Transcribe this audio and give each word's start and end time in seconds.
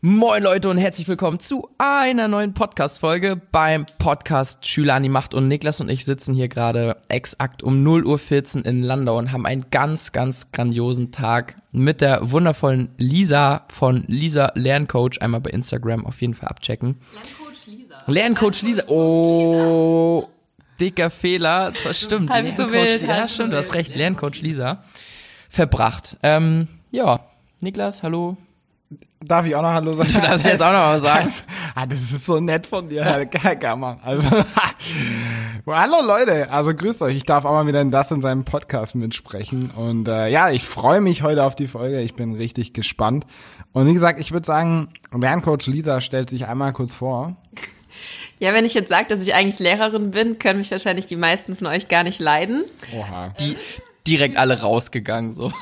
Moin 0.00 0.44
Leute 0.44 0.70
und 0.70 0.78
herzlich 0.78 1.08
willkommen 1.08 1.40
zu 1.40 1.70
einer 1.76 2.28
neuen 2.28 2.54
Podcast-Folge 2.54 3.34
beim 3.34 3.84
Podcast 3.98 4.64
Schüler 4.64 4.94
an 4.94 5.02
die 5.02 5.08
Macht. 5.08 5.34
Und 5.34 5.48
Niklas 5.48 5.80
und 5.80 5.88
ich 5.88 6.04
sitzen 6.04 6.36
hier 6.36 6.46
gerade 6.46 6.98
exakt 7.08 7.64
um 7.64 7.84
0.14 7.84 8.58
Uhr 8.58 8.66
in 8.66 8.84
Landau 8.84 9.18
und 9.18 9.32
haben 9.32 9.44
einen 9.44 9.66
ganz, 9.72 10.12
ganz 10.12 10.52
grandiosen 10.52 11.10
Tag 11.10 11.56
mit 11.72 12.00
der 12.00 12.30
wundervollen 12.30 12.90
Lisa 12.96 13.64
von 13.66 14.04
Lisa 14.06 14.52
Lerncoach. 14.54 15.20
Einmal 15.20 15.40
bei 15.40 15.50
Instagram 15.50 16.06
auf 16.06 16.20
jeden 16.20 16.34
Fall 16.34 16.50
abchecken. 16.50 16.94
Lerncoach 17.10 17.66
Lisa. 17.66 17.96
Lerncoach 18.06 18.62
Lisa. 18.62 18.82
Oh, 18.86 20.28
dicker 20.78 21.10
Fehler. 21.10 21.72
Das 21.72 22.00
stimmt. 22.00 22.30
Halb 22.30 22.46
so 22.50 22.70
wild. 22.70 23.02
Ja, 23.02 23.26
stimmt, 23.26 23.52
du 23.52 23.56
hast 23.56 23.74
recht. 23.74 23.96
Lerncoach 23.96 24.42
Lisa. 24.42 24.84
Verbracht. 25.48 26.16
Ähm, 26.22 26.68
ja, 26.92 27.18
Niklas, 27.60 28.04
hallo. 28.04 28.36
Darf 29.20 29.46
ich 29.46 29.56
auch 29.56 29.62
noch 29.62 29.72
Hallo 29.72 29.92
sagen? 29.94 30.12
Du 30.12 30.20
darfst 30.20 30.46
jetzt 30.46 30.62
auch 30.62 30.66
noch 30.66 30.74
mal 30.74 30.94
was 30.94 31.02
sagen. 31.02 31.24
Das, 31.24 31.44
ah, 31.74 31.86
das 31.86 32.00
ist 32.00 32.24
so 32.24 32.38
nett 32.38 32.66
von 32.66 32.88
dir, 32.88 33.04
Herr 33.04 33.26
Gackermann. 33.26 33.98
Also, 34.04 34.28
hallo 35.66 35.96
Leute, 36.06 36.48
also 36.52 36.72
grüßt 36.72 37.02
euch. 37.02 37.16
Ich 37.16 37.24
darf 37.24 37.44
auch 37.44 37.50
mal 37.50 37.66
wieder 37.66 37.80
in 37.80 37.90
das 37.90 38.12
in 38.12 38.20
seinem 38.20 38.44
Podcast 38.44 38.94
mitsprechen. 38.94 39.72
Und 39.74 40.06
äh, 40.06 40.28
ja, 40.28 40.50
ich 40.50 40.64
freue 40.64 41.00
mich 41.00 41.22
heute 41.22 41.42
auf 41.42 41.56
die 41.56 41.66
Folge. 41.66 42.00
Ich 42.00 42.14
bin 42.14 42.36
richtig 42.36 42.72
gespannt. 42.72 43.26
Und 43.72 43.88
wie 43.88 43.94
gesagt, 43.94 44.20
ich 44.20 44.30
würde 44.30 44.46
sagen, 44.46 44.88
Lerncoach 45.12 45.66
Lisa 45.66 46.00
stellt 46.00 46.30
sich 46.30 46.46
einmal 46.46 46.72
kurz 46.72 46.94
vor. 46.94 47.36
Ja, 48.38 48.52
wenn 48.54 48.64
ich 48.64 48.74
jetzt 48.74 48.88
sage, 48.88 49.08
dass 49.08 49.20
ich 49.20 49.34
eigentlich 49.34 49.58
Lehrerin 49.58 50.12
bin, 50.12 50.38
können 50.38 50.60
mich 50.60 50.70
wahrscheinlich 50.70 51.06
die 51.06 51.16
meisten 51.16 51.56
von 51.56 51.66
euch 51.66 51.88
gar 51.88 52.04
nicht 52.04 52.20
leiden. 52.20 52.62
Oha. 52.96 53.34
Die 53.40 53.56
direkt 54.06 54.36
alle 54.36 54.60
rausgegangen, 54.60 55.32
so. 55.32 55.52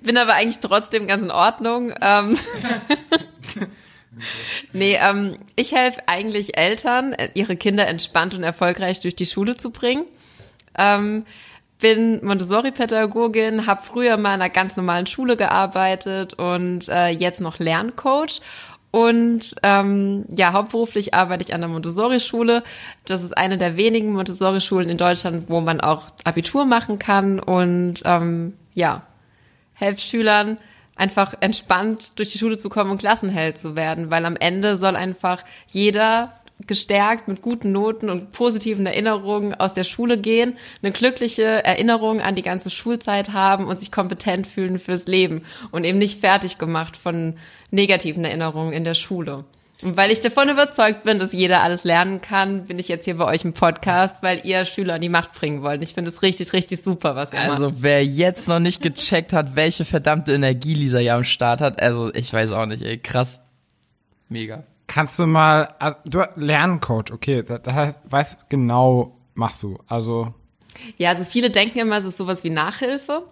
Bin 0.00 0.16
aber 0.16 0.34
eigentlich 0.34 0.60
trotzdem 0.60 1.06
ganz 1.06 1.22
in 1.22 1.30
Ordnung. 1.30 1.92
Ähm 2.00 2.36
nee, 4.72 4.98
ähm, 5.00 5.36
ich 5.56 5.72
helfe 5.72 6.02
eigentlich 6.06 6.56
Eltern, 6.56 7.12
äh, 7.12 7.30
ihre 7.34 7.56
Kinder 7.56 7.86
entspannt 7.86 8.34
und 8.34 8.42
erfolgreich 8.42 9.00
durch 9.00 9.16
die 9.16 9.26
Schule 9.26 9.56
zu 9.56 9.70
bringen. 9.70 10.04
Ähm, 10.76 11.24
bin 11.80 12.24
Montessori-Pädagogin, 12.24 13.66
habe 13.66 13.82
früher 13.82 14.16
mal 14.16 14.34
in 14.34 14.42
einer 14.42 14.50
ganz 14.50 14.76
normalen 14.76 15.06
Schule 15.06 15.36
gearbeitet 15.36 16.34
und 16.34 16.88
äh, 16.88 17.08
jetzt 17.08 17.40
noch 17.40 17.58
Lerncoach. 17.58 18.40
Und 18.92 19.54
ähm, 19.62 20.24
ja, 20.28 20.52
hauptberuflich 20.52 21.14
arbeite 21.14 21.44
ich 21.44 21.54
an 21.54 21.60
der 21.60 21.70
Montessori-Schule. 21.70 22.64
Das 23.04 23.22
ist 23.22 23.36
eine 23.36 23.56
der 23.56 23.76
wenigen 23.76 24.12
Montessori-Schulen 24.12 24.88
in 24.88 24.98
Deutschland, 24.98 25.48
wo 25.48 25.60
man 25.60 25.80
auch 25.80 26.06
Abitur 26.24 26.64
machen 26.64 26.98
kann. 26.98 27.38
Und 27.38 28.02
ähm, 28.04 28.54
ja, 28.74 29.02
helfe 29.80 30.00
Schülern 30.00 30.56
einfach 30.94 31.34
entspannt 31.40 32.18
durch 32.18 32.30
die 32.30 32.38
Schule 32.38 32.58
zu 32.58 32.68
kommen 32.68 32.90
und 32.90 32.98
Klassenheld 32.98 33.56
zu 33.58 33.74
werden, 33.74 34.10
weil 34.10 34.26
am 34.26 34.36
Ende 34.36 34.76
soll 34.76 34.96
einfach 34.96 35.42
jeder 35.68 36.40
gestärkt 36.66 37.26
mit 37.26 37.40
guten 37.40 37.72
Noten 37.72 38.10
und 38.10 38.32
positiven 38.32 38.84
Erinnerungen 38.84 39.54
aus 39.54 39.72
der 39.72 39.84
Schule 39.84 40.18
gehen, 40.18 40.58
eine 40.82 40.92
glückliche 40.92 41.64
Erinnerung 41.64 42.20
an 42.20 42.34
die 42.34 42.42
ganze 42.42 42.68
Schulzeit 42.68 43.32
haben 43.32 43.66
und 43.66 43.78
sich 43.78 43.90
kompetent 43.90 44.46
fühlen 44.46 44.78
fürs 44.78 45.06
Leben 45.06 45.42
und 45.70 45.84
eben 45.84 45.98
nicht 45.98 46.20
fertig 46.20 46.58
gemacht 46.58 46.98
von 46.98 47.34
negativen 47.70 48.24
Erinnerungen 48.24 48.74
in 48.74 48.84
der 48.84 48.94
Schule. 48.94 49.44
Und 49.82 49.96
weil 49.96 50.10
ich 50.10 50.20
davon 50.20 50.48
überzeugt 50.48 51.04
bin, 51.04 51.18
dass 51.18 51.32
jeder 51.32 51.62
alles 51.62 51.84
lernen 51.84 52.20
kann, 52.20 52.64
bin 52.66 52.78
ich 52.78 52.88
jetzt 52.88 53.04
hier 53.04 53.16
bei 53.16 53.24
euch 53.24 53.44
im 53.44 53.52
Podcast, 53.52 54.22
weil 54.22 54.40
ihr 54.44 54.64
Schüler 54.64 54.94
an 54.94 55.00
die 55.00 55.08
Macht 55.08 55.32
bringen 55.32 55.62
wollt. 55.62 55.82
Ich 55.82 55.94
finde 55.94 56.10
es 56.10 56.22
richtig, 56.22 56.52
richtig 56.52 56.82
super, 56.82 57.16
was 57.16 57.32
ihr 57.32 57.40
macht. 57.40 57.50
Also 57.50 57.70
wer 57.82 58.04
jetzt 58.04 58.48
noch 58.48 58.58
nicht 58.58 58.82
gecheckt 58.82 59.32
hat, 59.32 59.56
welche 59.56 59.84
verdammte 59.84 60.34
Energie 60.34 60.74
Lisa 60.74 60.98
ja 60.98 61.16
am 61.16 61.24
Start 61.24 61.60
hat, 61.60 61.80
also 61.80 62.12
ich 62.14 62.32
weiß 62.32 62.52
auch 62.52 62.66
nicht, 62.66 62.82
ey, 62.82 62.98
krass. 62.98 63.40
Mega. 64.28 64.64
Kannst 64.86 65.18
du 65.18 65.26
mal, 65.26 65.74
also, 65.78 65.96
du 66.04 66.22
Lerncoach, 66.36 67.12
okay, 67.12 67.42
das, 67.42 67.72
heißt, 67.72 67.98
was 68.08 68.48
genau 68.48 69.16
machst 69.34 69.62
du? 69.62 69.78
Also, 69.86 70.34
Ja, 70.98 71.10
also 71.10 71.24
viele 71.24 71.50
denken 71.50 71.78
immer, 71.78 71.96
es 71.96 72.04
ist 72.04 72.16
sowas 72.16 72.44
wie 72.44 72.50
Nachhilfe. 72.50 73.24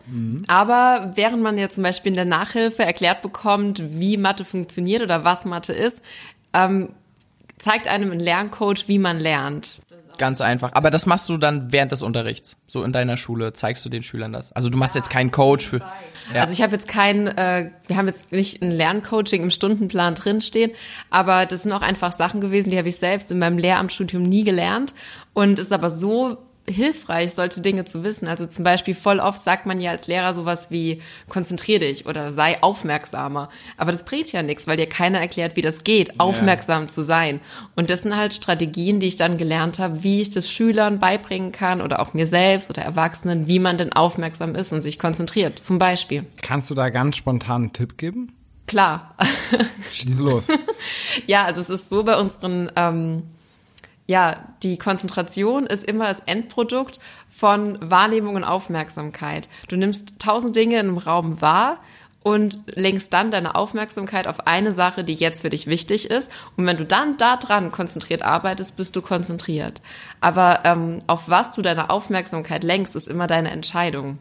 Aber 0.47 1.12
während 1.15 1.43
man 1.43 1.59
ja 1.59 1.69
zum 1.69 1.83
Beispiel 1.83 2.11
in 2.11 2.17
der 2.17 2.25
Nachhilfe 2.25 2.84
erklärt 2.84 3.22
bekommt, 3.22 3.83
wie 3.91 4.17
Mathe 4.17 4.45
funktioniert 4.45 5.03
oder 5.03 5.25
was 5.25 5.45
Mathe 5.45 5.72
ist, 5.72 6.03
ähm, 6.53 6.91
zeigt 7.59 7.88
einem 7.88 8.12
ein 8.12 8.20
Lerncoach, 8.20 8.84
wie 8.86 8.98
man 8.98 9.19
lernt. 9.19 9.81
Ganz 10.19 10.41
einfach. 10.41 10.72
Aber 10.75 10.91
das 10.91 11.06
machst 11.06 11.28
du 11.28 11.36
dann 11.36 11.72
während 11.72 11.92
des 11.92 12.03
Unterrichts. 12.03 12.56
So 12.66 12.82
in 12.82 12.92
deiner 12.92 13.16
Schule 13.16 13.53
zeigst 13.53 13.84
du 13.84 13.88
den 13.88 14.03
Schülern 14.03 14.32
das. 14.32 14.53
Also 14.53 14.69
du 14.69 14.76
machst 14.76 14.97
jetzt 14.97 15.10
keinen 15.10 15.31
Coach 15.31 15.66
für. 15.66 15.78
Ja. 16.34 16.41
Also 16.41 16.53
ich 16.53 16.60
habe 16.60 16.72
jetzt 16.72 16.88
kein, 16.88 17.28
äh, 17.28 17.70
wir 17.86 17.97
haben 17.97 18.09
jetzt 18.09 18.32
nicht 18.32 18.60
ein 18.60 18.72
Lerncoaching 18.72 19.42
im 19.42 19.50
Stundenplan 19.50 20.14
drinstehen, 20.14 20.72
aber 21.09 21.47
das 21.47 21.62
sind 21.62 21.72
auch 21.72 21.82
einfach 21.82 22.12
Sachen 22.12 22.41
gewesen, 22.41 22.70
die 22.70 22.78
habe 22.78 22.88
ich 22.88 22.97
selbst 22.97 23.30
in 23.30 23.38
meinem 23.38 23.59
Lehramtsstudium 23.59 24.25
nie 24.25 24.44
gelernt 24.44 24.92
und 25.34 25.59
ist 25.59 25.72
aber 25.72 25.88
so 25.88 26.47
hilfreich, 26.69 27.34
solche 27.34 27.61
Dinge 27.61 27.84
zu 27.84 28.03
wissen. 28.03 28.29
Also 28.29 28.47
zum 28.47 28.65
Beispiel 28.65 28.95
voll 28.95 29.21
oft 29.21 29.41
sagt 29.41 29.67
man 29.67 29.81
ja 29.81 29.91
als 29.91 30.06
Lehrer 30.06 30.34
sowas 30.34 30.71
wie 30.71 31.03
konzentrier 31.29 31.79
dich 31.81 32.06
oder 32.06 32.33
sei 32.33 32.62
aufmerksamer. 32.62 33.49
Aber 33.77 33.93
das 33.93 34.05
bringt 34.05 34.31
ja 34.33 34.43
nichts, 34.43 34.67
weil 34.67 34.77
dir 34.77 34.89
keiner 34.89 35.19
erklärt, 35.19 35.57
wie 35.57 35.61
das 35.61 35.84
geht, 35.84 36.21
aufmerksam 36.21 36.89
zu 36.89 37.03
sein. 37.03 37.41
Und 37.77 37.91
das 37.91 38.03
sind 38.03 38.17
halt 38.17 38.34
Strategien, 38.34 39.01
die 39.01 39.09
ich 39.09 39.17
dann 39.17 39.39
gelernt 39.39 39.78
habe, 39.78 40.03
wie 40.03 40.21
ich 40.21 40.31
das 40.31 40.51
Schülern 40.51 40.99
beibringen 40.99 41.53
kann 41.53 41.81
oder 41.81 42.01
auch 42.01 42.15
mir 42.15 42.27
selbst 42.27 42.71
oder 42.71 42.83
Erwachsenen, 42.83 43.49
wie 43.49 43.59
man 43.59 43.78
denn 43.78 43.93
aufmerksam 43.93 44.55
ist 44.55 44.73
und 44.73 44.83
sich 44.83 44.99
konzentriert. 44.99 45.59
Zum 45.59 45.78
Beispiel. 45.78 46.27
kannst 46.43 46.71
du 46.71 46.75
da 46.75 46.91
ganz 46.91 47.17
spontan 47.17 47.62
einen 47.62 47.73
Tipp 47.73 47.99
geben? 47.99 48.33
Klar. 48.67 49.17
Schieß 49.93 50.19
los. 50.21 50.49
ja, 51.27 51.45
also 51.45 51.61
es 51.61 51.71
ist 51.71 51.89
so 51.89 52.05
bei 52.05 52.17
unseren, 52.17 52.71
ähm, 52.77 53.23
ja, 54.09 54.39
die 54.63 54.79
Konzentration 54.79 55.67
ist 55.67 55.85
immer 55.85 56.09
das 56.09 56.21
Endprodukt 56.21 56.99
von 57.29 57.79
Wahrnehmung 57.83 58.37
und 58.37 58.45
Aufmerksamkeit. 58.45 59.51
Du 59.69 59.77
nimmst 59.77 60.19
tausend 60.19 60.57
Dinge 60.57 60.81
in 60.81 60.89
einem 60.89 60.97
Raum 60.97 61.43
wahr 61.43 61.79
und 62.23 62.59
lenkst 62.67 63.13
dann 63.13 63.31
deine 63.31 63.55
Aufmerksamkeit 63.55 64.27
auf 64.27 64.47
eine 64.47 64.73
Sache, 64.73 65.05
die 65.05 65.15
jetzt 65.15 65.43
für 65.43 65.51
dich 65.51 65.67
wichtig 65.67 66.11
ist. 66.11 66.33
Und 66.57 66.67
wenn 66.67 66.79
du 66.79 66.87
dann 66.87 67.19
daran 67.19 67.71
konzentriert 67.71 68.23
arbeitest, 68.23 68.79
bist 68.79 68.97
du 68.97 69.03
konzentriert. 69.03 69.83
Aber 70.21 70.61
ähm, 70.65 71.01
auf 71.07 71.29
was 71.29 71.53
du 71.53 71.61
deine 71.61 71.91
Aufmerksamkeit 71.91 72.65
lenkst, 72.65 72.97
ist 72.97 73.09
immer 73.09 73.27
deine 73.27 73.51
Entscheidung. 73.51 74.19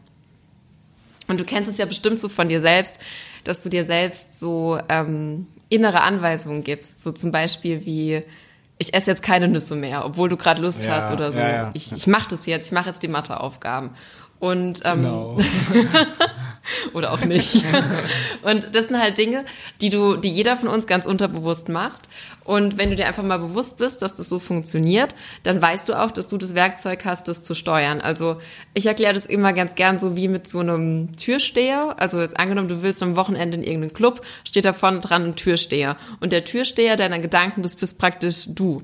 Und 1.28 1.40
du 1.40 1.44
kennst 1.44 1.70
es 1.70 1.78
ja 1.78 1.86
bestimmt 1.86 2.20
so 2.20 2.28
von 2.28 2.48
dir 2.48 2.60
selbst, 2.60 2.98
dass 3.44 3.62
du 3.62 3.70
dir 3.70 3.86
selbst 3.86 4.38
so 4.38 4.78
ähm, 4.90 5.46
innere 5.70 6.02
Anweisungen 6.02 6.62
gibst. 6.62 7.00
So 7.00 7.10
zum 7.10 7.32
Beispiel 7.32 7.86
wie, 7.86 8.22
ich 8.78 8.94
esse 8.94 9.10
jetzt 9.10 9.22
keine 9.22 9.48
Nüsse 9.48 9.74
mehr, 9.74 10.04
obwohl 10.04 10.28
du 10.28 10.36
gerade 10.36 10.62
Lust 10.62 10.84
Ja, 10.84 10.92
hast 10.96 11.12
oder 11.12 11.32
so. 11.32 11.40
ja, 11.40 11.48
ja. 11.50 11.70
Ich, 11.74 11.92
ich 11.92 12.06
mache 12.06 12.28
das 12.30 12.46
jetzt, 12.46 12.66
ich 12.66 12.72
mache 12.72 12.86
jetzt 12.86 13.02
die 13.02 13.08
Matheaufgaben. 13.08 13.90
Und 14.38 14.82
ähm, 14.84 15.02
Genau. 15.02 15.38
oder 16.92 17.12
auch 17.12 17.20
nicht. 17.20 17.64
und 18.42 18.74
das 18.74 18.88
sind 18.88 18.98
halt 18.98 19.18
Dinge, 19.18 19.44
die 19.80 19.90
du, 19.90 20.16
die 20.16 20.28
jeder 20.28 20.56
von 20.56 20.68
uns 20.68 20.86
ganz 20.86 21.06
unterbewusst 21.06 21.68
macht. 21.68 22.02
Und 22.44 22.78
wenn 22.78 22.88
du 22.88 22.96
dir 22.96 23.06
einfach 23.06 23.22
mal 23.22 23.38
bewusst 23.38 23.78
bist, 23.78 24.00
dass 24.00 24.14
das 24.14 24.28
so 24.28 24.38
funktioniert, 24.38 25.14
dann 25.42 25.60
weißt 25.60 25.88
du 25.88 25.94
auch, 25.94 26.10
dass 26.10 26.28
du 26.28 26.38
das 26.38 26.54
Werkzeug 26.54 27.04
hast, 27.04 27.28
das 27.28 27.42
zu 27.42 27.54
steuern. 27.54 28.00
Also 28.00 28.38
ich 28.72 28.86
erkläre 28.86 29.12
das 29.12 29.26
immer 29.26 29.52
ganz 29.52 29.74
gern 29.74 29.98
so 29.98 30.16
wie 30.16 30.28
mit 30.28 30.48
so 30.48 30.60
einem 30.60 31.12
Türsteher. 31.12 31.96
Also 31.98 32.20
jetzt 32.20 32.38
angenommen, 32.38 32.68
du 32.68 32.82
willst 32.82 33.02
am 33.02 33.16
Wochenende 33.16 33.58
in 33.58 33.62
irgendeinen 33.62 33.92
Club, 33.92 34.22
steht 34.44 34.64
da 34.64 34.72
vorne 34.72 35.00
dran 35.00 35.24
ein 35.26 35.36
Türsteher. 35.36 35.98
Und 36.20 36.32
der 36.32 36.44
Türsteher 36.44 36.96
deiner 36.96 37.18
Gedanken, 37.18 37.62
das 37.62 37.76
bist 37.76 37.98
praktisch 37.98 38.46
du. 38.48 38.82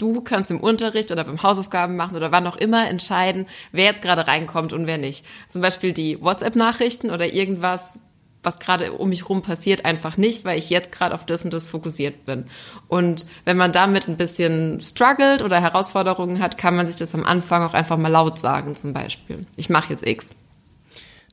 Du 0.00 0.22
kannst 0.22 0.50
im 0.50 0.60
Unterricht 0.60 1.10
oder 1.10 1.24
beim 1.24 1.42
Hausaufgaben 1.42 1.94
machen 1.94 2.16
oder 2.16 2.32
wann 2.32 2.46
auch 2.46 2.56
immer 2.56 2.88
entscheiden, 2.88 3.46
wer 3.70 3.84
jetzt 3.84 4.00
gerade 4.00 4.26
reinkommt 4.26 4.72
und 4.72 4.86
wer 4.86 4.96
nicht. 4.96 5.26
Zum 5.50 5.60
Beispiel 5.60 5.92
die 5.92 6.20
WhatsApp-Nachrichten 6.22 7.10
oder 7.10 7.34
irgendwas, 7.34 8.06
was 8.42 8.58
gerade 8.58 8.92
um 8.92 9.10
mich 9.10 9.28
rum 9.28 9.42
passiert, 9.42 9.84
einfach 9.84 10.16
nicht, 10.16 10.46
weil 10.46 10.58
ich 10.58 10.70
jetzt 10.70 10.90
gerade 10.90 11.14
auf 11.14 11.26
das 11.26 11.44
und 11.44 11.52
das 11.52 11.66
fokussiert 11.66 12.24
bin. 12.24 12.46
Und 12.88 13.26
wenn 13.44 13.58
man 13.58 13.72
damit 13.72 14.08
ein 14.08 14.16
bisschen 14.16 14.80
struggelt 14.80 15.42
oder 15.42 15.60
Herausforderungen 15.60 16.40
hat, 16.40 16.56
kann 16.56 16.74
man 16.74 16.86
sich 16.86 16.96
das 16.96 17.14
am 17.14 17.24
Anfang 17.24 17.62
auch 17.62 17.74
einfach 17.74 17.98
mal 17.98 18.08
laut 18.08 18.38
sagen, 18.38 18.76
zum 18.76 18.94
Beispiel. 18.94 19.44
Ich 19.56 19.68
mache 19.68 19.90
jetzt 19.90 20.06
X. 20.06 20.34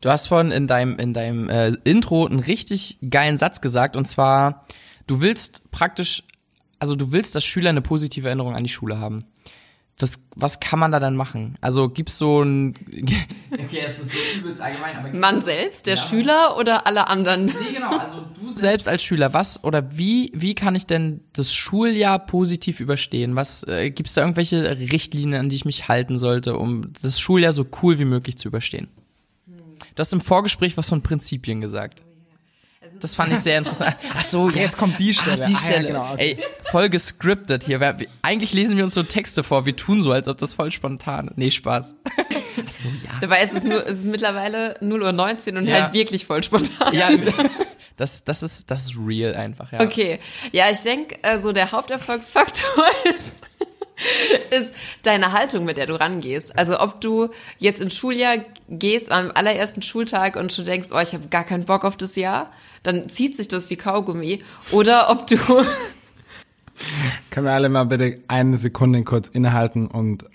Du 0.02 0.10
hast 0.10 0.28
vorhin 0.28 0.52
in 0.52 0.68
deinem, 0.68 1.00
in 1.00 1.13
deinem 1.13 1.50
äh, 1.50 1.72
Intro 1.86 2.25
einen 2.25 2.40
richtig 2.40 2.98
geilen 3.10 3.38
Satz 3.38 3.62
gesagt 3.62 3.96
und 3.96 4.10
zwar, 4.10 4.66
du 5.08 5.22
willst 5.22 5.72
praktisch, 5.72 6.24
also 6.79 6.95
du 6.95 7.12
willst, 7.12 7.35
dass 7.35 7.44
Schüler 7.45 7.69
eine 7.69 7.81
positive 7.81 8.27
Erinnerung 8.27 8.56
an 8.56 8.63
die 8.63 8.69
Schule 8.69 9.00
haben. 9.00 9.25
Was, 10.00 10.21
was 10.35 10.59
kann 10.59 10.77
man 10.77 10.91
da 10.91 11.00
dann 11.00 11.15
machen? 11.15 11.57
Also 11.59 11.89
gibt's 11.89 12.19
so 12.19 12.44
ein. 12.44 12.75
Okay, 13.51 13.79
es 13.83 13.97
ist 14.00 14.12
so 14.12 14.18
übelst 14.38 14.62
allgemein, 14.62 14.95
aber 14.97 15.12
Man 15.12 15.41
selbst, 15.41 15.88
der 15.88 15.95
Ja. 15.95 16.01
Schüler 16.01 16.57
oder 16.57 16.85
alle 16.85 17.07
anderen? 17.07 17.45
Nee, 17.45 17.53
genau, 17.74 17.97
also 17.97 18.24
du 18.39 18.50
selbst 18.56 18.88
als 18.88 19.01
Schüler, 19.01 19.33
was 19.33 19.63
oder 19.63 19.97
wie, 19.97 20.31
wie 20.35 20.53
kann 20.53 20.75
ich 20.75 20.85
denn 20.85 21.21
das 21.33 21.53
Schuljahr 21.56 22.19
positiv 22.19 22.79
überstehen? 22.79 23.35
Was 23.35 23.63
äh, 23.63 23.89
gibt's 23.89 24.13
da 24.13 24.21
irgendwelche 24.21 24.77
Richtlinien, 24.77 25.39
an 25.39 25.50
die 25.50 25.56
ich 25.56 25.65
mich 25.65 25.88
halten 25.88 26.19
sollte, 26.19 26.57
um 26.57 26.91
das 27.01 27.19
Schuljahr 27.19 27.53
so 27.53 27.65
cool 27.81 27.97
wie 27.97 28.06
möglich 28.06 28.38
zu 28.38 28.50
überstehen? 28.50 28.89
Du 29.47 30.00
hast 30.00 30.13
im 30.13 30.21
Vorgespräch 30.21 30.77
was 30.77 30.89
von 30.89 31.01
Prinzipien 31.01 31.59
gesagt. 31.62 32.03
Das 33.00 33.16
fand 33.16 33.31
ich 33.34 33.39
sehr 33.39 33.57
interessant. 33.57 33.95
Ach 34.16 34.24
so, 34.24 34.50
ja. 34.50 34.62
jetzt 34.62 34.78
kommt 34.78 35.00
die 35.00 35.13
Stelle. 35.13 35.44
Ah, 35.44 35.48
die 35.48 35.54
Ah, 35.54 35.57
ja, 35.60 35.66
Stelle. 35.66 35.88
genau, 35.88 36.13
okay. 36.13 36.38
Ey, 36.39 36.44
voll 36.72 36.89
gescriptet 36.89 37.63
hier. 37.63 37.80
Wir- 37.80 37.95
Eigentlich 38.22 38.54
lesen 38.54 38.78
wir 38.78 38.84
uns 38.84 38.94
so 38.94 39.04
Texte 39.04 39.44
vor. 39.44 39.66
Wir 39.66 39.75
tun 39.75 40.01
so, 40.04 40.12
als 40.12 40.28
ob 40.28 40.38
das 40.38 40.54
voll 40.54 40.72
spontan. 40.72 41.31
Nee, 41.36 41.51
Spaß. 41.51 41.95
Ach 42.06 42.72
so, 42.72 42.88
ja. 42.88 43.12
Dabei 43.22 43.44
ist 43.44 43.54
es 43.54 43.63
nur, 43.63 43.86
es 43.86 44.00
ist 44.00 44.06
mittlerweile 44.06 44.75
0 44.81 45.01
Uhr 45.04 45.12
19 45.12 45.57
und 45.57 45.66
Ja. 45.68 45.84
halt 45.84 45.94
wirklich 45.94 46.25
voll 46.25 46.44
spontan. 46.44 46.94
Ja, 46.94 47.10
das, 47.95 48.24
das 48.24 48.44
ist, 48.44 48.69
das 48.69 48.86
ist 48.86 48.98
real 48.98 49.36
einfach, 49.36 49.72
ja. 49.72 49.81
Okay, 49.81 50.19
ja, 50.51 50.69
ich 50.69 50.80
denke, 50.81 51.18
äh, 51.24 51.38
so 51.39 51.51
der 51.51 51.72
Haupterfolgsfaktor 51.72 52.86
ist, 53.19 53.47
ist 54.52 54.74
deine 55.04 55.34
Haltung, 55.34 55.66
mit 55.66 55.78
der 55.78 55.86
du 55.86 56.00
rangehst. 56.00 56.58
Also 56.58 56.80
ob 56.80 57.02
du 57.02 57.30
jetzt 57.58 57.82
ins 57.82 57.96
Schuljahr 57.96 58.38
gehst 58.70 59.12
am 59.12 59.32
allerersten 59.34 59.82
Schultag 59.82 60.36
und 60.36 60.54
schon 60.54 60.66
denkst, 60.66 60.90
oh, 60.92 61.00
ich 61.00 61.14
habe 61.14 61.28
gar 61.30 61.44
keinen 61.44 61.66
Bock 61.66 61.86
auf 61.86 61.98
das 61.98 62.16
Jahr, 62.16 62.52
dann 62.84 63.10
zieht 63.10 63.36
sich 63.36 63.48
das 63.48 63.70
wie 63.70 63.76
Kaugummi. 63.76 64.40
Oder 64.72 65.10
ob 65.10 65.28
du, 65.28 65.38
Können 67.32 67.46
wir 67.46 67.54
alle 67.54 67.70
mal 67.70 67.86
bitte 67.86 68.20
eine 68.28 68.58
Sekunde 68.58 69.04
kurz 69.04 69.30
innehalten 69.30 69.88
und 69.88 70.26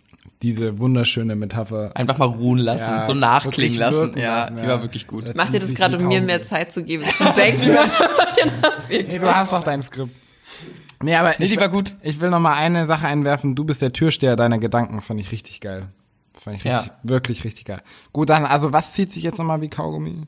diese 0.43 0.81
wunderschöne 0.81 1.37
Metapher 1.37 1.93
Einfach 1.94 2.19
mal 2.19 2.26
ruhen 2.26 2.59
lassen, 2.59 2.91
Ja, 2.91 3.05
so 3.05 3.14
nachklingen 3.14 3.79
lassen. 3.79 4.19
Ja, 4.19 4.41
lassen, 4.41 4.56
die 4.56 4.62
ja. 4.64 4.69
war 4.70 4.82
wirklich 4.82 5.06
gut. 5.06 5.35
Macht 5.37 5.55
dir 5.55 5.61
das 5.61 5.73
gerade, 5.73 5.99
um 5.99 6.09
mir 6.09 6.20
mehr 6.20 6.43
Zeit 6.43 6.73
zu 6.73 6.82
geben 6.82 7.05
zum 7.17 7.32
Denken? 7.35 7.69
wirklich 8.88 9.20
du 9.20 9.35
hast 9.35 9.53
doch 9.53 9.62
dein 9.62 9.82
Skript. 9.82 10.11
Nee, 11.02 11.14
aber 11.16 11.34
Nee, 11.38 11.46
ich, 11.46 11.52
die 11.52 11.60
war 11.60 11.69
gut. 11.69 11.94
Ich 12.02 12.20
will 12.20 12.31
noch 12.31 12.40
mal 12.40 12.54
eine 12.54 12.87
Sache 12.87 13.06
einwerfen. 13.06 13.54
Du 13.54 13.64
bist 13.64 13.82
der 13.82 13.93
Türsteher 13.93 14.37
deiner 14.37 14.58
Gedanken. 14.58 15.00
Fand 15.02 15.20
ich 15.20 15.32
richtig 15.32 15.60
geil. 15.60 15.88
Fand 16.34 16.56
ich 16.56 16.64
richtig, 16.64 16.87
Ja. 16.87 16.99
wirklich 17.02 17.44
richtig 17.44 17.64
geil. 17.66 17.82
Gut, 18.12 18.31
dann, 18.31 18.44
also 18.44 18.72
was 18.72 18.93
zieht 18.94 19.12
sich 19.12 19.22
jetzt 19.22 19.38
noch 19.38 19.44
mal 19.44 19.60
wie 19.60 19.69
Kaugummi? 19.69 20.22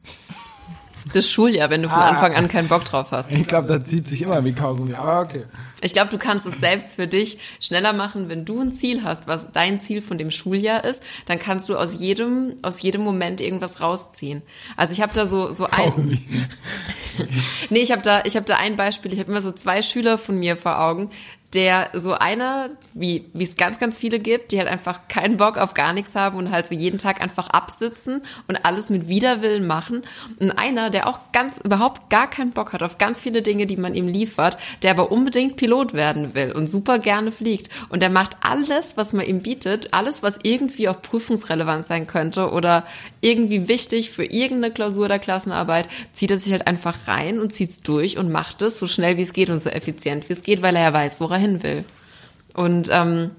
Das 1.13 1.29
Schuljahr, 1.31 1.71
wenn 1.71 1.83
du 1.83 1.89
von 1.89 1.99
Ah. 1.99 2.09
Anfang 2.11 2.35
an 2.35 2.49
keinen 2.49 2.69
Bock 2.69 2.85
drauf 2.85 3.09
hast. 3.11 3.31
Ich 3.31 3.47
glaube, 3.47 3.69
das 3.69 3.87
zieht 3.87 4.07
sich 4.09 4.23
immer 4.23 4.45
wie 4.45 4.53
Kaugummi. 4.53 4.95
Aber 4.95 5.21
okay. 5.21 5.45
Ich 5.83 5.93
glaube, 5.93 6.11
du 6.11 6.17
kannst 6.19 6.47
es 6.47 6.59
selbst 6.61 6.95
für 6.95 7.07
dich 7.07 7.39
schneller 7.61 7.93
machen, 7.93 8.31
wenn 8.31 8.45
du 8.47 8.59
ein 8.61 8.73
Ziel 8.73 9.05
hast, 9.05 9.27
was 9.29 9.53
dein 9.53 9.79
Ziel 9.79 10.01
von 10.01 10.17
dem 10.17 10.31
Schuljahr 10.31 10.83
ist, 10.85 11.03
dann 11.27 11.39
kannst 11.39 11.69
du 11.69 11.77
aus 11.77 12.01
jedem 12.01 12.55
aus 12.63 12.81
jedem 12.81 13.03
Moment 13.03 13.41
irgendwas 13.43 13.83
rausziehen. 13.83 14.41
Also 14.77 14.93
ich 14.95 15.03
habe 15.03 15.13
da 15.13 15.27
so 15.27 15.53
so 15.53 15.67
ein 15.67 16.19
Nee, 17.71 17.81
ich 17.81 17.93
habe 17.93 18.03
da 18.03 18.23
ich 18.25 18.37
habe 18.37 18.47
da 18.47 18.57
ein 18.57 18.77
Beispiel, 18.77 19.13
ich 19.13 19.19
habe 19.21 19.31
immer 19.31 19.43
so 19.43 19.53
zwei 19.53 19.83
Schüler 19.83 20.17
von 20.19 20.39
mir 20.39 20.57
vor 20.57 20.81
Augen, 20.81 21.11
der 21.55 21.91
so 21.93 22.13
einer, 22.15 22.71
wie 22.93 23.25
es 23.39 23.57
ganz 23.57 23.79
ganz 23.79 23.99
viele 23.99 24.19
gibt, 24.19 24.53
die 24.53 24.59
halt 24.59 24.69
einfach 24.69 25.09
keinen 25.09 25.37
Bock 25.37 25.57
auf 25.57 25.75
gar 25.75 25.93
nichts 25.93 26.15
haben 26.15 26.37
und 26.37 26.51
halt 26.51 26.67
so 26.67 26.75
jeden 26.75 26.99
Tag 26.99 27.21
einfach 27.21 27.49
absitzen 27.49 28.23
und 28.49 28.65
alles 28.65 28.91
mit 28.91 29.09
Widerwillen 29.09 29.67
machen. 29.67 30.03
Und 30.41 30.53
einer, 30.53 30.91
der 30.91 31.09
auch 31.09 31.21
ganz 31.33 31.59
überhaupt 31.59 32.11
gar 32.11 32.29
keinen 32.29 32.51
Bock 32.53 32.73
hat 32.73 32.83
auf 32.83 32.99
ganz 32.99 33.21
viele 33.21 33.43
Dinge, 33.43 33.67
die 33.67 33.77
man 33.77 33.95
ihm 33.95 34.09
liefert, 34.09 34.57
der 34.83 34.91
aber 34.91 35.13
unbedingt 35.13 35.57
Pilot 35.57 35.93
werden 35.95 36.35
will 36.35 36.53
und 36.53 36.69
super 36.69 36.99
gerne 36.99 37.33
fliegt. 37.33 37.69
Und 37.89 38.03
der 38.03 38.11
macht 38.11 38.37
alles, 38.41 38.97
was 38.97 39.13
man 39.13 39.27
ihm 39.27 39.43
bietet, 39.43 39.95
alles, 39.95 40.23
was 40.23 40.41
irgendwie 40.43 40.89
auch 40.89 41.01
prüfungsrelevant 41.01 41.85
sein 41.85 42.07
könnte 42.07 42.51
oder 42.51 42.85
irgendwie 43.21 43.69
wichtig 43.69 44.11
für 44.11 44.25
irgendeine 44.25 44.73
Klausur 44.73 45.07
oder 45.07 45.19
Klassenarbeit, 45.19 45.89
zieht 46.13 46.31
er 46.31 46.39
sich 46.39 46.53
halt 46.53 46.67
einfach 46.67 47.07
rein 47.07 47.39
und 47.39 47.53
zieht's 47.53 47.81
durch 47.81 48.19
und 48.19 48.31
macht 48.33 48.63
es 48.63 48.79
so 48.79 48.87
schnell 48.87 49.17
wie 49.17 49.23
es 49.23 49.33
geht 49.33 49.51
und 49.51 49.61
so 49.61 49.71
effizient 49.71 50.29
wie 50.29 50.33
es 50.33 50.43
geht, 50.43 50.63
weil 50.63 50.77
er 50.77 50.83
ja 50.83 50.93
weiß, 50.93 51.21
wo 51.21 51.27
er 51.45 51.51
hin 51.51 51.63
will. 51.63 51.85
Und 52.55 52.89
ähm, 52.93 53.31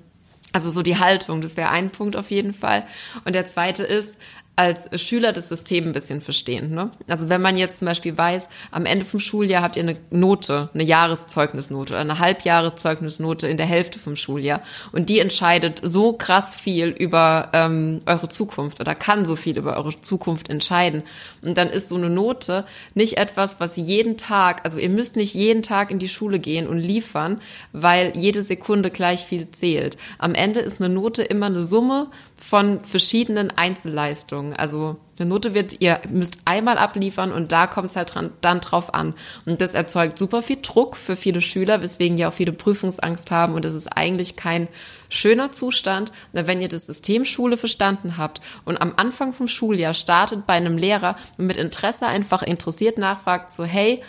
also 0.52 0.70
so 0.70 0.82
die 0.82 0.98
Haltung, 0.98 1.42
das 1.42 1.58
wäre 1.58 1.70
ein 1.70 1.90
Punkt 1.90 2.16
auf 2.16 2.32
jeden 2.32 2.54
Fall. 2.54 2.86
Und 3.26 3.34
der 3.34 3.46
zweite 3.46 3.84
ist, 3.84 4.18
als 4.56 5.02
Schüler 5.02 5.34
das 5.34 5.50
System 5.50 5.86
ein 5.86 5.92
bisschen 5.92 6.22
verstehen. 6.22 6.74
Ne? 6.74 6.92
Also 7.08 7.30
wenn 7.30 7.42
man 7.42 7.58
jetzt 7.58 7.80
zum 7.80 7.88
Beispiel 7.88 8.18
weiß, 8.18 8.48
am 8.72 8.86
Ende 8.86 9.04
vom 9.04 9.20
Schuljahr 9.20 9.62
habt 9.62 9.76
ihr 9.76 9.84
eine 9.84 9.98
Note, 10.12 10.70
eine 10.74 10.84
Jahreszeugnisnote 10.84 11.94
oder 11.94 12.02
eine 12.02 12.20
Halbjahreszeugnisnote 12.20 13.48
in 13.48 13.58
der 13.58 13.66
Hälfte 13.66 14.00
vom 14.00 14.16
Schuljahr 14.16 14.62
und 14.94 15.10
die 15.10 15.20
entscheidet 15.20 15.82
so 15.84 16.14
krass 16.14 16.56
viel 16.56 16.88
über 16.88 17.50
ähm, 17.54 18.02
eure 18.06 18.30
Zukunft 18.30 18.80
oder 18.80 18.96
kann 18.96 19.26
so 19.26 19.36
viel 19.36 19.58
über 19.58 19.76
eure 19.76 20.00
Zukunft 20.00 20.50
entscheiden. 20.50 21.04
Und 21.42 21.58
dann 21.58 21.70
ist 21.70 21.90
so 21.90 21.96
eine 21.96 22.10
Note 22.10 22.66
nicht 22.94 23.18
etwas, 23.18 23.60
was 23.60 23.76
jeden 23.76 24.18
Tag, 24.18 24.62
also 24.64 24.78
ihr 24.78 24.90
müsst 24.90 25.18
nicht 25.18 25.34
jeden 25.34 25.64
Tag 25.64 25.92
in 25.92 26.00
die 26.00 26.08
Schule 26.08 26.40
gehen 26.40 26.68
und 26.68 26.80
liefern, 26.80 27.42
weil 27.74 28.14
jede 28.16 28.42
Sekunde 28.42 28.90
gleich 28.90 29.26
viel 29.26 29.52
zählt. 29.52 29.98
Am 30.18 30.34
Ende 30.34 30.62
ist 30.62 30.82
eine 30.82 30.94
Note 30.94 31.24
immer 31.24 31.48
eine 31.48 31.62
Summe 31.62 32.08
von 32.48 32.84
verschiedenen 32.84 33.50
Einzelleistungen. 33.58 34.54
Also 34.54 34.98
eine 35.18 35.28
Note 35.28 35.56
wird, 35.56 35.82
ihr 35.82 36.00
müsst 36.10 36.42
einmal 36.46 36.78
abliefern 36.78 37.32
und 37.32 37.52
da 37.52 37.66
kommt 37.66 37.90
es 37.90 37.96
halt 37.96 38.14
dran, 38.14 38.34
dann 38.42 38.62
drauf 38.62 38.94
an. 38.94 39.16
Und 39.48 39.62
das 39.62 39.74
erzeugt 39.74 40.20
super 40.20 40.44
viel 40.44 40.60
Druck 40.62 40.96
für 40.96 41.16
viele 41.16 41.42
Schüler, 41.42 41.82
weswegen 41.82 42.20
ja 42.20 42.30
auch 42.30 42.34
viele 42.34 42.54
Prüfungsangst 42.54 43.32
haben. 43.32 43.56
Und 43.56 43.66
das 43.66 43.74
ist 43.74 43.88
eigentlich 43.88 44.36
kein 44.36 44.68
schöner 45.10 45.54
Zustand, 45.54 46.12
wenn 46.34 46.62
ihr 46.62 46.68
das 46.68 46.86
System 46.86 47.26
Schule 47.26 47.58
verstanden 47.58 48.18
habt 48.18 48.42
und 48.64 48.80
am 48.80 48.94
Anfang 48.96 49.34
vom 49.34 49.48
Schuljahr 49.48 49.96
startet 49.96 50.46
bei 50.46 50.54
einem 50.54 50.78
Lehrer 50.78 51.16
und 51.40 51.48
mit 51.48 51.58
Interesse 51.58 52.06
einfach 52.06 52.44
interessiert 52.44 53.00
nachfragt, 53.00 53.50
so 53.50 53.64
hey, 53.64 54.04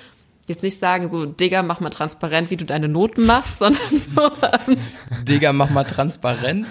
jetzt 0.46 0.62
nicht 0.62 0.78
sagen 0.78 1.08
so, 1.08 1.24
Digga, 1.24 1.62
mach 1.62 1.80
mal 1.80 1.88
transparent, 1.88 2.50
wie 2.50 2.56
du 2.56 2.66
deine 2.66 2.88
Noten 2.88 3.24
machst, 3.24 3.58
sondern 3.60 3.80
so, 4.14 4.30
Digga, 5.22 5.54
mach 5.54 5.70
mal 5.70 5.84
transparent. 5.84 6.68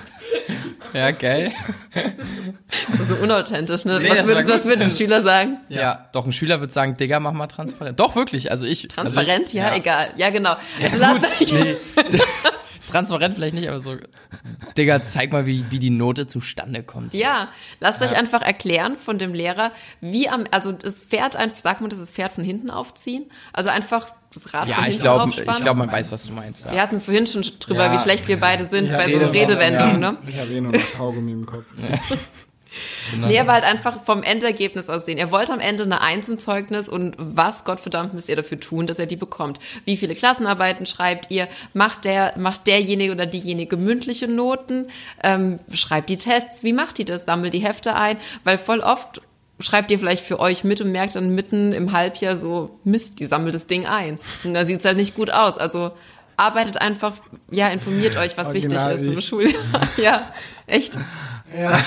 Ja, 0.94 1.12
geil. 1.12 1.52
so, 3.04 3.16
unauthentisch, 3.16 3.86
ne? 3.86 4.00
Nee, 4.00 4.10
was, 4.10 4.28
würdest, 4.28 4.50
was 4.50 4.66
würden 4.66 4.90
Schüler 4.90 5.22
sagen? 5.22 5.58
Ja. 5.70 6.10
doch, 6.14 6.26
ein 6.26 6.32
Schüler 6.32 6.62
wird 6.62 6.72
sagen, 6.72 6.96
Digga, 6.96 7.20
mach 7.20 7.34
mal 7.34 7.48
transparent. 7.48 8.00
Doch, 8.00 8.16
wirklich, 8.16 8.52
also 8.52 8.66
ich. 8.66 8.88
Transparent, 8.88 9.48
also, 9.48 9.58
ja, 9.58 9.76
egal. 9.76 10.10
Ja, 10.16 10.30
genau. 10.30 10.56
Also 10.82 10.98
Ja, 10.98 11.14
gut, 11.14 11.52
nee. 11.52 11.76
Transparent 12.92 13.36
vielleicht 13.36 13.56
nicht, 13.56 13.68
aber 13.68 13.80
so, 13.80 13.98
Digga, 14.78 15.04
zeig 15.04 15.32
mal, 15.32 15.46
wie, 15.46 15.66
wie 15.70 15.80
die 15.80 15.90
Note 15.90 16.28
zustande 16.28 16.84
kommt. 16.84 17.14
Ja, 17.14 17.50
lasst 17.80 18.02
euch 18.02 18.16
einfach 18.16 18.42
erklären 18.42 18.96
von 18.96 19.18
dem 19.18 19.34
Lehrer, 19.34 19.72
wie 20.02 20.30
am, 20.30 20.46
also 20.52 20.72
das 20.72 21.00
Pferd 21.00 21.36
einfach, 21.36 21.58
sagt 21.58 21.82
man, 21.82 21.90
das 21.90 22.00
ist 22.00 22.14
Pferd 22.14 22.32
von 22.32 22.44
hinten 22.44 22.70
aufziehen? 22.70 23.26
Also 23.54 23.70
einfach 23.70 24.12
das 24.36 24.54
Rad 24.54 24.70
von 24.70 24.84
Ja, 24.84 24.90
ich 24.90 25.00
glaube, 25.00 25.30
ich 25.30 25.62
glaube, 25.62 25.80
man 25.80 25.92
weiß, 25.92 26.12
was 26.12 26.28
du 26.28 26.34
meinst. 26.34 26.66
Wir 26.66 26.74
Ja. 26.76 26.82
hatten 26.84 26.96
es 26.96 27.06
vorhin 27.06 27.26
schon 27.28 27.44
drüber, 27.60 27.86
Ja. 27.86 27.94
wie 27.94 27.98
schlecht 27.98 28.28
wir 28.28 28.40
beide 28.40 28.66
sind 28.66 28.92
bei 28.92 29.10
so 29.12 29.18
Rede- 29.18 29.32
Redewendungen, 29.34 30.02
ja. 30.02 30.12
ne? 30.12 30.18
Ich 30.28 30.38
habe 30.38 30.52
eh 30.52 30.62
nur 30.62 30.72
noch 30.72 30.94
Kaugummi 30.98 31.32
im 31.32 31.46
Kopf. 31.46 31.64
Nee, 33.18 33.40
aber 33.40 33.54
halt 33.54 33.64
einfach 33.64 34.04
vom 34.04 34.22
Endergebnis 34.22 34.90
aussehen. 34.90 35.18
Er 35.18 35.32
wollte 35.32 35.54
am 35.54 35.62
Ende 35.62 35.84
eine 35.84 36.02
Eins 36.02 36.28
im 36.28 36.38
Zeugnis 36.38 36.90
und 36.90 37.16
was, 37.18 37.64
Gottverdammt, 37.64 38.14
müsst 38.14 38.28
ihr 38.28 38.36
dafür 38.36 38.60
tun, 38.60 38.86
dass 38.86 39.00
er 39.00 39.06
die 39.06 39.16
bekommt? 39.16 39.60
Wie 39.86 39.96
viele 39.96 40.14
Klassenarbeiten 40.14 40.86
schreibt 40.86 41.32
ihr? 41.32 41.48
Macht 41.74 42.04
der, 42.04 42.34
macht 42.38 42.68
derjenige 42.68 43.14
oder 43.14 43.28
diejenige 43.28 43.78
mündliche 43.78 44.28
Noten? 44.28 44.88
Ähm, 45.24 45.60
schreibt 45.72 46.10
die 46.10 46.18
Tests? 46.18 46.64
Wie 46.64 46.74
macht 46.74 46.98
die 46.98 47.06
das? 47.06 47.24
Sammelt 47.24 47.54
die 47.54 47.60
Hefte 47.60 47.96
ein? 47.96 48.18
Weil 48.44 48.58
voll 48.58 48.82
oft 48.82 49.22
schreibt 49.60 49.92
ihr 49.92 50.00
vielleicht 50.00 50.24
für 50.24 50.40
euch 50.40 50.64
mit 50.64 50.82
und 50.82 50.92
merkt 50.92 51.16
dann 51.16 51.30
mitten 51.30 51.74
im 51.74 51.92
Halbjahr 51.92 52.36
so, 52.36 52.80
Mist, 52.84 53.20
die 53.20 53.26
sammelt 53.26 53.56
das 53.56 53.68
Ding 53.68 53.86
ein. 53.86 54.20
Und 54.44 54.54
da 54.54 54.66
sieht's 54.66 54.86
halt 54.86 54.98
nicht 54.98 55.16
gut 55.16 55.32
aus. 55.32 55.58
Also 55.58 55.92
arbeitet 56.38 56.78
einfach, 56.78 57.14
ja, 57.50 57.70
informiert 57.70 58.18
euch, 58.18 58.38
was 58.38 58.50
Original 58.50 58.94
wichtig 58.94 59.08
ist 59.08 59.14
im 59.14 59.20
ich. 59.20 59.26
Schuljahr. 59.26 59.64
ja, 59.98 60.32
echt. 60.68 60.98
Ja. 61.58 61.80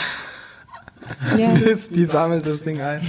Ja. 1.37 1.54
Die 1.90 2.04
sammelt 2.04 2.46
das 2.46 2.62
Ding 2.62 2.80
ein. 2.80 3.08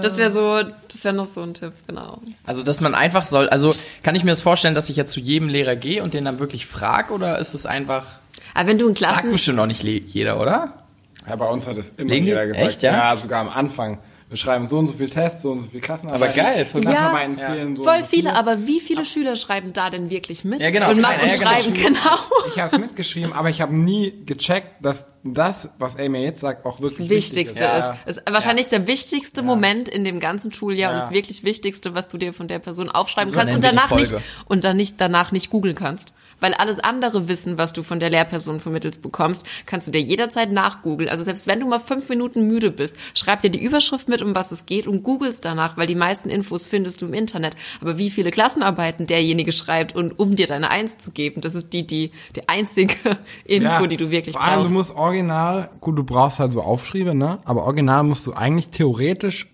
Das 0.00 0.16
wäre 0.16 0.32
so, 0.32 0.62
das 0.88 1.04
wäre 1.04 1.14
noch 1.14 1.26
so 1.26 1.42
ein 1.42 1.54
Tipp, 1.54 1.72
genau. 1.86 2.20
Also, 2.44 2.62
dass 2.62 2.80
man 2.80 2.94
einfach 2.94 3.26
soll, 3.26 3.48
also 3.48 3.74
kann 4.02 4.14
ich 4.14 4.24
mir 4.24 4.30
das 4.30 4.40
vorstellen, 4.40 4.74
dass 4.74 4.88
ich 4.88 4.96
jetzt 4.96 5.12
zu 5.12 5.20
jedem 5.20 5.48
Lehrer 5.48 5.76
gehe 5.76 6.02
und 6.02 6.14
den 6.14 6.24
dann 6.24 6.38
wirklich 6.38 6.66
frage 6.66 7.12
oder 7.12 7.38
ist 7.38 7.52
es 7.54 7.66
einfach, 7.66 8.06
Aber 8.54 8.68
wenn 8.68 8.78
du 8.78 8.88
in 8.88 8.96
sagt 8.96 9.12
Klassen, 9.12 9.30
bestimmt 9.30 9.56
noch 9.58 9.66
nicht 9.66 9.82
jeder, 9.82 10.40
oder? 10.40 10.81
Ja, 11.28 11.36
bei 11.36 11.48
uns 11.48 11.66
hat 11.66 11.76
es 11.76 11.90
immer 11.90 12.10
Legen 12.10 12.26
jeder 12.26 12.46
gesagt. 12.46 12.66
echt, 12.68 12.82
ja? 12.82 13.16
sogar 13.16 13.40
am 13.40 13.48
Anfang. 13.48 13.98
Wir 14.32 14.38
schreiben 14.38 14.66
so 14.66 14.78
und 14.78 14.86
so 14.86 14.94
viel 14.94 15.10
Tests, 15.10 15.42
so 15.42 15.50
und 15.50 15.60
so 15.60 15.68
viel 15.68 15.82
Klassenarbeit. 15.82 16.22
Aber 16.30 16.32
geil, 16.32 16.64
voll 16.64 16.82
Ja. 16.82 16.90
Klassenarbeiten 16.90 17.38
zählen 17.38 17.76
so 17.76 17.84
voll 17.84 18.02
viele, 18.02 18.34
aber 18.34 18.66
wie 18.66 18.80
viele 18.80 19.04
Schüler 19.04 19.36
schreiben 19.36 19.74
da 19.74 19.90
denn 19.90 20.08
wirklich 20.08 20.42
mit? 20.42 20.62
Ja, 20.62 20.70
genau. 20.70 20.88
Und, 20.90 20.96
Ja, 20.96 21.02
machen 21.02 21.20
und 21.22 21.28
ja, 21.28 21.36
genau. 21.36 21.50
schreiben, 21.50 21.74
genau. 21.74 22.48
Ich 22.48 22.58
habe 22.58 22.74
es 22.74 22.80
mitgeschrieben, 22.80 23.34
aber 23.34 23.50
ich 23.50 23.60
habe 23.60 23.74
nie 23.76 24.14
gecheckt, 24.24 24.82
dass 24.82 25.08
das, 25.22 25.68
was 25.78 25.96
er 25.96 26.08
mir 26.08 26.22
jetzt 26.22 26.40
sagt, 26.40 26.64
auch 26.64 26.80
wirklich 26.80 26.98
Das 26.98 27.08
wichtig 27.10 27.36
Wichtigste 27.46 27.64
ist. 27.66 27.90
ist. 28.06 28.18
Ist 28.18 28.32
wahrscheinlich 28.32 28.66
der 28.68 28.86
wichtigste 28.86 29.42
Moment 29.42 29.88
in 29.90 30.02
dem 30.04 30.18
ganzen 30.18 30.50
Schuljahr 30.50 30.92
und 30.92 30.98
Ja. 30.98 31.04
das 31.04 31.12
wirklich 31.12 31.44
Wichtigste, 31.44 31.94
was 31.94 32.08
du 32.08 32.16
dir 32.16 32.32
von 32.32 32.48
der 32.48 32.58
Person 32.58 32.88
aufschreiben 32.88 33.30
So 33.30 33.38
kannst 33.38 33.54
und 33.54 33.62
danach 33.62 33.90
nicht 33.90 34.14
und 34.46 34.64
dann 34.64 34.78
nicht 34.78 34.98
danach 34.98 35.30
nicht 35.30 35.50
googeln 35.50 35.74
kannst. 35.76 36.14
Weil 36.40 36.54
alles 36.54 36.80
andere 36.80 37.28
Wissen, 37.28 37.56
was 37.56 37.72
du 37.72 37.84
von 37.84 38.00
der 38.00 38.10
Lehrperson 38.10 38.58
vermittelt 38.58 39.00
bekommst, 39.00 39.46
kannst 39.64 39.86
du 39.86 39.92
dir 39.92 40.00
jederzeit 40.00 40.50
nachgoogeln. 40.50 41.08
Also 41.08 41.22
selbst 41.22 41.46
wenn 41.46 41.60
du 41.60 41.68
mal 41.68 41.78
fünf 41.78 42.08
Minuten 42.08 42.48
müde 42.48 42.72
bist, 42.72 42.96
schreib 43.14 43.42
dir 43.42 43.50
die 43.50 43.62
Überschrift 43.62 44.08
mit, 44.08 44.21
um 44.22 44.34
was 44.34 44.50
es 44.52 44.66
geht 44.66 44.86
und 44.86 45.02
googelst 45.02 45.44
danach, 45.44 45.76
weil 45.76 45.86
die 45.86 45.94
meisten 45.94 46.30
Infos 46.30 46.66
findest 46.66 47.02
du 47.02 47.06
im 47.06 47.14
Internet. 47.14 47.56
Aber 47.80 47.98
wie 47.98 48.10
viele 48.10 48.30
Klassenarbeiten 48.30 49.06
derjenige 49.06 49.52
schreibt 49.52 49.94
und 49.94 50.18
um 50.18 50.36
dir 50.36 50.46
deine 50.46 50.70
Eins 50.70 50.98
zu 50.98 51.10
geben, 51.12 51.40
das 51.40 51.54
ist 51.54 51.72
die, 51.72 51.86
die, 51.86 52.12
die 52.36 52.48
einzige 52.48 52.94
Info, 53.44 53.64
Ja, 53.82 53.86
die 53.86 53.96
du 53.96 54.10
wirklich 54.10 54.34
vor 54.34 54.42
allem, 54.44 54.60
brauchst. 54.60 54.68
du 54.70 54.74
musst 54.74 54.94
original, 54.96 55.70
gut, 55.80 55.98
du 55.98 56.04
brauchst 56.04 56.38
halt 56.38 56.52
so 56.52 56.62
Aufschriebe, 56.62 57.14
ne? 57.14 57.38
Aber 57.44 57.64
original 57.64 58.02
musst 58.04 58.26
du 58.26 58.32
eigentlich 58.32 58.68
theoretisch 58.70 59.48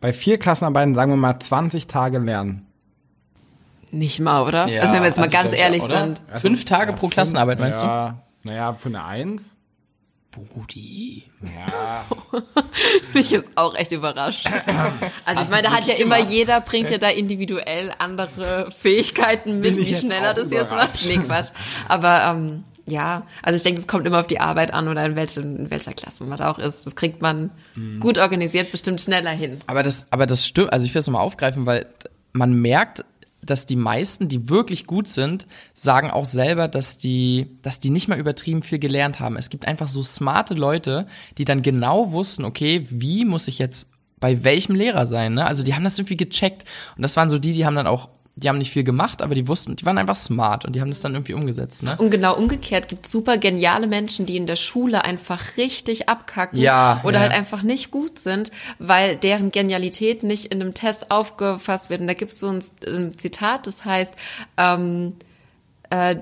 bei 0.00 0.12
vier 0.12 0.38
Klassenarbeiten, 0.38 0.94
sagen 0.94 1.12
wir 1.12 1.16
mal, 1.16 1.38
20 1.38 1.86
Tage 1.86 2.18
lernen. 2.18 2.66
Nicht 3.92 4.20
mal, 4.20 4.46
oder? 4.46 4.62
also 4.62 4.70
wenn 4.94 5.02
wir 5.02 5.06
jetzt 5.06 5.16
mal 5.16 5.24
also 5.24 5.36
ganz 5.36 5.52
ehrlich 5.52 5.82
oder? 5.82 6.00
sind. 6.00 6.22
Fünf 6.36 6.64
Tage 6.64 6.92
pro 6.92 7.00
fünf- 7.06 7.14
Klassenarbeit, 7.14 7.58
meinst 7.58 7.82
ja, 7.82 8.22
Naja, 8.44 8.74
für 8.74 8.88
eine 8.88 9.04
Eins. 9.04 9.56
Brudi. 10.30 11.24
Ja, 11.42 12.04
Bin 13.12 13.22
ich 13.22 13.30
jetzt 13.30 13.50
auch 13.56 13.74
echt 13.74 13.92
überrascht. 13.92 14.46
Also 15.24 15.42
ich 15.42 15.48
meine, 15.50 15.62
da 15.64 15.72
hat 15.72 15.86
ja 15.86 15.94
immer 15.94 16.16
gemacht? 16.16 16.32
jeder 16.32 16.60
bringt 16.60 16.90
ja 16.90 16.98
da 16.98 17.08
individuell 17.08 17.92
andere 17.98 18.70
Fähigkeiten 18.70 19.60
mit, 19.60 19.74
Bin 19.74 19.82
ich 19.82 19.90
wie 19.90 19.94
schneller 19.96 20.34
das 20.34 20.50
jetzt 20.50 20.70
macht. 20.72 21.04
Nee, 21.06 21.18
Quatsch. 21.18 21.50
Aber 21.88 22.22
ähm, 22.24 22.64
ja, 22.86 23.26
also 23.42 23.56
ich 23.56 23.62
denke, 23.62 23.80
es 23.80 23.86
kommt 23.86 24.06
immer 24.06 24.20
auf 24.20 24.26
die 24.26 24.40
Arbeit 24.40 24.72
an 24.72 24.88
oder 24.88 25.04
in, 25.04 25.14
welchen, 25.16 25.56
in 25.56 25.70
welcher 25.70 25.92
Klasse 25.92 26.24
man 26.24 26.38
da 26.38 26.50
auch 26.50 26.58
ist. 26.58 26.86
Das 26.86 26.96
kriegt 26.96 27.22
man 27.22 27.50
Mhm. 27.76 28.00
gut 28.00 28.18
organisiert 28.18 28.70
bestimmt 28.72 29.00
schneller 29.00 29.30
hin. 29.30 29.58
Aber 29.68 29.82
das, 29.84 30.08
aber 30.10 30.26
das 30.26 30.44
stimmt, 30.46 30.72
also 30.72 30.86
ich 30.86 30.94
will 30.94 30.98
es 31.00 31.06
nochmal 31.06 31.22
aufgreifen, 31.22 31.66
weil 31.66 31.86
man 32.32 32.52
merkt, 32.54 33.04
dass 33.50 33.66
die 33.66 33.76
meisten, 33.76 34.28
die 34.28 34.48
wirklich 34.48 34.86
gut 34.86 35.08
sind, 35.08 35.46
sagen 35.74 36.10
auch 36.10 36.24
selber, 36.24 36.68
dass 36.68 36.98
die, 36.98 37.58
dass 37.62 37.80
die 37.80 37.90
nicht 37.90 38.08
mal 38.08 38.18
übertrieben 38.18 38.62
viel 38.62 38.78
gelernt 38.78 39.20
haben. 39.20 39.36
Es 39.36 39.50
gibt 39.50 39.66
einfach 39.66 39.88
so 39.88 40.02
smarte 40.02 40.54
Leute, 40.54 41.06
die 41.36 41.44
dann 41.44 41.62
genau 41.62 42.12
wussten, 42.12 42.44
okay, 42.44 42.86
wie 42.90 43.24
muss 43.24 43.48
ich 43.48 43.58
jetzt 43.58 43.90
bei 44.20 44.44
welchem 44.44 44.74
Lehrer 44.74 45.06
sein, 45.06 45.34
ne? 45.34 45.46
Also 45.46 45.64
die 45.64 45.74
haben 45.74 45.82
das 45.84 45.98
irgendwie 45.98 46.16
gecheckt. 46.16 46.64
Und 46.96 47.02
das 47.02 47.16
waren 47.16 47.30
so 47.30 47.38
die, 47.38 47.54
die 47.54 47.66
haben 47.66 47.74
dann 47.74 47.86
auch, 47.86 48.08
die 48.42 48.48
haben 48.48 48.58
nicht 48.58 48.70
viel 48.70 48.84
gemacht, 48.84 49.20
aber 49.20 49.34
die 49.34 49.46
wussten, 49.48 49.76
die 49.76 49.84
waren 49.84 49.98
einfach 49.98 50.16
smart 50.16 50.64
und 50.64 50.74
die 50.74 50.80
haben 50.80 50.88
das 50.88 51.00
dann 51.00 51.14
irgendwie 51.14 51.34
umgesetzt, 51.34 51.82
ne? 51.82 51.96
Und 51.98 52.10
genau 52.10 52.36
umgekehrt 52.36 52.88
gibt 52.88 53.04
es 53.04 53.12
super 53.12 53.36
geniale 53.36 53.86
Menschen, 53.86 54.24
die 54.24 54.36
in 54.36 54.46
der 54.46 54.56
Schule 54.56 55.04
einfach 55.04 55.58
richtig 55.58 56.08
abkacken 56.08 56.58
Ja, 56.58 57.00
oder 57.04 57.16
ja. 57.16 57.20
halt 57.22 57.32
einfach 57.32 57.62
nicht 57.62 57.90
gut 57.90 58.18
sind, 58.18 58.50
weil 58.78 59.16
deren 59.16 59.50
Genialität 59.50 60.22
nicht 60.22 60.46
in 60.46 60.60
einem 60.60 60.72
Test 60.72 61.10
aufgefasst 61.10 61.90
wird. 61.90 62.00
Und 62.00 62.06
da 62.06 62.14
gibt 62.14 62.32
es 62.32 62.40
so 62.40 62.48
ein, 62.48 62.62
ein 62.86 63.18
Zitat, 63.18 63.66
das 63.66 63.84
heißt, 63.84 64.14
ähm, 64.56 65.14
äh, 65.90 66.16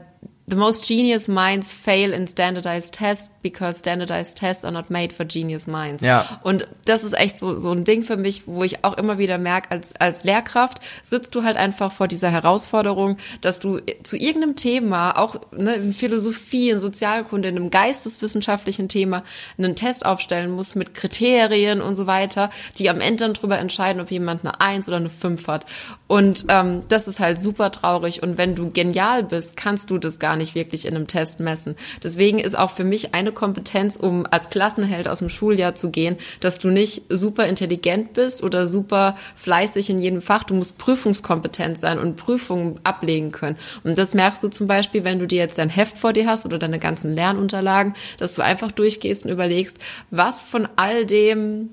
The 0.49 0.57
most 0.57 0.87
genius 0.87 1.29
minds 1.29 1.71
fail 1.71 2.13
in 2.13 2.27
standardized 2.27 2.95
tests 2.95 3.31
because 3.43 3.81
standardized 3.81 4.39
tests 4.39 4.65
are 4.65 4.73
not 4.73 4.89
made 4.89 5.13
for 5.13 5.25
genius 5.25 5.67
minds. 5.67 6.03
Ja. 6.03 6.41
Und 6.43 6.67
das 6.87 7.05
ist 7.05 7.13
echt 7.13 7.39
so, 7.39 7.55
so 7.55 7.73
ein 7.73 7.85
Ding 7.85 8.03
für 8.03 8.17
mich, 8.17 8.45
wo 8.47 8.65
ich 8.65 8.83
auch 8.85 8.97
immer 8.97 9.19
wieder 9.19 9.37
merke, 9.37 9.71
als, 9.71 9.95
als 9.97 10.25
Lehrkraft 10.25 10.79
sitzt 11.03 11.35
du 11.35 11.45
halt 11.45 11.57
einfach 11.57 11.93
vor 11.93 12.09
dieser 12.09 12.31
Herausforderung, 12.31 13.19
dass 13.43 13.61
du 13.61 13.81
zu 14.03 14.17
irgendeinem 14.17 14.57
Thema, 14.57 15.19
auch 15.19 15.41
ne, 15.53 15.75
in 15.75 15.93
Philosophie, 15.93 16.71
in 16.71 16.79
Sozialkunde, 16.79 17.51
in 17.51 17.57
einem 17.57 17.71
geisteswissenschaftlichen 17.71 18.89
Thema, 18.89 19.25
einen 19.59 19.77
Test 19.77 20.07
aufstellen 20.07 20.51
musst 20.51 20.77
mit 20.77 20.95
Kriterien 20.95 21.83
und 21.83 21.95
so 21.95 22.07
weiter, 22.07 22.49
die 22.79 22.89
am 22.89 23.01
Ende 23.01 23.25
dann 23.25 23.35
drüber 23.35 23.59
entscheiden, 23.59 24.01
ob 24.01 24.11
jemand 24.11 24.45
eine 24.45 24.61
Eins 24.61 24.89
oder 24.89 24.97
eine 24.97 25.11
Fünf 25.11 25.47
hat. 25.47 25.67
Und 26.07 26.47
ähm, 26.49 26.85
das 26.89 27.07
ist 27.07 27.21
halt 27.21 27.39
super 27.39 27.71
traurig. 27.71 28.23
Und 28.23 28.39
wenn 28.39 28.55
du 28.55 28.71
genial 28.71 29.23
bist, 29.23 29.57
kannst 29.57 29.91
du 29.91 29.99
das 29.99 30.19
gar 30.19 30.37
nicht 30.37 30.38
wirklich 30.55 30.87
in 30.87 30.95
einem 30.95 31.07
Test 31.07 31.41
messen. 31.41 31.77
Deswegen 32.03 32.39
ist 32.39 32.59
auch 32.59 32.71
für 32.71 32.85
mich 32.85 33.15
eine 33.15 33.33
Kompetenz, 33.33 33.97
um 33.97 34.27
als 34.31 34.51
Klassenheld 34.51 35.09
aus 35.09 35.19
dem 35.19 35.29
Schuljahr 35.29 35.75
zu 35.75 35.91
gehen, 35.91 36.17
dass 36.41 36.59
du 36.59 36.69
nicht 36.69 37.03
super 37.09 37.47
intelligent 37.47 38.13
bist 38.13 38.43
oder 38.43 38.67
super 38.67 39.17
fleißig 39.37 39.91
in 39.91 39.99
jedem 39.99 40.23
Fach. 40.23 40.45
Du 40.45 40.55
musst 40.55 40.79
prüfungskompetent 40.79 41.79
sein 41.79 41.99
und 41.99 42.17
Prüfungen 42.17 42.81
ablegen 42.85 43.33
können. 43.33 43.57
Und 43.85 43.99
das 43.99 44.15
merkst 44.15 44.43
du 44.43 44.49
zum 44.49 44.67
Beispiel, 44.67 45.05
wenn 45.05 45.19
du 45.19 45.27
dir 45.27 45.39
jetzt 45.39 45.59
dein 45.59 45.71
Heft 45.71 45.99
vor 45.99 46.13
dir 46.13 46.27
hast 46.27 46.47
oder 46.47 46.59
deine 46.59 46.79
ganzen 46.79 47.15
Lernunterlagen, 47.15 47.95
dass 48.19 48.35
du 48.35 48.43
einfach 48.43 48.73
durchgehst 48.73 49.25
und 49.25 49.33
überlegst, 49.33 49.79
was 50.11 50.41
von 50.41 50.69
all 50.77 51.07
dem 51.07 51.71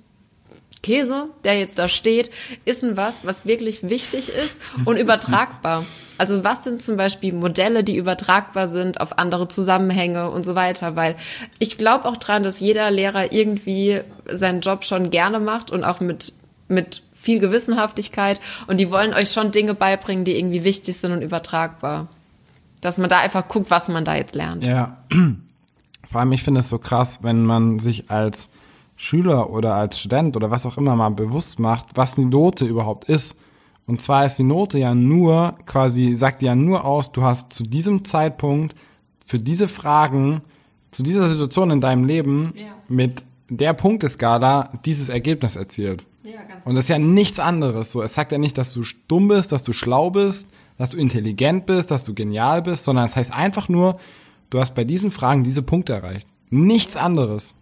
Käse, 0.85 1.29
der 1.43 1.57
jetzt 1.57 1.79
da 1.79 1.89
steht, 1.89 2.29
ist 2.63 2.83
ein 2.83 2.95
was, 2.95 3.25
was 3.25 3.47
wirklich 3.47 3.89
wichtig 3.89 4.29
ist 4.29 4.61
und 4.85 4.97
übertragbar. 4.97 5.83
Also 6.17 6.45
was 6.45 6.63
sind 6.63 6.81
zum 6.81 6.95
Beispiel 6.95 7.33
Modelle, 7.33 7.83
die 7.83 7.97
übertragbar 7.97 8.69
sind 8.69 9.01
auf 9.01 9.17
andere 9.19 9.49
Zusammenhänge 9.49 10.31
und 10.31 10.45
so 10.45 10.55
weiter? 10.55 10.95
Weil 10.95 11.17
ich 11.59 11.77
glaube 11.77 12.05
auch 12.05 12.15
dran, 12.15 12.41
dass 12.41 12.61
jeder 12.61 12.89
Lehrer 12.89 13.33
irgendwie 13.33 13.99
seinen 14.23 14.61
Job 14.61 14.85
schon 14.85 15.09
gerne 15.09 15.41
macht 15.41 15.71
und 15.71 15.83
auch 15.83 15.99
mit, 15.99 16.31
mit 16.69 17.03
viel 17.13 17.39
Gewissenhaftigkeit 17.39 18.39
und 18.67 18.79
die 18.79 18.91
wollen 18.91 19.13
euch 19.13 19.33
schon 19.33 19.51
Dinge 19.51 19.73
beibringen, 19.73 20.23
die 20.23 20.37
irgendwie 20.37 20.63
wichtig 20.63 20.95
sind 20.95 21.11
und 21.11 21.21
übertragbar. 21.21 22.07
Dass 22.79 22.97
man 22.97 23.09
da 23.09 23.19
einfach 23.19 23.49
guckt, 23.49 23.69
was 23.69 23.89
man 23.89 24.05
da 24.05 24.15
jetzt 24.15 24.35
lernt. 24.35 24.63
Ja. 24.63 24.95
Vor 26.09 26.21
allem, 26.21 26.31
ich 26.31 26.43
finde 26.43 26.61
es 26.61 26.69
so 26.69 26.79
krass, 26.79 27.19
wenn 27.23 27.43
man 27.45 27.79
sich 27.79 28.09
als 28.09 28.51
Schüler 28.95 29.49
oder 29.49 29.75
als 29.75 29.99
Student 29.99 30.35
oder 30.37 30.51
was 30.51 30.65
auch 30.65 30.77
immer 30.77 30.95
mal 30.95 31.09
bewusst 31.09 31.59
macht, 31.59 31.87
was 31.95 32.15
die 32.15 32.25
Note 32.25 32.65
überhaupt 32.65 33.09
ist. 33.09 33.35
Und 33.87 34.01
zwar 34.01 34.25
ist 34.25 34.37
die 34.37 34.43
Note 34.43 34.79
ja 34.79 34.95
nur, 34.95 35.55
quasi, 35.65 36.15
sagt 36.15 36.41
ja 36.41 36.55
nur 36.55 36.85
aus, 36.85 37.11
du 37.11 37.21
hast 37.23 37.53
zu 37.53 37.63
diesem 37.63 38.03
Zeitpunkt 38.05 38.75
für 39.25 39.37
diese 39.39 39.67
Fragen, 39.67 40.41
zu 40.91 41.03
dieser 41.03 41.27
Situation 41.29 41.71
in 41.71 41.81
deinem 41.81 42.05
Leben 42.05 42.53
Ja. 42.55 42.67
mit 42.87 43.23
der 43.49 43.73
Punkteskala 43.73 44.71
dieses 44.85 45.09
Ergebnis 45.09 45.55
erzielt. 45.55 46.05
Ja, 46.23 46.41
ganz 46.43 46.65
Und 46.65 46.73
das 46.75 46.85
ist 46.85 46.89
ja 46.89 46.97
nichts 46.97 47.39
anderes. 47.39 47.91
So, 47.91 48.01
es 48.01 48.15
sagt 48.15 48.31
ja 48.31 48.39
nicht, 48.39 48.57
dass 48.57 48.73
du 48.73 48.81
dumm 49.07 49.27
bist, 49.27 49.51
dass 49.51 49.61
du 49.63 49.73
schlau 49.73 50.09
bist, 50.09 50.47
dass 50.77 50.89
du 50.91 50.97
intelligent 50.97 51.67
bist, 51.67 51.91
dass 51.91 52.03
du 52.05 52.15
genial 52.15 52.63
bist, 52.63 52.85
sondern 52.85 53.05
es 53.05 53.15
heißt 53.15 53.31
einfach 53.31 53.69
nur, 53.69 53.99
du 54.49 54.59
hast 54.59 54.73
bei 54.73 54.83
diesen 54.83 55.11
Fragen 55.11 55.43
diese 55.43 55.61
Punkte 55.61 55.93
erreicht. 55.93 56.27
Nichts 56.49 56.95
anderes. 56.95 57.53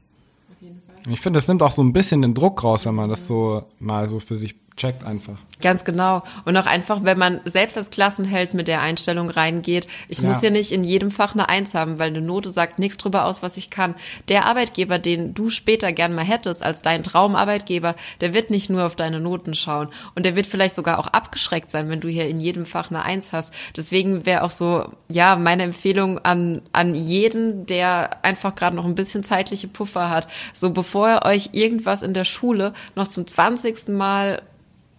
Ich 1.07 1.19
finde, 1.19 1.37
das 1.37 1.47
nimmt 1.47 1.61
auch 1.61 1.71
so 1.71 1.83
ein 1.83 1.93
bisschen 1.93 2.21
den 2.21 2.33
Druck 2.33 2.63
raus, 2.63 2.85
wenn 2.85 2.95
man 2.95 3.09
das 3.09 3.27
so 3.27 3.63
mal 3.79 4.07
so 4.07 4.19
für 4.19 4.37
sich 4.37 4.55
checkt 4.75 5.03
einfach. 5.03 5.37
Ganz 5.61 5.85
genau. 5.85 6.23
Und 6.45 6.57
auch 6.57 6.65
einfach, 6.65 7.03
wenn 7.03 7.17
man 7.17 7.39
selbst 7.45 7.77
als 7.77 7.89
Klassenheld 7.91 8.53
mit 8.53 8.67
der 8.67 8.81
Einstellung 8.81 9.29
reingeht, 9.29 9.87
ich 10.09 10.17
Ja. 10.19 10.27
muss 10.27 10.41
ja 10.41 10.49
nicht 10.49 10.71
in 10.71 10.83
jedem 10.83 11.11
Fach 11.11 11.33
eine 11.33 11.47
Eins 11.47 11.73
haben, 11.73 11.99
weil 11.99 12.07
eine 12.09 12.21
Note 12.21 12.49
sagt 12.49 12.79
nichts 12.79 12.97
drüber 12.97 13.25
aus, 13.25 13.41
was 13.43 13.55
ich 13.55 13.69
kann. 13.69 13.95
Der 14.27 14.45
Arbeitgeber, 14.45 14.99
den 14.99 15.33
du 15.33 15.49
später 15.49 15.93
gern 15.93 16.15
mal 16.15 16.25
hättest 16.25 16.63
als 16.63 16.81
dein 16.81 17.03
Traumarbeitgeber, 17.03 17.95
der 18.19 18.33
wird 18.33 18.49
nicht 18.49 18.69
nur 18.69 18.85
auf 18.85 18.95
deine 18.95 19.19
Noten 19.19 19.53
schauen. 19.55 19.89
Und 20.15 20.25
der 20.25 20.35
wird 20.35 20.47
vielleicht 20.47 20.75
sogar 20.75 20.99
auch 20.99 21.07
abgeschreckt 21.07 21.71
sein, 21.71 21.89
wenn 21.89 22.01
du 22.01 22.07
hier 22.09 22.27
in 22.27 22.39
jedem 22.39 22.65
Fach 22.65 22.89
eine 22.89 23.03
Eins 23.03 23.31
hast. 23.31 23.53
Deswegen 23.77 24.25
wäre 24.25 24.43
auch 24.43 24.51
so, 24.51 24.89
ja, 25.09 25.35
meine 25.35 25.63
Empfehlung 25.63 26.19
an, 26.19 26.61
an 26.73 26.95
jeden, 26.95 27.65
der 27.67 28.25
einfach 28.25 28.55
gerade 28.55 28.75
noch 28.75 28.85
ein 28.85 28.95
bisschen 28.95 29.23
zeitliche 29.23 29.67
Puffer 29.67 30.09
hat, 30.09 30.27
so 30.51 30.71
bevor 30.71 31.09
ihr 31.09 31.25
euch 31.25 31.49
irgendwas 31.53 32.01
in 32.01 32.13
der 32.13 32.25
Schule 32.25 32.73
noch 32.95 33.07
zum 33.07 33.27
zwanzigsten 33.27 33.95
Mal 33.95 34.41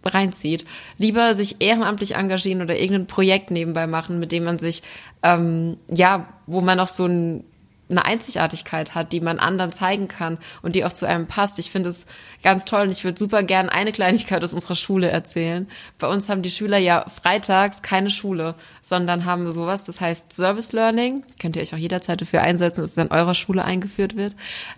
reinzieht. 0.07 0.65
Lieber 0.99 1.35
sich 1.35 1.57
ehrenamtlich 1.61 2.15
engagieren 2.15 2.63
oder 2.63 2.77
irgendein 2.77 3.07
Projekt 3.07 3.51
nebenbei 3.51 3.87
machen, 3.87 4.19
mit 4.19 4.33
dem 4.33 4.45
man 4.45 4.59
sich, 4.59 4.83
ähm, 5.23 5.79
ja, 5.91 6.29
wo 6.47 6.61
man 6.61 6.81
auch 6.81 6.89
so 6.89 7.07
ein, 7.07 7.45
eine 7.91 8.05
Einzigartigkeit 8.05 8.95
hat, 8.95 9.13
die 9.13 9.21
man 9.21 9.39
anderen 9.39 9.73
zeigen 9.73 10.09
kann 10.09 10.39
und 10.63 10.75
die 10.75 10.85
auch 10.85 10.93
zu 10.93 11.07
einem 11.07 11.27
passt. 11.27 11.59
Ich 11.59 11.71
finde 11.71 11.91
es 11.91 12.07
ganz 12.43 12.65
toll 12.65 12.83
und 12.83 12.91
ich 12.91 13.05
würde 13.05 13.19
super 13.19 13.43
gern 13.43 13.69
eine 13.69 13.93
Kleinigkeit 13.93 14.43
aus 14.43 14.55
unserer 14.55 14.75
Schule 14.75 15.11
erzählen. 15.11 15.69
Bei 15.99 16.09
uns 16.09 16.29
haben 16.29 16.43
die 16.43 16.51
Schüler 16.51 16.79
ja 16.79 17.05
freitags 17.09 17.83
keine 17.83 18.11
Schule, 18.11 18.55
sondern 18.81 19.27
haben 19.27 19.51
sowas, 19.51 19.85
das 19.85 20.01
heißt 20.01 20.33
Service 20.33 20.73
Learning. 20.73 21.25
Könnt 21.41 21.57
ihr 21.57 21.63
euch 21.63 21.75
auch 21.75 21.79
jederzeit 21.79 22.21
dafür 22.21 22.41
einsetzen, 22.41 22.81
dass 22.81 22.93
es 22.93 22.99
an 22.99 23.09
eurer 23.09 23.35
Schule 23.35 23.65
eingeführt 23.65 24.17
wird. 24.17 24.35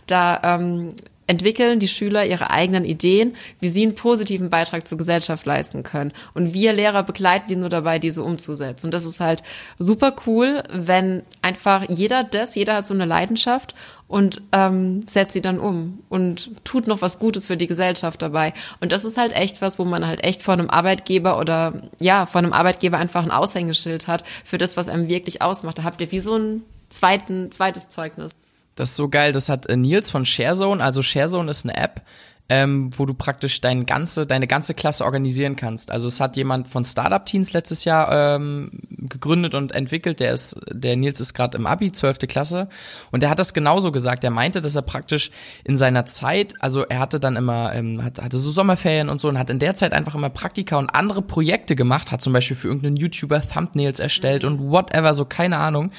Da 0.06 0.40
ähm, 0.42 0.92
entwickeln 1.26 1.80
die 1.80 1.88
Schüler 1.88 2.24
ihre 2.24 2.50
eigenen 2.50 2.84
Ideen, 2.84 3.34
wie 3.60 3.68
sie 3.68 3.82
einen 3.82 3.94
positiven 3.94 4.50
Beitrag 4.50 4.86
zur 4.86 4.98
Gesellschaft 4.98 5.44
leisten 5.46 5.82
können. 5.82 6.12
Und 6.34 6.54
wir 6.54 6.72
Lehrer 6.72 7.02
begleiten 7.02 7.48
die 7.48 7.56
nur 7.56 7.68
dabei, 7.68 7.98
diese 7.98 8.22
umzusetzen. 8.22 8.86
Und 8.86 8.94
das 8.94 9.04
ist 9.04 9.20
halt 9.20 9.42
super 9.78 10.14
cool, 10.26 10.62
wenn 10.70 11.22
einfach 11.42 11.88
jeder 11.88 12.24
das, 12.24 12.54
jeder 12.54 12.76
hat 12.76 12.86
so 12.86 12.94
eine 12.94 13.04
Leidenschaft 13.04 13.74
und 14.08 14.40
ähm, 14.52 15.04
setzt 15.08 15.32
sie 15.32 15.40
dann 15.40 15.58
um 15.58 15.98
und 16.08 16.50
tut 16.64 16.86
noch 16.86 17.02
was 17.02 17.18
Gutes 17.18 17.48
für 17.48 17.56
die 17.56 17.66
Gesellschaft 17.66 18.22
dabei. 18.22 18.54
Und 18.80 18.92
das 18.92 19.04
ist 19.04 19.18
halt 19.18 19.32
echt 19.32 19.60
was, 19.62 19.78
wo 19.78 19.84
man 19.84 20.06
halt 20.06 20.22
echt 20.22 20.42
vor 20.42 20.54
einem 20.54 20.70
Arbeitgeber 20.70 21.40
oder 21.40 21.82
ja, 21.98 22.26
vor 22.26 22.38
einem 22.38 22.52
Arbeitgeber 22.52 22.98
einfach 22.98 23.24
ein 23.24 23.32
Aushängeschild 23.32 24.06
hat 24.06 24.22
für 24.44 24.58
das, 24.58 24.76
was 24.76 24.88
einem 24.88 25.08
wirklich 25.08 25.42
ausmacht. 25.42 25.78
Da 25.78 25.84
habt 25.84 26.00
ihr 26.00 26.12
wie 26.12 26.20
so 26.20 26.36
ein 26.36 26.62
zweiten, 26.88 27.50
zweites 27.50 27.88
Zeugnis. 27.88 28.45
Das 28.76 28.90
ist 28.90 28.96
so 28.96 29.08
geil, 29.08 29.32
das 29.32 29.48
hat 29.48 29.66
äh, 29.66 29.76
Nils 29.76 30.10
von 30.10 30.24
ShareZone, 30.24 30.82
also 30.82 31.02
ShareZone 31.02 31.50
ist 31.50 31.64
eine 31.64 31.76
App, 31.76 32.02
ähm, 32.48 32.90
wo 32.96 33.06
du 33.06 33.14
praktisch 33.14 33.60
deine 33.60 33.84
ganze, 33.84 34.26
deine 34.26 34.46
ganze 34.46 34.74
Klasse 34.74 35.04
organisieren 35.04 35.56
kannst. 35.56 35.90
Also 35.90 36.06
es 36.06 36.20
hat 36.20 36.36
jemand 36.36 36.68
von 36.68 36.84
Startup 36.84 37.24
Teens 37.24 37.52
letztes 37.52 37.84
Jahr 37.84 38.36
ähm, 38.36 38.70
gegründet 38.88 39.54
und 39.54 39.72
entwickelt, 39.72 40.20
der 40.20 40.32
ist, 40.32 40.56
der 40.70 40.94
Nils 40.94 41.20
ist 41.20 41.34
gerade 41.34 41.58
im 41.58 41.66
Abi, 41.66 41.90
12. 41.90 42.18
Klasse, 42.28 42.68
und 43.10 43.22
der 43.22 43.30
hat 43.30 43.38
das 43.40 43.52
genauso 43.52 43.90
gesagt. 43.90 44.22
Er 44.22 44.30
meinte, 44.30 44.60
dass 44.60 44.76
er 44.76 44.82
praktisch 44.82 45.30
in 45.64 45.76
seiner 45.76 46.04
Zeit, 46.04 46.54
also 46.60 46.82
er 46.82 47.00
hatte 47.00 47.18
dann 47.18 47.34
immer, 47.34 47.74
ähm, 47.74 48.04
hat, 48.04 48.22
hatte 48.22 48.38
so 48.38 48.50
Sommerferien 48.50 49.08
und 49.08 49.18
so 49.18 49.28
und 49.28 49.38
hat 49.38 49.50
in 49.50 49.58
der 49.58 49.74
Zeit 49.74 49.92
einfach 49.92 50.14
immer 50.14 50.30
Praktika 50.30 50.76
und 50.76 50.90
andere 50.90 51.22
Projekte 51.22 51.74
gemacht, 51.74 52.12
hat 52.12 52.22
zum 52.22 52.32
Beispiel 52.32 52.56
für 52.56 52.68
irgendeinen 52.68 52.96
YouTuber 52.96 53.42
Thumbnails 53.42 53.98
erstellt 53.98 54.44
und 54.44 54.60
whatever, 54.60 55.14
so 55.14 55.24
keine 55.24 55.56
Ahnung. 55.56 55.90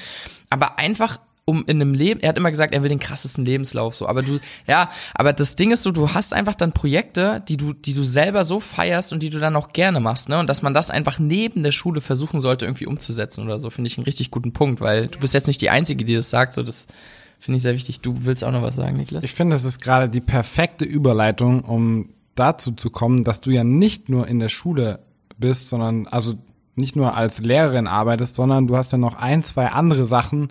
Aber 0.48 0.78
einfach 0.78 1.18
um 1.48 1.64
in 1.66 1.80
einem 1.80 1.94
Leben, 1.94 2.20
er 2.20 2.28
hat 2.28 2.36
immer 2.36 2.50
gesagt, 2.50 2.74
er 2.74 2.82
will 2.82 2.90
den 2.90 2.98
krassesten 2.98 3.42
Lebenslauf 3.42 3.94
so, 3.94 4.06
aber 4.06 4.20
du, 4.20 4.38
ja, 4.66 4.90
aber 5.14 5.32
das 5.32 5.56
Ding 5.56 5.70
ist 5.70 5.82
so, 5.82 5.92
du 5.92 6.10
hast 6.10 6.34
einfach 6.34 6.54
dann 6.54 6.72
Projekte, 6.72 7.42
die 7.48 7.56
du, 7.56 7.72
die 7.72 7.94
du 7.94 8.02
selber 8.02 8.44
so 8.44 8.60
feierst 8.60 9.14
und 9.14 9.22
die 9.22 9.30
du 9.30 9.40
dann 9.40 9.56
auch 9.56 9.68
gerne 9.68 9.98
machst, 9.98 10.28
ne? 10.28 10.38
Und 10.38 10.50
dass 10.50 10.60
man 10.60 10.74
das 10.74 10.90
einfach 10.90 11.18
neben 11.18 11.62
der 11.62 11.72
Schule 11.72 12.02
versuchen 12.02 12.42
sollte, 12.42 12.66
irgendwie 12.66 12.84
umzusetzen 12.84 13.44
oder 13.46 13.58
so, 13.58 13.70
finde 13.70 13.88
ich 13.88 13.96
einen 13.96 14.04
richtig 14.04 14.30
guten 14.30 14.52
Punkt, 14.52 14.82
weil 14.82 15.06
du 15.06 15.18
bist 15.20 15.32
jetzt 15.32 15.46
nicht 15.46 15.62
die 15.62 15.70
Einzige, 15.70 16.04
die 16.04 16.14
das 16.14 16.28
sagt, 16.28 16.52
so 16.52 16.62
das 16.62 16.86
finde 17.38 17.56
ich 17.56 17.62
sehr 17.62 17.74
wichtig. 17.74 18.02
Du 18.02 18.26
willst 18.26 18.44
auch 18.44 18.52
noch 18.52 18.62
was 18.62 18.76
sagen, 18.76 18.98
Niklas? 18.98 19.24
Ich 19.24 19.32
finde, 19.32 19.54
das 19.54 19.64
ist 19.64 19.80
gerade 19.80 20.10
die 20.10 20.20
perfekte 20.20 20.84
Überleitung, 20.84 21.62
um 21.62 22.10
dazu 22.34 22.72
zu 22.72 22.90
kommen, 22.90 23.24
dass 23.24 23.40
du 23.40 23.50
ja 23.50 23.64
nicht 23.64 24.10
nur 24.10 24.28
in 24.28 24.38
der 24.38 24.50
Schule 24.50 24.98
bist, 25.38 25.70
sondern 25.70 26.06
also 26.08 26.34
nicht 26.74 26.94
nur 26.94 27.16
als 27.16 27.40
Lehrerin 27.40 27.86
arbeitest, 27.86 28.34
sondern 28.34 28.66
du 28.66 28.76
hast 28.76 28.92
ja 28.92 28.98
noch 28.98 29.14
ein, 29.14 29.42
zwei 29.42 29.68
andere 29.68 30.04
Sachen, 30.04 30.48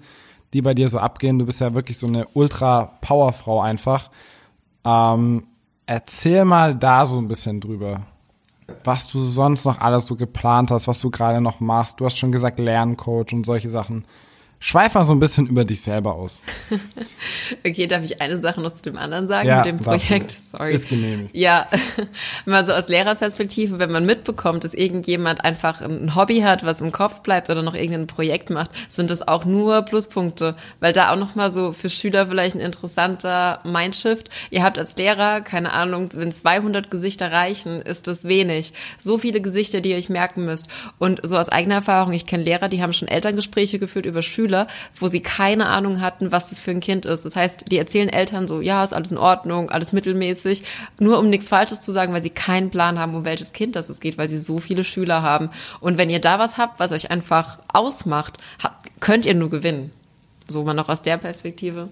die 0.53 0.61
bei 0.61 0.73
dir 0.73 0.89
so 0.89 0.99
abgehen. 0.99 1.39
Du 1.39 1.45
bist 1.45 1.61
ja 1.61 1.73
wirklich 1.73 1.97
so 1.97 2.07
eine 2.07 2.27
Ultra-Powerfrau 2.33 3.61
einfach. 3.61 4.09
Ähm, 4.85 5.43
erzähl 5.85 6.45
mal 6.45 6.75
da 6.75 7.05
so 7.05 7.17
ein 7.17 7.27
bisschen 7.27 7.59
drüber, 7.59 8.01
was 8.83 9.07
du 9.07 9.19
sonst 9.19 9.65
noch 9.65 9.79
alles 9.79 10.05
so 10.05 10.15
geplant 10.15 10.71
hast, 10.71 10.87
was 10.87 10.99
du 11.01 11.09
gerade 11.09 11.41
noch 11.41 11.59
machst. 11.59 11.99
Du 11.99 12.05
hast 12.05 12.17
schon 12.17 12.31
gesagt 12.31 12.59
Lerncoach 12.59 13.33
und 13.33 13.45
solche 13.45 13.69
Sachen. 13.69 14.05
Schweif 14.59 14.95
mal 14.95 15.05
so 15.05 15.13
ein 15.13 15.19
bisschen 15.19 15.45
über 15.45 15.65
dich 15.65 15.81
selber 15.81 16.15
aus. 16.15 16.41
okay, 17.65 17.85
darf 17.85 18.03
ich 18.03 18.21
eine 18.21 18.37
Sache 18.37 18.59
noch 18.59 18.71
zu 18.71 18.81
dem 18.81 18.97
anderen 18.97 19.27
sagen, 19.27 19.47
Ja, 19.47 19.57
mit 19.57 19.65
dem. 19.67 19.77
Projekt? 19.77 20.31
Sorry. 20.31 20.73
Ist 20.73 20.89
genehmigt. 20.89 21.35
Ja, 21.35 21.67
mal 22.45 22.65
so 22.65 22.73
aus 22.73 22.89
Lehrerperspektive, 22.89 23.77
wenn 23.77 23.91
man 23.91 24.05
mitbekommt, 24.05 24.63
dass 24.63 24.73
irgendjemand 24.73 25.43
einfach 25.45 25.81
ein 25.81 26.15
Hobby 26.15 26.39
hat, 26.39 26.65
was 26.65 26.81
im 26.81 26.91
Kopf 26.91 27.21
bleibt 27.21 27.51
oder 27.51 27.61
noch 27.61 27.75
irgendein 27.75 28.07
Projekt 28.07 28.49
macht, 28.49 28.71
sind 28.89 29.11
das 29.11 29.27
auch 29.27 29.45
nur 29.45 29.83
Pluspunkte, 29.83 30.55
weil 30.79 30.91
da 30.91 31.11
auch 31.11 31.17
nochmal 31.17 31.51
so 31.51 31.71
für 31.71 31.89
Schüler 31.89 32.25
vielleicht 32.27 32.55
ein 32.55 32.61
interessanter 32.61 33.59
Mindshift. 33.63 34.29
Ihr 34.49 34.63
habt 34.63 34.79
als 34.79 34.97
Lehrer, 34.97 35.41
keine 35.41 35.71
Ahnung, 35.71 36.09
wenn 36.15 36.31
200 36.31 36.89
Gesichter 36.89 37.31
reichen, 37.31 37.79
ist 37.81 38.07
das 38.07 38.23
wenig. 38.23 38.73
So 38.97 39.19
viele 39.19 39.39
Gesichter, 39.39 39.81
die 39.81 39.91
ihr 39.91 39.97
euch 39.97 40.09
merken 40.09 40.45
müsst. 40.45 40.67
Und 40.97 41.19
so 41.21 41.37
aus 41.37 41.49
eigener 41.49 41.75
Erfahrung, 41.75 42.13
ich 42.13 42.25
kenne 42.25 42.43
Lehrer, 42.43 42.69
die 42.69 42.81
haben 42.81 42.93
schon 42.93 43.07
Elterngespräche 43.07 43.77
geführt 43.77 44.07
über 44.07 44.23
Schüler, 44.47 44.67
wo 44.95 45.07
sie 45.07 45.19
keine 45.19 45.67
Ahnung 45.67 46.01
hatten, 46.01 46.31
was 46.31 46.49
das 46.49 46.59
für 46.59 46.71
ein 46.71 46.79
Kind 46.79 47.05
ist. 47.05 47.25
Das 47.25 47.35
heißt, 47.35 47.71
die 47.71 47.77
erzählen 47.77 48.09
Eltern 48.09 48.47
so, 48.47 48.61
ja, 48.61 48.83
ist 48.83 48.93
alles 48.93 49.11
in 49.11 49.17
Ordnung, 49.17 49.69
alles 49.69 49.91
mittelmäßig, 49.91 50.63
nur 50.99 51.19
um 51.19 51.29
nichts 51.29 51.49
Falsches 51.49 51.81
zu 51.81 51.91
sagen, 51.91 52.13
weil 52.13 52.21
sie 52.21 52.29
keinen 52.29 52.69
Plan 52.69 52.97
haben, 52.97 53.13
um 53.13 53.25
welches 53.25 53.51
Kind 53.51 53.75
das 53.75 53.89
es 53.89 53.99
geht, 53.99 54.17
weil 54.17 54.29
sie 54.29 54.39
so 54.39 54.59
viele 54.59 54.83
Schüler 54.83 55.21
haben. 55.21 55.49
Und 55.81 55.97
wenn 55.97 56.09
ihr 56.09 56.21
da 56.21 56.39
was 56.39 56.57
habt, 56.57 56.79
was 56.79 56.91
euch 56.91 57.11
einfach 57.11 57.59
ausmacht, 57.71 58.37
könnt 58.99 59.25
ihr 59.25 59.35
nur 59.35 59.49
gewinnen. 59.49 59.91
So 60.47 60.63
mal 60.63 60.73
noch 60.73 60.87
aus 60.87 61.01
der 61.01 61.17
Perspektive. 61.17 61.89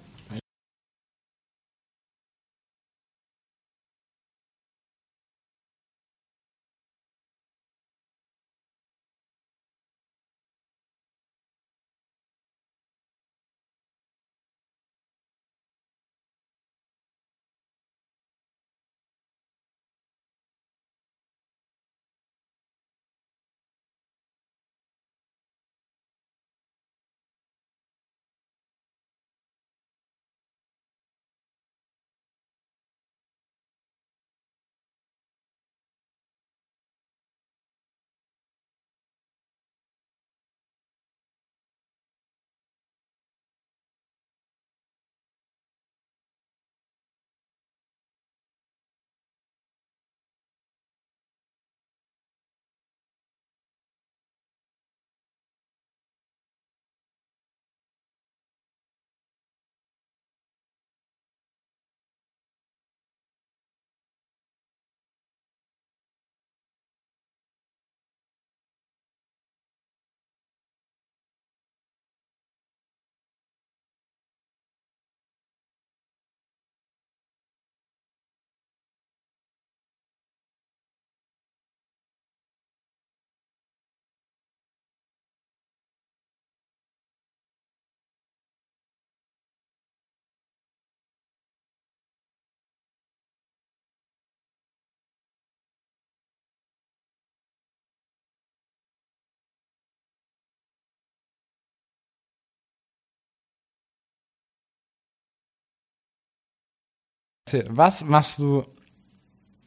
Was 107.70 108.04
machst 108.04 108.40
du 108.40 108.66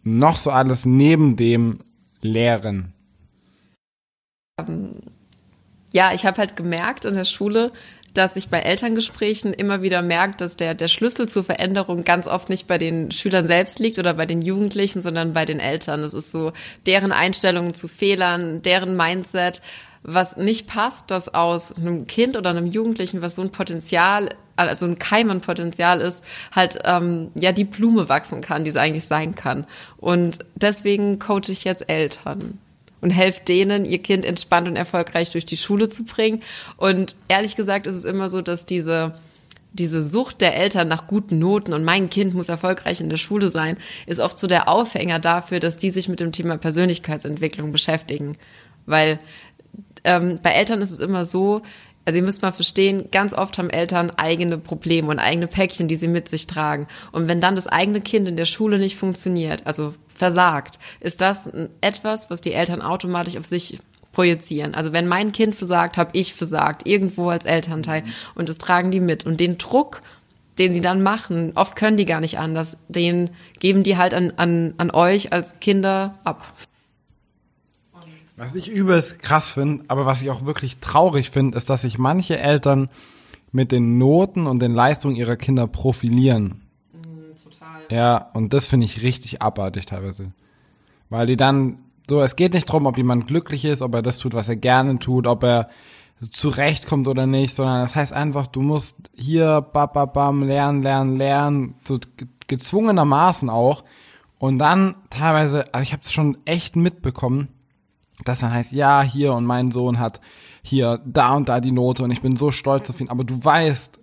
noch 0.02 0.36
so 0.36 0.50
alles 0.50 0.84
neben 0.84 1.36
dem 1.36 1.78
Lehren? 2.20 2.92
Ja, 5.92 6.12
ich 6.12 6.26
habe 6.26 6.38
halt 6.38 6.56
gemerkt 6.56 7.04
in 7.04 7.14
der 7.14 7.24
Schule, 7.24 7.72
dass 8.14 8.34
ich 8.34 8.48
bei 8.48 8.58
Elterngesprächen 8.58 9.52
immer 9.52 9.80
wieder 9.80 10.02
merke, 10.02 10.36
dass 10.38 10.56
der, 10.56 10.74
der 10.74 10.88
Schlüssel 10.88 11.28
zur 11.28 11.44
Veränderung 11.44 12.02
ganz 12.02 12.26
oft 12.26 12.48
nicht 12.48 12.66
bei 12.66 12.78
den 12.78 13.12
Schülern 13.12 13.46
selbst 13.46 13.78
liegt 13.78 14.00
oder 14.00 14.14
bei 14.14 14.26
den 14.26 14.42
Jugendlichen, 14.42 15.00
sondern 15.00 15.32
bei 15.32 15.44
den 15.44 15.60
Eltern. 15.60 16.02
Das 16.02 16.14
ist 16.14 16.32
so 16.32 16.52
deren 16.86 17.12
Einstellungen 17.12 17.74
zu 17.74 17.86
Fehlern, 17.86 18.60
deren 18.62 18.96
Mindset, 18.96 19.62
was 20.14 20.36
nicht 20.36 20.66
passt, 20.66 21.10
dass 21.10 21.32
aus 21.34 21.76
einem 21.76 22.06
Kind 22.06 22.36
oder 22.36 22.50
einem 22.50 22.66
Jugendlichen, 22.66 23.20
was 23.20 23.34
so 23.34 23.42
ein 23.42 23.50
Potenzial, 23.50 24.30
also 24.56 24.86
ein 24.86 24.98
Keim 24.98 25.30
an 25.30 25.40
Potenzial 25.40 26.00
ist, 26.00 26.24
halt 26.54 26.78
ähm, 26.84 27.30
ja 27.38 27.52
die 27.52 27.64
Blume 27.64 28.08
wachsen 28.08 28.40
kann, 28.40 28.64
die 28.64 28.70
es 28.70 28.76
eigentlich 28.76 29.04
sein 29.04 29.34
kann. 29.34 29.66
Und 29.98 30.38
deswegen 30.54 31.18
coache 31.18 31.50
ich 31.50 31.64
jetzt 31.64 31.88
Eltern 31.88 32.58
und 33.00 33.10
helft 33.10 33.48
denen, 33.48 33.84
ihr 33.84 33.98
Kind 33.98 34.24
entspannt 34.24 34.66
und 34.66 34.76
erfolgreich 34.76 35.30
durch 35.30 35.46
die 35.46 35.56
Schule 35.56 35.88
zu 35.88 36.04
bringen. 36.04 36.42
Und 36.76 37.14
ehrlich 37.28 37.54
gesagt 37.54 37.86
ist 37.86 37.94
es 37.94 38.04
immer 38.04 38.28
so, 38.28 38.40
dass 38.40 38.66
diese 38.66 39.14
diese 39.72 40.02
Sucht 40.02 40.40
der 40.40 40.56
Eltern 40.56 40.88
nach 40.88 41.06
guten 41.06 41.38
Noten 41.38 41.74
und 41.74 41.84
mein 41.84 42.08
Kind 42.08 42.34
muss 42.34 42.48
erfolgreich 42.48 43.00
in 43.00 43.10
der 43.10 43.18
Schule 43.18 43.50
sein, 43.50 43.76
ist 44.06 44.18
oft 44.18 44.38
so 44.38 44.46
der 44.46 44.68
Aufhänger 44.68 45.18
dafür, 45.18 45.60
dass 45.60 45.76
die 45.76 45.90
sich 45.90 46.08
mit 46.08 46.20
dem 46.20 46.32
Thema 46.32 46.56
Persönlichkeitsentwicklung 46.56 47.70
beschäftigen. 47.70 48.36
Weil 48.86 49.18
ähm, 50.04 50.38
bei 50.42 50.50
Eltern 50.50 50.82
ist 50.82 50.90
es 50.90 51.00
immer 51.00 51.24
so, 51.24 51.62
also 52.04 52.16
ihr 52.16 52.24
müsst 52.24 52.40
mal 52.40 52.52
verstehen, 52.52 53.10
ganz 53.12 53.34
oft 53.34 53.58
haben 53.58 53.68
Eltern 53.68 54.10
eigene 54.10 54.56
Probleme 54.56 55.08
und 55.08 55.18
eigene 55.18 55.46
Päckchen, 55.46 55.88
die 55.88 55.96
sie 55.96 56.08
mit 56.08 56.28
sich 56.28 56.46
tragen. 56.46 56.86
Und 57.12 57.28
wenn 57.28 57.40
dann 57.40 57.54
das 57.54 57.66
eigene 57.66 58.00
Kind 58.00 58.26
in 58.26 58.36
der 58.36 58.46
Schule 58.46 58.78
nicht 58.78 58.96
funktioniert, 58.96 59.66
also 59.66 59.94
versagt, 60.14 60.78
ist 61.00 61.20
das 61.20 61.52
etwas, 61.82 62.30
was 62.30 62.40
die 62.40 62.54
Eltern 62.54 62.80
automatisch 62.80 63.36
auf 63.36 63.44
sich 63.44 63.78
projizieren. 64.12 64.74
Also 64.74 64.92
wenn 64.92 65.06
mein 65.06 65.32
Kind 65.32 65.54
versagt, 65.54 65.98
habe 65.98 66.10
ich 66.14 66.34
versagt, 66.34 66.86
irgendwo 66.86 67.28
als 67.28 67.44
Elternteil. 67.44 68.04
Und 68.34 68.48
das 68.48 68.58
tragen 68.58 68.90
die 68.90 69.00
mit. 69.00 69.26
Und 69.26 69.38
den 69.38 69.58
Druck, 69.58 70.02
den 70.58 70.74
sie 70.74 70.80
dann 70.80 71.02
machen, 71.02 71.52
oft 71.54 71.76
können 71.76 71.96
die 71.96 72.06
gar 72.06 72.20
nicht 72.20 72.38
anders, 72.38 72.78
den 72.88 73.30
geben 73.60 73.82
die 73.82 73.96
halt 73.96 74.14
an, 74.14 74.32
an, 74.36 74.74
an 74.76 74.90
euch 74.90 75.32
als 75.32 75.60
Kinder 75.60 76.18
ab. 76.24 76.52
Was 78.38 78.54
ich 78.54 78.70
übelst 78.70 79.20
krass 79.20 79.50
finde, 79.50 79.84
aber 79.88 80.06
was 80.06 80.22
ich 80.22 80.30
auch 80.30 80.46
wirklich 80.46 80.78
traurig 80.78 81.30
finde, 81.30 81.58
ist, 81.58 81.68
dass 81.70 81.82
sich 81.82 81.98
manche 81.98 82.38
Eltern 82.38 82.88
mit 83.50 83.72
den 83.72 83.98
Noten 83.98 84.46
und 84.46 84.60
den 84.60 84.74
Leistungen 84.74 85.16
ihrer 85.16 85.34
Kinder 85.36 85.66
profilieren. 85.66 86.62
Total. 87.42 87.80
Ja, 87.90 88.30
und 88.34 88.52
das 88.52 88.66
finde 88.66 88.86
ich 88.86 89.02
richtig 89.02 89.42
abartig 89.42 89.86
teilweise. 89.86 90.32
Weil 91.10 91.26
die 91.26 91.36
dann, 91.36 91.82
so, 92.08 92.20
es 92.20 92.36
geht 92.36 92.54
nicht 92.54 92.66
drum, 92.66 92.86
ob 92.86 92.96
jemand 92.96 93.26
glücklich 93.26 93.64
ist, 93.64 93.82
ob 93.82 93.94
er 93.94 94.02
das 94.02 94.18
tut, 94.18 94.34
was 94.34 94.48
er 94.48 94.56
gerne 94.56 95.00
tut, 95.00 95.26
ob 95.26 95.42
er 95.42 95.68
zurechtkommt 96.30 97.08
oder 97.08 97.26
nicht, 97.26 97.56
sondern 97.56 97.80
das 97.80 97.96
heißt 97.96 98.12
einfach, 98.12 98.46
du 98.46 98.60
musst 98.60 98.96
hier 99.16 99.62
bam, 99.72 99.90
bam, 99.92 100.12
bam, 100.12 100.42
lernen, 100.44 100.82
lernen, 100.82 101.16
lernen, 101.16 101.74
so 101.84 101.98
gezwungenermaßen 102.46 103.50
auch. 103.50 103.82
Und 104.38 104.58
dann 104.58 104.94
teilweise, 105.10 105.74
also 105.74 105.82
ich 105.82 105.92
habe 105.92 106.02
es 106.04 106.12
schon 106.12 106.38
echt 106.44 106.76
mitbekommen, 106.76 107.48
dass 108.24 108.40
dann 108.40 108.52
heißt, 108.52 108.72
ja, 108.72 109.02
hier 109.02 109.34
und 109.34 109.44
mein 109.44 109.70
Sohn 109.70 109.98
hat 109.98 110.20
hier 110.62 111.00
da 111.04 111.34
und 111.34 111.48
da 111.48 111.60
die 111.60 111.72
Note 111.72 112.02
und 112.02 112.10
ich 112.10 112.20
bin 112.20 112.36
so 112.36 112.50
stolz 112.50 112.90
auf 112.90 113.00
ihn, 113.00 113.08
aber 113.08 113.24
du 113.24 113.42
weißt, 113.42 113.98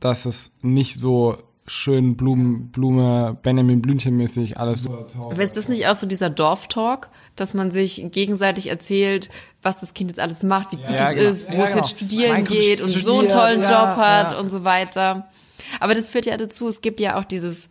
dass 0.00 0.26
es 0.26 0.52
nicht 0.62 1.00
so 1.00 1.36
schön 1.68 2.16
Blumen, 2.16 2.70
Blume, 2.70 3.36
Benjamin 3.42 3.82
Blümchen 3.82 4.16
mäßig 4.16 4.56
alles. 4.58 4.86
Aber 5.18 5.42
ist 5.42 5.56
das 5.56 5.68
nicht 5.68 5.88
auch 5.88 5.96
so 5.96 6.06
dieser 6.06 6.30
Dorftalk, 6.30 7.10
dass 7.34 7.54
man 7.54 7.72
sich 7.72 8.06
gegenseitig 8.12 8.68
erzählt, 8.68 9.30
was 9.62 9.80
das 9.80 9.92
Kind 9.92 10.10
jetzt 10.10 10.20
alles 10.20 10.44
macht, 10.44 10.72
wie 10.72 10.76
gut 10.76 10.90
Ja, 10.90 11.08
es 11.08 11.14
genau. 11.14 11.28
ist, 11.28 11.50
wo 11.50 11.54
Ja, 11.56 11.64
es 11.64 11.70
genau. 11.70 11.82
jetzt 11.82 11.90
studieren 11.90 12.32
Mein 12.32 12.44
geht 12.44 12.80
und 12.80 12.90
so 12.90 13.18
einen 13.18 13.28
studiert, 13.28 13.32
tollen 13.32 13.62
ja, 13.62 13.68
Job 13.68 13.96
hat 13.96 14.32
ja. 14.32 14.38
und 14.38 14.50
so 14.50 14.62
weiter. 14.64 15.28
Aber 15.80 15.94
das 15.94 16.08
führt 16.08 16.26
ja 16.26 16.36
dazu, 16.36 16.68
es 16.68 16.80
gibt 16.82 17.00
ja 17.00 17.18
auch 17.18 17.24
dieses 17.24 17.68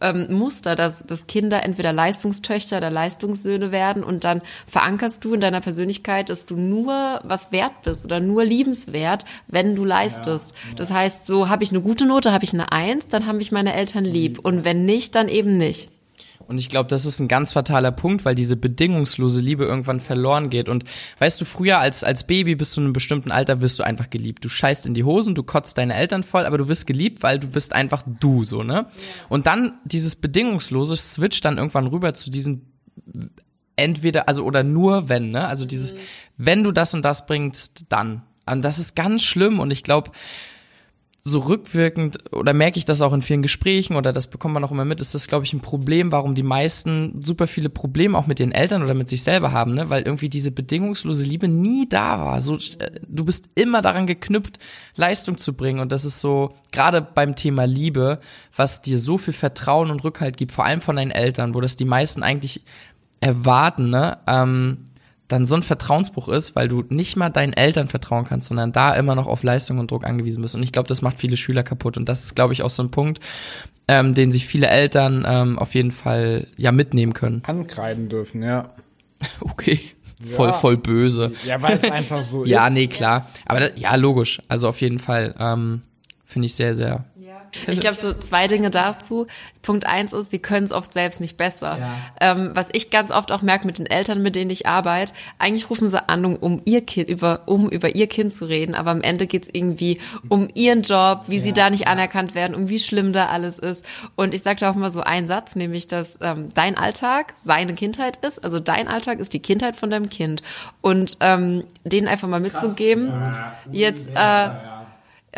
ähm, 0.00 0.26
Muster, 0.30 0.74
dass, 0.74 1.06
dass 1.06 1.26
Kinder 1.26 1.64
entweder 1.64 1.92
Leistungstöchter 1.92 2.78
oder 2.78 2.90
Leistungssöhne 2.90 3.72
werden 3.72 4.04
und 4.04 4.24
dann 4.24 4.42
verankerst 4.66 5.24
du 5.24 5.34
in 5.34 5.40
deiner 5.40 5.60
Persönlichkeit, 5.60 6.28
dass 6.28 6.46
du 6.46 6.56
nur 6.56 7.20
was 7.24 7.52
wert 7.52 7.82
bist 7.82 8.04
oder 8.04 8.20
nur 8.20 8.44
liebenswert, 8.44 9.24
wenn 9.46 9.74
du 9.74 9.84
leistest. 9.84 10.54
Das 10.76 10.92
heißt, 10.92 11.26
so 11.26 11.48
habe 11.48 11.64
ich 11.64 11.70
eine 11.70 11.80
gute 11.80 12.06
Note, 12.06 12.32
habe 12.32 12.44
ich 12.44 12.54
eine 12.54 12.72
Eins, 12.72 13.08
dann 13.08 13.26
habe 13.26 13.40
ich 13.40 13.52
meine 13.52 13.74
Eltern 13.74 14.04
lieb 14.04 14.38
und 14.42 14.64
wenn 14.64 14.84
nicht, 14.84 15.14
dann 15.14 15.28
eben 15.28 15.56
nicht. 15.56 15.90
Und 16.48 16.56
ich 16.56 16.70
glaube, 16.70 16.88
das 16.88 17.04
ist 17.04 17.20
ein 17.20 17.28
ganz 17.28 17.52
fataler 17.52 17.92
Punkt, 17.92 18.24
weil 18.24 18.34
diese 18.34 18.56
bedingungslose 18.56 19.42
Liebe 19.42 19.66
irgendwann 19.66 20.00
verloren 20.00 20.48
geht. 20.48 20.70
Und 20.70 20.84
weißt 21.18 21.38
du, 21.38 21.44
früher 21.44 21.78
als, 21.78 22.02
als 22.02 22.26
Baby 22.26 22.54
bis 22.54 22.72
zu 22.72 22.80
einem 22.80 22.94
bestimmten 22.94 23.30
Alter 23.30 23.60
wirst 23.60 23.78
du 23.78 23.82
einfach 23.82 24.08
geliebt. 24.08 24.46
Du 24.46 24.48
scheißt 24.48 24.86
in 24.86 24.94
die 24.94 25.04
Hosen, 25.04 25.34
du 25.34 25.42
kotzt 25.42 25.76
deine 25.76 25.94
Eltern 25.94 26.24
voll, 26.24 26.46
aber 26.46 26.56
du 26.56 26.66
wirst 26.66 26.86
geliebt, 26.86 27.22
weil 27.22 27.38
du 27.38 27.48
bist 27.48 27.74
einfach 27.74 28.02
du, 28.06 28.44
so, 28.44 28.62
ne? 28.62 28.86
Und 29.28 29.46
dann 29.46 29.74
dieses 29.84 30.16
bedingungslose 30.16 30.96
switcht 30.96 31.44
dann 31.44 31.58
irgendwann 31.58 31.86
rüber 31.86 32.14
zu 32.14 32.30
diesem 32.30 32.62
entweder, 33.76 34.26
also 34.26 34.42
oder 34.42 34.62
nur 34.62 35.10
wenn, 35.10 35.30
ne? 35.30 35.46
Also 35.46 35.66
dieses, 35.66 35.94
wenn 36.38 36.64
du 36.64 36.72
das 36.72 36.94
und 36.94 37.04
das 37.04 37.26
bringst, 37.26 37.84
dann. 37.90 38.22
Und 38.46 38.62
das 38.62 38.78
ist 38.78 38.96
ganz 38.96 39.22
schlimm 39.22 39.60
und 39.60 39.70
ich 39.70 39.84
glaube, 39.84 40.12
so 41.20 41.40
rückwirkend 41.40 42.32
oder 42.32 42.54
merke 42.54 42.78
ich 42.78 42.84
das 42.84 43.02
auch 43.02 43.12
in 43.12 43.22
vielen 43.22 43.42
Gesprächen 43.42 43.96
oder 43.96 44.12
das 44.12 44.28
bekommt 44.28 44.54
man 44.54 44.64
auch 44.64 44.70
immer 44.70 44.84
mit, 44.84 45.00
ist 45.00 45.14
das, 45.14 45.26
glaube 45.26 45.44
ich, 45.44 45.52
ein 45.52 45.60
Problem, 45.60 46.12
warum 46.12 46.34
die 46.34 46.44
meisten 46.44 47.20
super 47.20 47.48
viele 47.48 47.68
Probleme 47.68 48.16
auch 48.16 48.28
mit 48.28 48.38
ihren 48.38 48.52
Eltern 48.52 48.84
oder 48.84 48.94
mit 48.94 49.08
sich 49.08 49.22
selber 49.24 49.50
haben, 49.50 49.74
ne? 49.74 49.90
Weil 49.90 50.04
irgendwie 50.04 50.28
diese 50.28 50.52
bedingungslose 50.52 51.24
Liebe 51.24 51.48
nie 51.48 51.88
da 51.88 52.20
war. 52.20 52.40
So, 52.40 52.56
äh, 52.56 53.00
du 53.06 53.24
bist 53.24 53.50
immer 53.56 53.82
daran 53.82 54.06
geknüpft, 54.06 54.58
Leistung 54.94 55.38
zu 55.38 55.54
bringen. 55.54 55.80
Und 55.80 55.90
das 55.90 56.04
ist 56.04 56.20
so, 56.20 56.54
gerade 56.70 57.02
beim 57.02 57.34
Thema 57.34 57.64
Liebe, 57.64 58.20
was 58.54 58.80
dir 58.82 58.98
so 58.98 59.18
viel 59.18 59.34
Vertrauen 59.34 59.90
und 59.90 60.04
Rückhalt 60.04 60.36
gibt, 60.36 60.52
vor 60.52 60.64
allem 60.64 60.80
von 60.80 60.96
deinen 60.96 61.10
Eltern, 61.10 61.54
wo 61.54 61.60
das 61.60 61.74
die 61.74 61.84
meisten 61.84 62.22
eigentlich 62.22 62.62
erwarten, 63.20 63.90
ne? 63.90 64.18
Ähm, 64.28 64.84
dann 65.28 65.44
so 65.46 65.54
ein 65.56 65.62
Vertrauensbruch 65.62 66.28
ist, 66.28 66.56
weil 66.56 66.68
du 66.68 66.84
nicht 66.88 67.16
mal 67.16 67.28
deinen 67.28 67.52
Eltern 67.52 67.88
vertrauen 67.88 68.24
kannst, 68.24 68.48
sondern 68.48 68.72
da 68.72 68.94
immer 68.94 69.14
noch 69.14 69.26
auf 69.26 69.42
Leistung 69.42 69.78
und 69.78 69.90
Druck 69.90 70.04
angewiesen 70.04 70.40
bist. 70.42 70.54
Und 70.54 70.62
ich 70.62 70.72
glaube, 70.72 70.88
das 70.88 71.02
macht 71.02 71.18
viele 71.18 71.36
Schüler 71.36 71.62
kaputt. 71.62 71.96
Und 71.98 72.08
das 72.08 72.24
ist, 72.24 72.34
glaube 72.34 72.54
ich, 72.54 72.62
auch 72.62 72.70
so 72.70 72.82
ein 72.82 72.90
Punkt, 72.90 73.20
ähm, 73.88 74.14
den 74.14 74.32
sich 74.32 74.46
viele 74.46 74.68
Eltern 74.68 75.24
ähm, 75.28 75.58
auf 75.58 75.74
jeden 75.74 75.92
Fall 75.92 76.46
ja 76.56 76.72
mitnehmen 76.72 77.12
können. 77.12 77.42
Ankreiden 77.46 78.08
dürfen, 78.08 78.42
ja. 78.42 78.70
Okay. 79.40 79.80
Voll, 80.20 80.52
voll 80.52 80.76
böse. 80.76 81.32
Ja, 81.46 81.62
weil 81.62 81.76
es 81.76 81.88
einfach 81.88 82.24
so 82.24 82.44
Ja, 82.46 82.66
ist. 82.66 82.72
nee, 82.74 82.88
klar. 82.88 83.26
Aber 83.46 83.60
das, 83.60 83.72
ja, 83.76 83.94
logisch. 83.94 84.42
Also 84.48 84.68
auf 84.68 84.80
jeden 84.80 84.98
Fall 84.98 85.34
ähm, 85.38 85.82
finde 86.24 86.46
ich 86.46 86.54
sehr, 86.54 86.74
sehr. 86.74 87.04
Ich 87.66 87.80
glaube, 87.80 87.96
so 87.96 88.12
zwei 88.12 88.46
Dinge 88.46 88.70
dazu. 88.70 89.26
Punkt 89.62 89.86
eins 89.86 90.12
ist, 90.12 90.30
sie 90.30 90.38
können 90.38 90.64
es 90.64 90.72
oft 90.72 90.92
selbst 90.92 91.20
nicht 91.20 91.36
besser. 91.36 91.78
Ähm, 92.20 92.50
was 92.54 92.68
ich 92.72 92.90
ganz 92.90 93.10
oft 93.10 93.32
auch 93.32 93.42
merke 93.42 93.66
mit 93.66 93.78
den 93.78 93.86
Eltern, 93.86 94.22
mit 94.22 94.36
denen 94.36 94.50
ich 94.50 94.66
arbeite, 94.66 95.12
eigentlich 95.38 95.68
rufen 95.68 95.88
sie 95.88 96.08
an, 96.08 96.24
um, 96.24 96.62
ihr 96.64 96.80
Kind, 96.82 97.08
über, 97.08 97.42
um 97.46 97.68
über 97.68 97.94
ihr 97.94 98.06
Kind 98.06 98.32
zu 98.32 98.46
reden, 98.46 98.74
aber 98.74 98.90
am 98.90 99.02
Ende 99.02 99.26
geht's 99.26 99.48
irgendwie 99.52 100.00
um 100.28 100.48
ihren 100.54 100.82
Job, 100.82 101.24
wie 101.26 101.40
sie 101.40 101.52
da 101.52 101.70
nicht 101.70 101.86
anerkannt 101.86 102.34
werden, 102.34 102.54
um 102.54 102.68
wie 102.68 102.78
schlimm 102.78 103.12
da 103.12 103.26
alles 103.26 103.58
ist. 103.58 103.84
Und 104.16 104.32
ich 104.32 104.42
sage 104.42 104.60
da 104.60 104.70
auch 104.70 104.74
mal 104.74 104.90
so 104.90 105.00
einen 105.00 105.28
Satz, 105.28 105.56
nämlich, 105.56 105.86
dass 105.86 106.18
ähm, 106.22 106.48
dein 106.54 106.76
Alltag 106.76 107.34
seine 107.36 107.74
Kindheit 107.74 108.16
ist. 108.24 108.42
Also 108.42 108.60
dein 108.60 108.88
Alltag 108.88 109.18
ist 109.18 109.32
die 109.34 109.40
Kindheit 109.40 109.76
von 109.76 109.90
deinem 109.90 110.08
Kind. 110.08 110.42
Und 110.80 111.18
ähm, 111.20 111.64
denen 111.84 112.08
einfach 112.08 112.28
mal 112.28 112.40
mitzugeben, 112.40 113.12
jetzt 113.70 114.10
äh, 114.14 114.50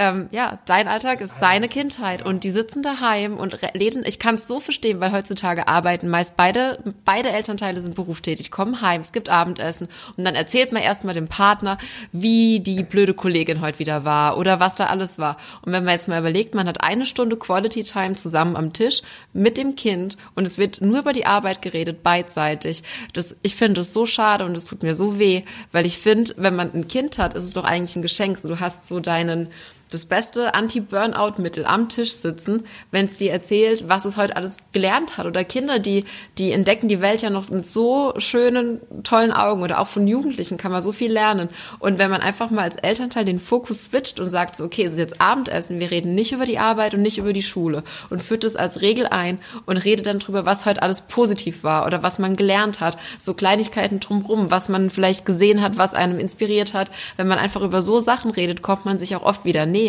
ähm, 0.00 0.28
ja, 0.30 0.58
dein 0.64 0.88
Alltag 0.88 1.20
ist 1.20 1.38
seine 1.38 1.68
Kindheit 1.68 2.24
und 2.24 2.42
die 2.42 2.50
sitzen 2.50 2.82
daheim 2.82 3.36
und 3.36 3.62
re- 3.62 3.74
reden. 3.78 4.02
Ich 4.06 4.18
kann 4.18 4.36
es 4.36 4.46
so 4.46 4.58
verstehen, 4.58 4.98
weil 4.98 5.12
heutzutage 5.12 5.68
arbeiten 5.68 6.08
meist 6.08 6.38
beide, 6.38 6.78
beide 7.04 7.28
Elternteile 7.28 7.82
sind 7.82 7.94
berufstätig, 7.94 8.50
kommen 8.50 8.80
heim, 8.80 9.02
es 9.02 9.12
gibt 9.12 9.28
Abendessen 9.28 9.88
und 10.16 10.24
dann 10.24 10.34
erzählt 10.34 10.72
man 10.72 10.80
erstmal 10.82 11.12
dem 11.12 11.28
Partner, 11.28 11.76
wie 12.12 12.60
die 12.60 12.82
blöde 12.82 13.12
Kollegin 13.12 13.60
heute 13.60 13.78
wieder 13.78 14.06
war 14.06 14.38
oder 14.38 14.58
was 14.58 14.74
da 14.74 14.86
alles 14.86 15.18
war. 15.18 15.36
Und 15.60 15.72
wenn 15.72 15.84
man 15.84 15.92
jetzt 15.92 16.08
mal 16.08 16.18
überlegt, 16.18 16.54
man 16.54 16.66
hat 16.66 16.82
eine 16.82 17.04
Stunde 17.04 17.36
Quality 17.36 17.82
Time 17.82 18.16
zusammen 18.16 18.56
am 18.56 18.72
Tisch 18.72 19.02
mit 19.34 19.58
dem 19.58 19.76
Kind 19.76 20.16
und 20.34 20.46
es 20.46 20.56
wird 20.56 20.80
nur 20.80 21.00
über 21.00 21.12
die 21.12 21.26
Arbeit 21.26 21.60
geredet, 21.60 22.02
beidseitig. 22.02 22.82
Das, 23.12 23.36
ich 23.42 23.54
finde 23.54 23.82
es 23.82 23.92
so 23.92 24.06
schade 24.06 24.46
und 24.46 24.56
es 24.56 24.64
tut 24.64 24.82
mir 24.82 24.94
so 24.94 25.18
weh, 25.18 25.42
weil 25.72 25.84
ich 25.84 25.98
finde, 25.98 26.32
wenn 26.38 26.56
man 26.56 26.72
ein 26.72 26.88
Kind 26.88 27.18
hat, 27.18 27.34
ist 27.34 27.44
es 27.44 27.52
doch 27.52 27.64
eigentlich 27.64 27.96
ein 27.96 28.02
Geschenk. 28.02 28.38
So, 28.38 28.48
du 28.48 28.60
hast 28.60 28.86
so 28.86 29.00
deinen 29.00 29.48
das 29.90 30.06
beste 30.06 30.54
Anti-Burnout-Mittel 30.54 31.66
am 31.66 31.88
Tisch 31.88 32.12
sitzen, 32.12 32.64
wenn 32.90 33.06
es 33.06 33.16
dir 33.16 33.32
erzählt, 33.32 33.88
was 33.88 34.04
es 34.04 34.16
heute 34.16 34.36
alles 34.36 34.56
gelernt 34.72 35.18
hat. 35.18 35.26
Oder 35.26 35.44
Kinder, 35.44 35.78
die, 35.78 36.04
die 36.38 36.52
entdecken 36.52 36.88
die 36.88 37.00
Welt 37.00 37.22
ja 37.22 37.30
noch 37.30 37.50
mit 37.50 37.66
so 37.66 38.14
schönen, 38.18 38.80
tollen 39.02 39.32
Augen. 39.32 39.62
Oder 39.62 39.80
auch 39.80 39.88
von 39.88 40.06
Jugendlichen 40.06 40.58
kann 40.58 40.72
man 40.72 40.80
so 40.80 40.92
viel 40.92 41.12
lernen. 41.12 41.48
Und 41.80 41.98
wenn 41.98 42.10
man 42.10 42.20
einfach 42.20 42.50
mal 42.50 42.62
als 42.62 42.76
Elternteil 42.76 43.24
den 43.24 43.40
Fokus 43.40 43.84
switcht 43.84 44.20
und 44.20 44.30
sagt 44.30 44.56
so, 44.56 44.64
okay, 44.64 44.84
es 44.84 44.92
ist 44.92 44.98
jetzt 44.98 45.20
Abendessen, 45.20 45.80
wir 45.80 45.90
reden 45.90 46.14
nicht 46.14 46.32
über 46.32 46.44
die 46.44 46.58
Arbeit 46.58 46.94
und 46.94 47.02
nicht 47.02 47.18
über 47.18 47.32
die 47.32 47.42
Schule 47.42 47.82
und 48.10 48.22
führt 48.22 48.44
das 48.44 48.56
als 48.56 48.80
Regel 48.80 49.06
ein 49.06 49.38
und 49.66 49.76
redet 49.76 50.06
dann 50.06 50.20
drüber, 50.20 50.46
was 50.46 50.66
heute 50.66 50.82
alles 50.82 51.02
positiv 51.02 51.64
war 51.64 51.86
oder 51.86 52.02
was 52.02 52.18
man 52.18 52.36
gelernt 52.36 52.80
hat. 52.80 52.96
So 53.18 53.34
Kleinigkeiten 53.34 54.00
drumherum, 54.00 54.50
was 54.50 54.68
man 54.68 54.90
vielleicht 54.90 55.26
gesehen 55.26 55.62
hat, 55.62 55.78
was 55.78 55.94
einem 55.94 56.18
inspiriert 56.18 56.74
hat. 56.74 56.90
Wenn 57.16 57.26
man 57.26 57.38
einfach 57.38 57.62
über 57.62 57.82
so 57.82 57.98
Sachen 57.98 58.30
redet, 58.30 58.62
kommt 58.62 58.84
man 58.84 58.98
sich 58.98 59.16
auch 59.16 59.22
oft 59.22 59.44
wieder 59.44 59.66
näher. 59.66 59.79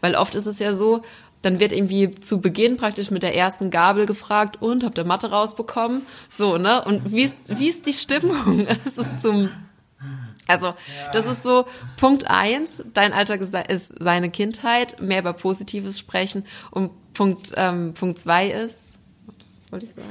Weil 0.00 0.14
oft 0.14 0.34
ist 0.34 0.46
es 0.46 0.58
ja 0.58 0.74
so, 0.74 1.02
dann 1.42 1.60
wird 1.60 1.72
irgendwie 1.72 2.10
zu 2.10 2.40
Beginn 2.40 2.76
praktisch 2.76 3.10
mit 3.10 3.22
der 3.22 3.36
ersten 3.36 3.70
Gabel 3.70 4.06
gefragt, 4.06 4.60
und 4.60 4.84
habt 4.84 4.98
ihr 4.98 5.04
Mathe 5.04 5.30
rausbekommen? 5.30 6.02
So, 6.28 6.58
ne? 6.58 6.84
Und 6.84 7.12
wie 7.12 7.22
ist, 7.22 7.36
wie 7.58 7.68
ist 7.68 7.86
die 7.86 7.92
Stimmung? 7.92 8.66
Es 8.86 8.98
ist 8.98 9.20
zum, 9.20 9.50
also, 10.48 10.74
das 11.12 11.26
ist 11.26 11.42
so 11.42 11.66
Punkt 11.96 12.28
eins. 12.28 12.82
Dein 12.94 13.12
Alltag 13.12 13.40
ist, 13.40 13.94
seine 13.98 14.30
Kindheit, 14.30 15.00
mehr 15.00 15.20
über 15.20 15.32
Positives 15.32 15.98
sprechen. 15.98 16.46
Und 16.70 16.90
Punkt, 17.14 17.52
ähm, 17.56 17.94
Punkt 17.94 18.18
zwei 18.18 18.48
ist, 18.48 18.98
was 19.58 19.72
wollte 19.72 19.86
ich 19.86 19.94
sagen? 19.94 20.08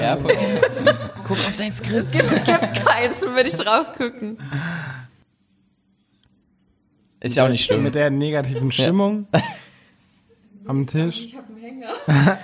Ja, 0.00 0.16
guck 1.24 1.38
auf 1.38 1.56
dein 1.56 1.72
Skript. 1.72 2.12
Gibt 2.12 2.84
keins, 2.84 3.20
schon 3.20 3.34
würde 3.34 3.48
ich 3.48 3.56
drauf 3.56 3.92
gucken. 3.96 4.38
Ist 7.20 7.36
ja 7.36 7.44
auch 7.44 7.48
nicht 7.48 7.64
schlimm. 7.64 7.82
Mit 7.82 7.94
der 7.94 8.10
negativen 8.10 8.72
Stimmung 8.72 9.26
am 10.66 10.86
Tisch. 10.86 11.24
Ich 11.24 11.36
habe 11.36 11.46
einen 11.48 11.60
Hänger. 11.62 11.88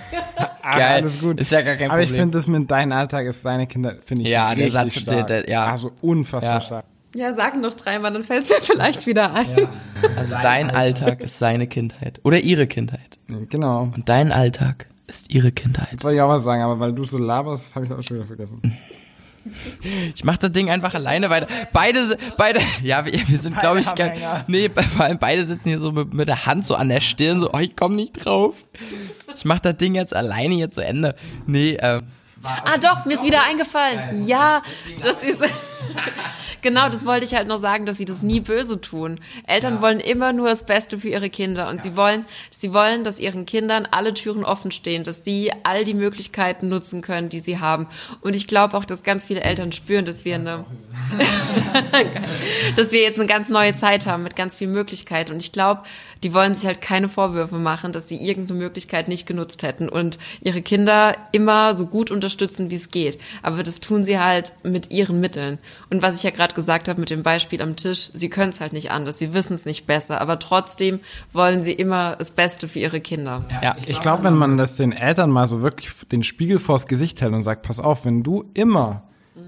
Geil. 0.62 1.02
Alles 1.02 1.18
gut. 1.20 1.40
Ist 1.40 1.52
ja 1.52 1.62
gar 1.62 1.76
kein 1.76 1.90
Aber 1.90 2.00
ich 2.00 2.08
Problem. 2.08 2.22
finde 2.24 2.38
das 2.38 2.46
mit 2.46 2.70
dein 2.70 2.92
Alltag 2.92 3.26
ist 3.26 3.42
seine 3.42 3.66
Kinder, 3.66 3.96
finde 4.04 4.22
ich 4.24 4.28
Ja, 4.28 4.54
der 4.54 4.68
Satz, 4.68 4.98
stark. 4.98 5.26
der- 5.28 5.42
der- 5.42 5.50
ja. 5.50 5.66
Also 5.66 5.92
unfassbar 6.02 6.54
Ja. 6.56 6.60
stark. 6.60 6.84
Ja, 7.14 7.32
sag 7.32 7.56
noch 7.58 7.72
dreimal, 7.72 8.12
dann 8.12 8.24
fällt 8.24 8.42
es 8.42 8.50
mir 8.50 8.56
vielleicht 8.60 9.06
wieder 9.06 9.32
ein. 9.32 9.68
Also 10.16 10.34
dein 10.42 10.70
Alltag 10.70 11.20
ist 11.22 11.38
seine 11.38 11.66
Kindheit. 11.66 12.20
Oder 12.24 12.40
ihre 12.40 12.66
Kindheit. 12.66 13.18
Genau. 13.48 13.84
Und 13.94 14.08
dein 14.08 14.32
Alltag 14.32 14.86
ist 15.06 15.32
ihre 15.32 15.52
Kindheit. 15.52 16.02
Wollte 16.04 16.16
ich 16.16 16.20
auch 16.20 16.28
was 16.28 16.42
sagen, 16.42 16.62
aber 16.62 16.78
weil 16.80 16.92
du 16.92 17.04
so 17.04 17.16
laberst, 17.16 17.74
habe 17.74 17.84
ich 17.86 17.90
das 17.90 17.98
auch 18.00 18.02
schon 18.02 18.16
wieder 18.18 18.26
vergessen. 18.26 18.60
Ich 20.14 20.24
mach 20.24 20.38
das 20.38 20.52
Ding 20.52 20.70
einfach 20.70 20.94
alleine 20.94 21.30
weiter. 21.30 21.46
Beide, 21.72 22.16
beide, 22.36 22.60
ja, 22.82 23.04
wir, 23.04 23.12
wir 23.12 23.38
sind, 23.38 23.58
glaube 23.58 23.80
ich, 23.80 23.94
gar, 23.94 24.12
nee, 24.46 24.68
vor 24.68 25.04
allem 25.04 25.18
beide 25.18 25.44
sitzen 25.44 25.68
hier 25.68 25.78
so 25.78 25.92
mit, 25.92 26.14
mit 26.14 26.28
der 26.28 26.46
Hand 26.46 26.66
so 26.66 26.74
an 26.74 26.88
der 26.88 27.00
Stirn, 27.00 27.40
so, 27.40 27.50
oh, 27.52 27.58
ich 27.58 27.76
komm 27.76 27.94
nicht 27.94 28.24
drauf. 28.24 28.66
Ich 29.34 29.44
mach 29.44 29.58
das 29.58 29.76
Ding 29.76 29.94
jetzt 29.94 30.14
alleine 30.14 30.54
hier 30.54 30.70
zu 30.70 30.80
Ende. 30.82 31.14
Nee, 31.46 31.76
ähm, 31.80 32.02
Ah, 32.42 32.76
doch, 32.78 33.04
mir 33.04 33.14
ist 33.14 33.24
wieder 33.24 33.42
eingefallen. 33.44 34.26
Ja, 34.26 34.62
dass 35.02 35.18
diese, 35.20 35.46
Genau, 36.66 36.88
das 36.88 37.06
wollte 37.06 37.24
ich 37.24 37.32
halt 37.34 37.46
noch 37.46 37.58
sagen, 37.58 37.86
dass 37.86 37.96
sie 37.96 38.04
das 38.04 38.24
nie 38.24 38.40
böse 38.40 38.80
tun. 38.80 39.20
Eltern 39.46 39.80
wollen 39.82 40.00
immer 40.00 40.32
nur 40.32 40.48
das 40.48 40.66
Beste 40.66 40.98
für 40.98 41.08
ihre 41.08 41.30
Kinder 41.30 41.68
und 41.68 41.80
sie 41.80 41.94
wollen, 41.94 42.24
sie 42.50 42.74
wollen, 42.74 43.04
dass 43.04 43.20
ihren 43.20 43.46
Kindern 43.46 43.86
alle 43.90 44.14
Türen 44.14 44.44
offen 44.44 44.72
stehen, 44.72 45.04
dass 45.04 45.22
sie 45.22 45.52
all 45.62 45.84
die 45.84 45.94
Möglichkeiten 45.94 46.68
nutzen 46.68 47.02
können, 47.02 47.28
die 47.28 47.38
sie 47.38 47.60
haben. 47.60 47.86
Und 48.20 48.34
ich 48.34 48.48
glaube 48.48 48.76
auch, 48.76 48.84
dass 48.84 49.04
ganz 49.04 49.26
viele 49.26 49.42
Eltern 49.42 49.70
spüren, 49.70 50.06
dass 50.06 50.24
wir 50.24 50.34
eine, 50.34 50.64
dass 52.74 52.90
wir 52.90 53.00
jetzt 53.00 53.20
eine 53.20 53.28
ganz 53.28 53.48
neue 53.48 53.76
Zeit 53.76 54.06
haben 54.06 54.24
mit 54.24 54.34
ganz 54.34 54.56
viel 54.56 54.66
Möglichkeit. 54.66 55.30
Und 55.30 55.42
ich 55.42 55.52
glaube, 55.52 55.82
die 56.26 56.34
wollen 56.34 56.56
sich 56.56 56.66
halt 56.66 56.80
keine 56.80 57.08
Vorwürfe 57.08 57.54
machen, 57.54 57.92
dass 57.92 58.08
sie 58.08 58.16
irgendeine 58.16 58.58
Möglichkeit 58.58 59.06
nicht 59.06 59.28
genutzt 59.28 59.62
hätten 59.62 59.88
und 59.88 60.18
ihre 60.40 60.60
Kinder 60.60 61.12
immer 61.30 61.76
so 61.76 61.86
gut 61.86 62.10
unterstützen, 62.10 62.68
wie 62.68 62.74
es 62.74 62.90
geht. 62.90 63.20
Aber 63.44 63.62
das 63.62 63.78
tun 63.78 64.04
sie 64.04 64.18
halt 64.18 64.52
mit 64.64 64.90
ihren 64.90 65.20
Mitteln. 65.20 65.58
Und 65.88 66.02
was 66.02 66.16
ich 66.16 66.24
ja 66.24 66.30
gerade 66.30 66.52
gesagt 66.52 66.88
habe 66.88 66.98
mit 66.98 67.10
dem 67.10 67.22
Beispiel 67.22 67.62
am 67.62 67.76
Tisch, 67.76 68.10
sie 68.12 68.28
können 68.28 68.50
es 68.50 68.60
halt 68.60 68.72
nicht 68.72 68.90
anders, 68.90 69.18
sie 69.18 69.34
wissen 69.34 69.52
es 69.52 69.66
nicht 69.66 69.86
besser, 69.86 70.20
aber 70.20 70.40
trotzdem 70.40 70.98
wollen 71.32 71.62
sie 71.62 71.74
immer 71.74 72.16
das 72.16 72.32
Beste 72.32 72.66
für 72.66 72.80
ihre 72.80 73.00
Kinder. 73.00 73.44
Ja, 73.62 73.76
Ich 73.86 74.00
glaube, 74.00 74.24
wenn 74.24 74.34
man 74.34 74.58
das 74.58 74.74
den 74.74 74.90
Eltern 74.90 75.30
mal 75.30 75.46
so 75.46 75.62
wirklich 75.62 75.92
den 76.10 76.24
Spiegel 76.24 76.58
vors 76.58 76.88
Gesicht 76.88 77.20
hält 77.20 77.34
und 77.34 77.44
sagt, 77.44 77.62
pass 77.62 77.78
auf, 77.78 78.04
wenn 78.04 78.24
du 78.24 78.50
immer 78.52 79.04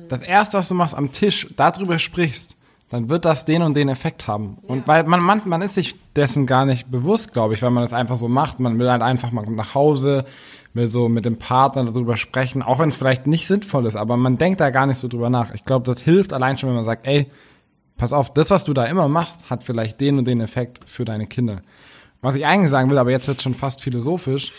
das 0.09 0.23
erste, 0.23 0.59
was 0.59 0.69
du 0.69 0.75
machst 0.75 0.95
am 0.95 1.11
Tisch, 1.11 1.49
darüber 1.57 1.99
sprichst, 1.99 2.55
dann 2.91 3.09
wird 3.09 3.25
das 3.25 3.45
den 3.45 3.63
und 3.63 3.75
den 3.75 3.89
Effekt 3.89 4.27
haben. 4.27 4.59
Und 4.67 4.89
weil 4.89 5.05
man, 5.05 5.21
man, 5.21 5.43
man 5.45 5.61
ist 5.63 5.75
sich 5.75 5.95
dessen 6.17 6.47
gar 6.47 6.65
nicht 6.65 6.91
bewusst, 6.91 7.33
glaube 7.33 7.55
ich, 7.55 7.63
weil 7.63 7.71
man 7.71 7.83
das 7.85 7.93
einfach 7.93 8.17
so 8.17 8.29
macht. 8.29 8.61
Man 8.61 8.79
will 8.79 8.91
halt 8.91 9.03
einfach 9.03 9.31
mal 9.31 9.45
nach 9.51 9.75
Hause, 9.75 10.25
will 10.75 10.89
so 10.89 11.09
mit 11.09 11.25
dem 11.25 11.37
Partner 11.39 11.85
darüber 11.85 12.17
sprechen, 12.17 12.63
auch 12.63 12.79
wenn 12.79 12.89
es 12.89 12.97
vielleicht 12.97 13.27
nicht 13.27 13.47
sinnvoll 13.47 13.87
ist, 13.87 13.97
aber 13.97 14.17
man 14.17 14.39
denkt 14.39 14.61
da 14.61 14.71
gar 14.71 14.87
nicht 14.87 14.99
so 14.99 15.09
drüber 15.09 15.29
nach. 15.31 15.53
Ich 15.55 15.65
glaube, 15.65 15.85
das 15.87 16.01
hilft 16.01 16.33
allein 16.33 16.57
schon, 16.57 16.69
wenn 16.71 16.77
man 16.77 16.85
sagt, 16.85 17.07
ey, 17.07 17.31
pass 17.97 18.13
auf, 18.13 18.33
das, 18.33 18.51
was 18.51 18.65
du 18.65 18.73
da 18.75 18.85
immer 18.85 19.09
machst, 19.09 19.51
hat 19.51 19.63
vielleicht 19.65 20.01
den 20.01 20.19
und 20.19 20.27
den 20.29 20.41
Effekt 20.41 20.81
für 20.89 21.05
deine 21.05 21.27
Kinder. 21.27 21.61
Was 22.21 22.37
ich 22.37 22.47
eigentlich 22.47 22.71
sagen 22.71 22.91
will, 22.91 22.99
aber 22.99 23.11
jetzt 23.11 23.29
wird 23.29 23.43
schon 23.43 23.55
fast 23.55 23.81
philosophisch, 23.83 24.53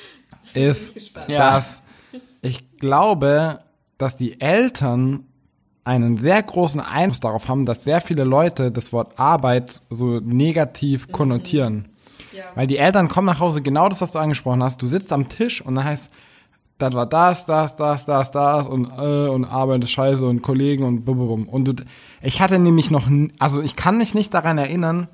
ist, 0.53 1.11
Ja. 1.27 1.51
dass 1.51 1.81
ich 2.41 2.77
glaube, 2.79 3.59
dass 3.97 4.15
die 4.15 4.39
Eltern 4.41 5.25
einen 5.89 6.17
sehr 6.17 6.41
großen 6.43 6.79
Einfluss 6.79 7.19
darauf 7.19 7.47
haben, 7.47 7.65
dass 7.65 7.83
sehr 7.83 7.99
viele 7.99 8.23
Leute 8.23 8.71
das 8.71 8.93
Wort 8.93 9.19
Arbeit 9.19 9.81
so 9.89 10.19
negativ 10.19 11.11
konnotieren. 11.11 11.87
Weil 12.55 12.67
die 12.67 12.77
Eltern 12.77 13.09
kommen 13.09 13.25
nach 13.25 13.39
Hause, 13.39 13.61
genau 13.61 13.89
das, 13.89 14.01
was 14.01 14.11
du 14.11 14.19
angesprochen 14.19 14.63
hast. 14.63 14.81
Du 14.81 14.87
sitzt 14.87 15.11
am 15.11 15.29
Tisch 15.29 15.61
und 15.61 15.75
dann 15.75 15.85
heißt, 15.85 16.11
das 16.77 16.93
war 16.93 17.05
das, 17.05 17.45
das, 17.45 17.75
das, 17.75 18.05
das, 18.05 18.31
das 18.31 18.67
und 18.67 18.85
äh, 18.97 19.27
und 19.27 19.43
Arbeit 19.43 19.83
ist 19.83 19.91
scheiße 19.91 20.25
und 20.25 20.41
Kollegen 20.41 20.85
und 20.85 21.03
bum, 21.03 21.17
bum, 21.17 21.27
bum. 21.27 21.49
Und 21.49 21.65
du, 21.65 21.73
ich 22.21 22.39
hatte 22.39 22.57
nämlich 22.57 22.89
noch, 22.89 23.09
also 23.39 23.61
ich 23.61 23.75
kann 23.75 23.97
mich 23.97 24.13
nicht 24.13 24.33
daran 24.33 24.57
erinnern, 24.57 25.07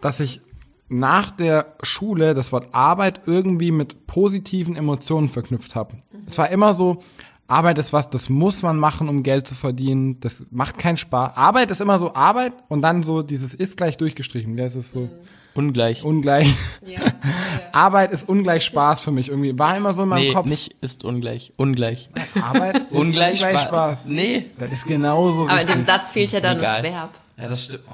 dass 0.00 0.20
ich 0.20 0.40
nach 0.88 1.30
der 1.32 1.74
Schule 1.82 2.32
das 2.32 2.52
Wort 2.52 2.68
Arbeit 2.72 3.22
irgendwie 3.26 3.72
mit 3.72 4.06
positiven 4.06 4.76
Emotionen 4.76 5.28
verknüpft 5.28 5.74
habe. 5.74 5.96
Es 6.26 6.38
war 6.38 6.48
immer 6.48 6.74
so, 6.74 7.02
Arbeit 7.48 7.78
ist 7.78 7.92
was, 7.92 8.10
das 8.10 8.28
muss 8.28 8.62
man 8.62 8.78
machen, 8.78 9.08
um 9.08 9.22
Geld 9.22 9.46
zu 9.46 9.54
verdienen. 9.54 10.18
Das 10.20 10.46
macht 10.50 10.78
keinen 10.78 10.96
Spaß. 10.96 11.36
Arbeit 11.36 11.70
ist 11.70 11.80
immer 11.80 11.98
so 11.98 12.14
Arbeit 12.14 12.52
und 12.68 12.82
dann 12.82 13.02
so 13.04 13.22
dieses 13.22 13.54
ist 13.54 13.76
gleich 13.76 13.96
durchgestrichen. 13.96 14.56
Das 14.56 14.74
ist 14.74 14.92
so 14.92 15.08
ungleich. 15.54 16.02
ungleich. 16.04 16.52
Ja. 16.84 17.00
Arbeit 17.72 18.10
ist 18.10 18.28
ungleich 18.28 18.64
Spaß 18.64 19.00
für 19.00 19.12
mich 19.12 19.28
irgendwie. 19.28 19.56
War 19.58 19.76
immer 19.76 19.94
so 19.94 20.02
in 20.02 20.08
meinem 20.08 20.22
Nee, 20.22 20.32
Kopf. 20.32 20.46
nicht 20.46 20.74
ist 20.80 21.04
ungleich. 21.04 21.52
Ungleich. 21.56 22.10
Arbeit 22.40 22.76
ist 22.90 22.92
Ungleich, 22.92 23.34
ungleich 23.34 23.60
Spaß. 23.60 23.98
Spaß. 23.98 23.98
Nee. 24.06 24.46
Das 24.58 24.72
ist 24.72 24.86
genauso 24.86 25.42
Aber 25.48 25.60
in 25.60 25.66
dem 25.66 25.76
richtig. 25.78 25.86
Satz 25.94 26.08
fehlt 26.10 26.32
ja 26.32 26.40
dann 26.40 26.58
Egal. 26.58 26.82
das 26.82 26.92
Verb. 26.92 27.10
Ja, 27.38 27.48
das 27.48 27.64
stimmt. 27.64 27.84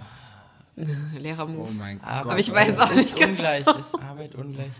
Lehrermove. 1.20 1.68
Oh 1.68 1.72
mein 1.78 1.98
Gott. 1.98 2.08
Aber 2.08 2.38
ich 2.38 2.50
weiß 2.52 2.78
auch 2.78 2.90
Ist 2.90 2.96
nicht 2.96 3.16
genau. 3.16 3.30
ungleich. 3.32 3.66
Ist 3.78 3.94
Arbeit 4.00 4.34
ungleich? 4.34 4.70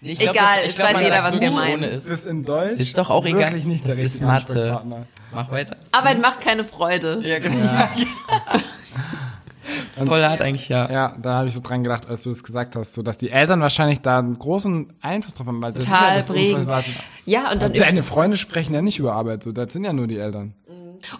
Nee, 0.00 0.12
ich 0.12 0.20
Egal, 0.20 0.34
das- 0.34 0.66
es 0.70 0.76
glaub, 0.76 0.94
weiß 0.94 1.00
jeder, 1.02 1.22
was 1.24 1.40
wir 1.40 1.50
meinen. 1.50 1.82
Ist. 1.82 2.06
ist 2.06 2.26
in 2.26 2.44
Deutsch 2.44 2.78
Ist 2.78 2.96
doch 2.98 3.10
auch 3.10 3.24
egal. 3.26 3.40
wirklich 3.40 3.64
nicht 3.64 3.84
der 3.84 3.96
Das 3.96 4.04
ist 4.04 4.22
richtige 4.22 4.26
Mathe. 4.26 4.80
Mach 5.32 5.50
weiter. 5.50 5.76
Arbeit 5.90 6.20
macht 6.20 6.40
keine 6.40 6.64
Freude. 6.64 7.20
Ja, 7.24 7.38
genau. 7.40 7.56
Voll 10.06 10.24
hart 10.24 10.40
eigentlich, 10.40 10.68
ja. 10.68 10.90
Ja, 10.90 11.16
da 11.20 11.36
habe 11.38 11.48
ich 11.48 11.54
so 11.54 11.60
dran 11.60 11.82
gedacht, 11.82 12.08
als 12.08 12.22
du 12.22 12.30
es 12.30 12.42
gesagt 12.44 12.76
hast, 12.76 12.94
so 12.94 13.02
dass 13.02 13.18
die 13.18 13.30
Eltern 13.30 13.60
wahrscheinlich 13.60 14.00
da 14.00 14.20
einen 14.20 14.38
großen 14.38 14.92
Einfluss 15.00 15.34
drauf 15.34 15.46
haben. 15.48 15.60
Weil 15.60 15.72
das 15.72 15.84
Total 15.84 16.20
ist 16.20 16.28
ja 16.30 16.64
das 16.64 16.84
Ja, 17.26 17.50
und 17.52 17.60
dann, 17.62 17.72
Deine 17.72 18.02
Freunde 18.02 18.36
sprechen 18.36 18.72
ja 18.74 18.80
nicht 18.80 18.98
über 18.98 19.12
Arbeit, 19.14 19.42
so 19.42 19.52
das 19.52 19.72
sind 19.72 19.84
ja 19.84 19.92
nur 19.92 20.06
die 20.06 20.18
Eltern. 20.18 20.54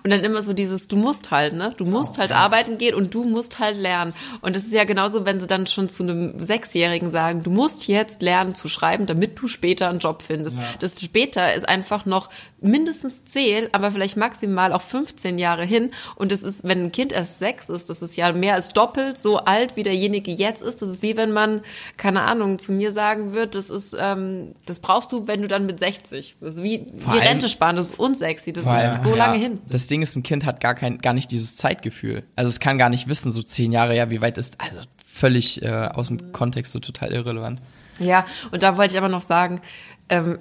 Und 0.05 0.11
dann 0.11 0.21
immer 0.25 0.43
so 0.43 0.53
dieses, 0.53 0.89
du 0.89 0.97
musst 0.97 1.31
halt, 1.31 1.55
ne? 1.55 1.75
Du 1.77 1.85
musst 1.85 2.19
halt 2.19 2.33
arbeiten 2.33 2.79
gehen 2.79 2.95
und 2.95 3.15
du 3.15 3.25
musst 3.25 3.59
halt 3.59 3.77
lernen. 3.79 4.13
Und 4.41 4.57
das 4.57 4.65
ist 4.65 4.73
ja 4.73 4.85
genauso, 4.85 5.25
wenn 5.27 5.41
sie 5.41 5.47
dann 5.47 5.67
schon 5.67 5.89
zu 5.89 6.03
einem 6.03 6.39
Sechsjährigen 6.41 7.11
sagen, 7.11 7.43
du 7.43 7.51
musst 7.51 7.87
jetzt 7.89 8.23
lernen 8.23 8.55
zu 8.55 8.69
schreiben, 8.69 9.07
damit 9.07 9.39
du 9.41 9.49
später 9.49 9.89
einen 9.89 9.99
Job 9.99 10.23
findest. 10.23 10.59
Das 10.81 11.01
später 11.01 11.55
ist 11.55 11.69
einfach 11.69 12.07
noch 12.07 12.29
mindestens 12.61 13.25
zehn, 13.25 13.69
aber 13.73 13.91
vielleicht 13.93 14.17
maximal 14.17 14.73
auch 14.73 14.83
15 14.83 15.39
Jahre 15.39 15.65
hin. 15.65 15.91
Und 16.17 16.33
das 16.33 16.43
ist, 16.43 16.65
wenn 16.65 16.83
ein 16.85 16.93
Kind 16.93 17.13
erst 17.13 17.39
sechs 17.39 17.69
ist, 17.69 17.89
das 17.89 18.03
ist 18.03 18.17
ja 18.17 18.33
mehr 18.33 18.55
als 18.55 18.73
doppelt 18.73 19.17
so 19.19 19.39
alt, 19.39 19.77
wie 19.77 19.83
derjenige 19.85 20.33
jetzt 20.33 20.63
ist. 20.63 20.83
Das 20.83 20.89
ist 20.91 21.03
wie 21.03 21.17
wenn 21.17 21.33
man, 21.33 21.63
keine 21.97 22.23
Ahnung, 22.23 22.59
zu 22.59 22.73
mir 22.73 22.91
sagen 22.93 23.33
wird, 23.33 23.55
das 23.55 23.71
ist, 23.71 23.97
ähm, 23.99 24.55
das 24.67 24.81
brauchst 24.81 25.13
du, 25.13 25.27
wenn 25.29 25.43
du 25.43 25.49
dann 25.49 25.67
mit 25.67 25.79
60. 25.79 26.37
Das 26.41 26.57
ist 26.57 26.63
wie 26.63 26.87
Vor 26.97 27.13
die 27.15 27.21
allem- 27.21 27.29
Rente 27.29 27.49
sparen, 27.49 27.77
das 27.77 27.91
ist 27.91 27.99
unsexy, 27.99 28.53
das 28.53 28.67
allem, 28.67 28.97
ist 28.97 29.03
so 29.05 29.11
ja, 29.11 29.17
lange 29.17 29.39
hin. 29.39 29.59
Das 29.71 29.87
Ding 29.87 30.03
ist, 30.03 30.17
ein 30.17 30.23
Kind 30.23 30.45
hat 30.45 30.61
gar 30.61 30.75
kein, 30.75 30.99
gar 30.99 31.13
nicht 31.13 31.31
dieses 31.31 31.57
Zeitgefühl. 31.57 32.25
Also 32.37 32.51
es 32.51 32.61
kann 32.61 32.79
gar 32.79 32.89
nicht 32.89 33.09
wissen, 33.09 33.33
so 33.33 33.43
zehn 33.43 33.73
Jahre, 33.73 33.97
ja, 33.97 34.11
wie 34.11 34.21
weit 34.21 34.39
ist, 34.39 34.61
also 34.61 34.81
völlig 35.07 35.63
äh, 35.63 35.89
aus 35.93 36.09
dem 36.09 36.33
Kontext 36.33 36.73
so 36.73 36.79
total 36.79 37.13
irrelevant. 37.13 37.61
Ja, 37.99 38.25
und 38.53 38.63
da 38.63 38.77
wollte 38.77 38.95
ich 38.95 38.99
aber 38.99 39.09
noch 39.09 39.23
sagen, 39.23 39.61
ähm, 40.09 40.39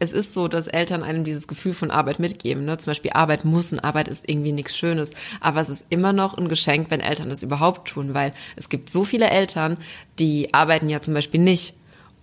es 0.00 0.12
ist 0.12 0.32
so, 0.32 0.48
dass 0.48 0.68
Eltern 0.68 1.02
einem 1.02 1.24
dieses 1.24 1.48
Gefühl 1.48 1.74
von 1.74 1.90
Arbeit 1.90 2.18
mitgeben. 2.18 2.64
Ne? 2.64 2.76
Zum 2.78 2.90
Beispiel 2.90 3.12
Arbeit 3.14 3.44
muss 3.44 3.72
und 3.72 3.80
Arbeit 3.80 4.08
ist 4.08 4.28
irgendwie 4.28 4.52
nichts 4.52 4.76
Schönes. 4.76 5.12
Aber 5.40 5.60
es 5.60 5.68
ist 5.68 5.86
immer 5.90 6.12
noch 6.12 6.38
ein 6.38 6.48
Geschenk, 6.48 6.90
wenn 6.90 7.00
Eltern 7.00 7.30
das 7.30 7.42
überhaupt 7.42 7.88
tun, 7.88 8.14
weil 8.14 8.32
es 8.56 8.68
gibt 8.68 8.90
so 8.90 9.04
viele 9.04 9.28
Eltern, 9.28 9.76
die 10.18 10.54
arbeiten 10.54 10.88
ja 10.88 11.02
zum 11.02 11.14
Beispiel 11.14 11.40
nicht. 11.40 11.74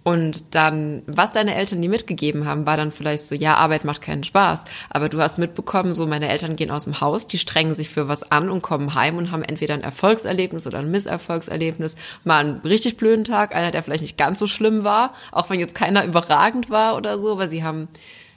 Und 0.08 0.54
dann, 0.54 1.02
was 1.08 1.32
deine 1.32 1.56
Eltern 1.56 1.82
dir 1.82 1.90
mitgegeben 1.90 2.46
haben, 2.46 2.68
war 2.68 2.78
dann 2.78 2.92
vielleicht 2.92 3.26
so, 3.26 3.34
ja, 3.34 3.56
Arbeit 3.56 3.86
macht 3.86 4.02
keinen 4.02 4.24
Spaß. 4.24 4.64
Aber 4.92 5.10
du 5.10 5.20
hast 5.20 5.40
mitbekommen, 5.40 5.96
so 5.96 6.06
meine 6.06 6.30
Eltern 6.30 6.56
gehen 6.56 6.70
aus 6.70 6.84
dem 6.84 7.02
Haus, 7.02 7.26
die 7.26 7.40
strengen 7.40 7.74
sich 7.74 7.90
für 7.90 8.08
was 8.08 8.32
an 8.32 8.52
und 8.52 8.62
kommen 8.62 8.94
heim 8.94 9.18
und 9.18 9.32
haben 9.32 9.42
entweder 9.42 9.74
ein 9.74 9.82
Erfolgserlebnis 9.82 10.68
oder 10.68 10.78
ein 10.78 10.92
Misserfolgserlebnis. 10.92 11.96
Mal 12.24 12.46
einen 12.46 12.60
richtig 12.60 12.98
blöden 12.98 13.26
Tag, 13.26 13.56
einer, 13.56 13.72
der 13.72 13.82
vielleicht 13.82 14.04
nicht 14.04 14.16
ganz 14.16 14.38
so 14.38 14.46
schlimm 14.46 14.84
war, 14.84 15.12
auch 15.32 15.50
wenn 15.50 15.60
jetzt 15.60 15.74
keiner 15.74 16.06
überragend 16.06 16.70
war 16.70 16.98
oder 16.98 17.18
so, 17.18 17.32
aber 17.32 17.48
sie 17.48 17.64
haben, 17.64 17.88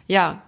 ja, 0.07 0.41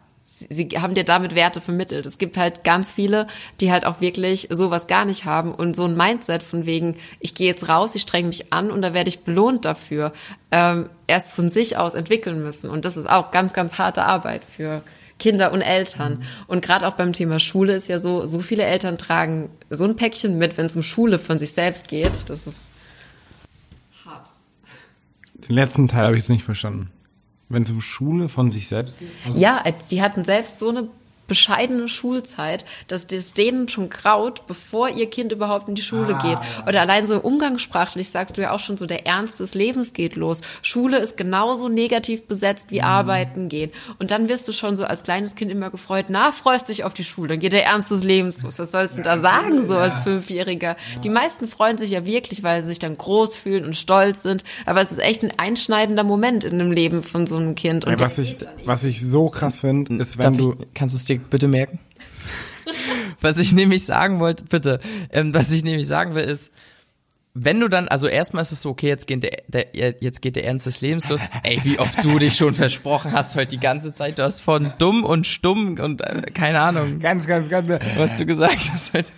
sie, 0.49 0.69
haben 0.79 0.95
dir 0.95 1.05
damit 1.05 1.35
Werte 1.35 1.61
vermittelt. 1.61 2.07
Es 2.07 2.19
gibt 2.19 2.37
halt 2.37 2.65
ganz 2.65 2.93
viele, 2.93 3.27
die 3.61 3.71
halt 3.71 3.85
auch 3.85 4.01
wirklich 4.01 4.49
sowas 4.51 4.87
gar 4.87 5.05
nicht 5.05 5.25
haben 5.25 5.55
und 5.55 5.77
so 5.77 5.85
ein 5.85 5.97
Mindset 5.97 6.43
von 6.43 6.67
wegen, 6.67 6.97
ich 7.19 7.35
gehe 7.35 7.49
jetzt 7.49 7.69
raus, 7.69 7.95
ich 7.95 8.03
streng 8.03 8.27
mich 8.27 8.53
an 8.53 8.71
und 8.71 8.83
da 8.83 8.95
werde 8.95 9.09
ich 9.09 9.21
belohnt 9.21 9.65
dafür, 9.65 10.13
ähm, 10.51 10.89
erst 11.07 11.33
von 11.33 11.51
sich 11.51 11.77
aus 11.77 11.95
entwickeln 11.95 12.43
müssen. 12.43 12.71
Und 12.71 12.85
das 12.85 12.97
ist 12.97 13.09
auch 13.09 13.31
ganz, 13.31 13.53
ganz 13.53 13.79
harte 13.79 14.05
Arbeit 14.05 14.45
für 14.45 14.83
Kinder 15.19 15.53
und 15.53 15.61
Eltern. 15.61 16.23
Und 16.49 16.65
gerade 16.65 16.89
auch 16.89 16.95
beim 16.95 17.13
Thema 17.13 17.39
Schule 17.39 17.75
ist 17.75 17.89
ja 17.89 17.99
so, 17.99 18.27
so 18.27 18.41
viele 18.41 18.65
Eltern 18.65 18.99
tragen 18.99 19.51
so 19.69 19.85
ein 19.85 19.95
Päckchen 19.95 20.39
mit, 20.39 20.57
wenn 20.57 20.67
es 20.67 20.75
um 20.75 20.83
Schule 20.83 21.19
von 21.19 21.39
sich 21.39 21.53
selbst 21.53 21.89
geht. 21.89 22.29
Das 22.29 22.47
ist 22.47 22.71
hart. 24.05 24.33
Den 25.49 25.55
letzten 25.55 25.87
Teil 25.87 26.07
habe 26.07 26.17
ich 26.17 26.23
jetzt 26.23 26.31
nicht 26.31 26.45
verstanden. 26.45 26.91
Wenn 27.51 27.65
es 27.65 27.71
um 27.71 27.81
Schule 27.81 28.29
von 28.29 28.51
sich 28.51 28.69
selbst 28.69 28.99
geht. 28.99 29.11
Ja, 29.35 29.63
die 29.91 30.01
hatten 30.01 30.25
selbst 30.25 30.59
so 30.59 30.71
eine 30.71 30.89
bescheidene 31.31 31.89
Schulzeit, 31.89 32.65
dass 32.89 33.07
das 33.07 33.33
denen 33.35 33.69
schon 33.69 33.89
graut, 33.89 34.49
bevor 34.49 34.89
ihr 34.89 35.09
Kind 35.09 35.31
überhaupt 35.31 35.69
in 35.69 35.77
die 35.77 35.83
Schule 35.83 36.19
geht. 36.21 36.39
Oder 36.67 36.81
allein 36.81 37.07
so 37.07 37.21
umgangssprachlich 37.21 38.11
sagst 38.11 38.37
du 38.37 38.43
ja 38.43 38.51
auch 38.51 38.59
schon 38.59 38.77
so, 38.77 38.85
der 38.85 39.07
Ernst 39.07 39.39
des 39.39 39.55
Lebens 39.55 39.93
geht 39.93 40.17
los. 40.17 40.41
Schule 40.61 40.99
ist 40.99 41.17
genauso 41.17 41.69
negativ 41.69 42.27
besetzt 42.27 42.73
wie 42.73 42.83
Arbeiten 42.83 43.49
gehen. 43.49 43.71
Und 44.01 44.11
dann 44.11 44.29
wirst 44.29 44.49
du 44.49 44.53
schon 44.53 44.75
so 44.75 44.83
als 44.85 45.05
kleines 45.05 45.37
Kind 45.37 45.53
immer 45.53 45.71
gefreut, 45.71 46.07
na, 46.09 46.33
freust 46.33 46.69
dich 46.69 46.83
auf 46.83 46.95
die 46.95 47.05
Schule, 47.05 47.29
dann 47.29 47.39
geht 47.39 47.53
der 47.53 47.65
Ernst 47.65 47.93
des 47.93 48.03
Lebens 48.03 48.43
los. 48.43 48.59
Was 48.59 48.73
sollst 48.73 48.99
du 48.99 49.03
da 49.03 49.21
sagen, 49.21 49.65
so 49.65 49.79
als 49.79 50.01
Fünfjähriger? 50.01 50.75
Die 51.05 51.11
meisten 51.11 51.47
freuen 51.47 51.79
sich 51.79 51.93
ja 51.93 52.05
wirklich, 52.05 52.43
weil 52.43 52.61
sie 52.63 52.71
sich 52.71 52.81
dann 52.81 52.99
groß 52.99 53.37
fühlen 53.37 53.65
und 53.65 53.77
stolz 53.77 54.23
sind. 54.23 54.43
Aber 54.67 54.81
es 54.81 54.91
ist 54.91 54.99
echt 54.99 55.23
ein 55.23 55.33
einschneidender 55.37 56.03
Moment 56.03 56.43
in 56.43 56.59
dem 56.59 56.73
Leben 56.73 57.05
von 57.05 57.29
so 57.29 57.37
einem 57.37 57.55
Kind. 57.55 57.85
Und 57.85 58.01
Was 58.01 58.19
ich, 58.19 58.37
was 58.65 58.83
ich 58.83 59.01
so 59.01 59.29
krass 59.29 59.61
finde, 59.61 59.95
ist, 60.03 60.19
wenn 60.19 60.33
Darf 60.33 60.37
du. 60.37 60.57
ich, 60.59 60.75
kannst 60.75 60.95
du 60.95 60.97
es 60.97 61.05
dir 61.05 61.20
bitte 61.29 61.49
merken? 61.49 61.79
was 63.21 63.39
ich 63.39 63.53
nämlich 63.53 63.85
sagen 63.85 64.21
wollte, 64.21 64.45
bitte, 64.45 64.81
ähm, 65.11 65.35
was 65.35 65.53
ich 65.53 65.65
nämlich 65.65 65.87
sagen 65.87 66.15
will, 66.15 66.25
ist, 66.25 66.53
wenn 67.33 67.61
du 67.61 67.69
dann, 67.69 67.87
also 67.89 68.09
erstmal 68.09 68.43
ist 68.43 68.51
es 68.53 68.63
so, 68.63 68.71
okay, 68.71 68.89
jetzt 68.89 69.07
geht 69.07 69.23
der, 69.23 69.43
der 69.47 69.95
jetzt 70.01 70.21
geht 70.21 70.35
der 70.35 70.45
Ernst 70.47 70.67
des 70.67 70.81
Lebens 70.81 71.09
los. 71.09 71.21
Ey, 71.45 71.61
wie 71.63 71.79
oft 71.79 72.03
du 72.05 72.19
dich 72.19 72.35
schon 72.35 72.55
versprochen 72.55 73.13
hast 73.13 73.37
heute 73.37 73.49
die 73.53 73.61
ganze 73.61 73.95
Zeit. 73.95 74.19
Du 74.19 74.25
hast 74.25 74.41
von 74.41 74.73
dumm 74.79 75.05
und 75.05 75.27
stumm 75.27 75.79
und 75.79 76.01
äh, 76.01 76.23
keine 76.35 76.61
Ahnung, 76.61 76.99
Ganz, 76.99 77.27
ganz, 77.27 77.49
ganz. 77.49 77.69
was 77.97 78.17
du 78.19 78.27
gesagt 78.27 78.71
hast 78.73 78.95
heute. 78.95 79.13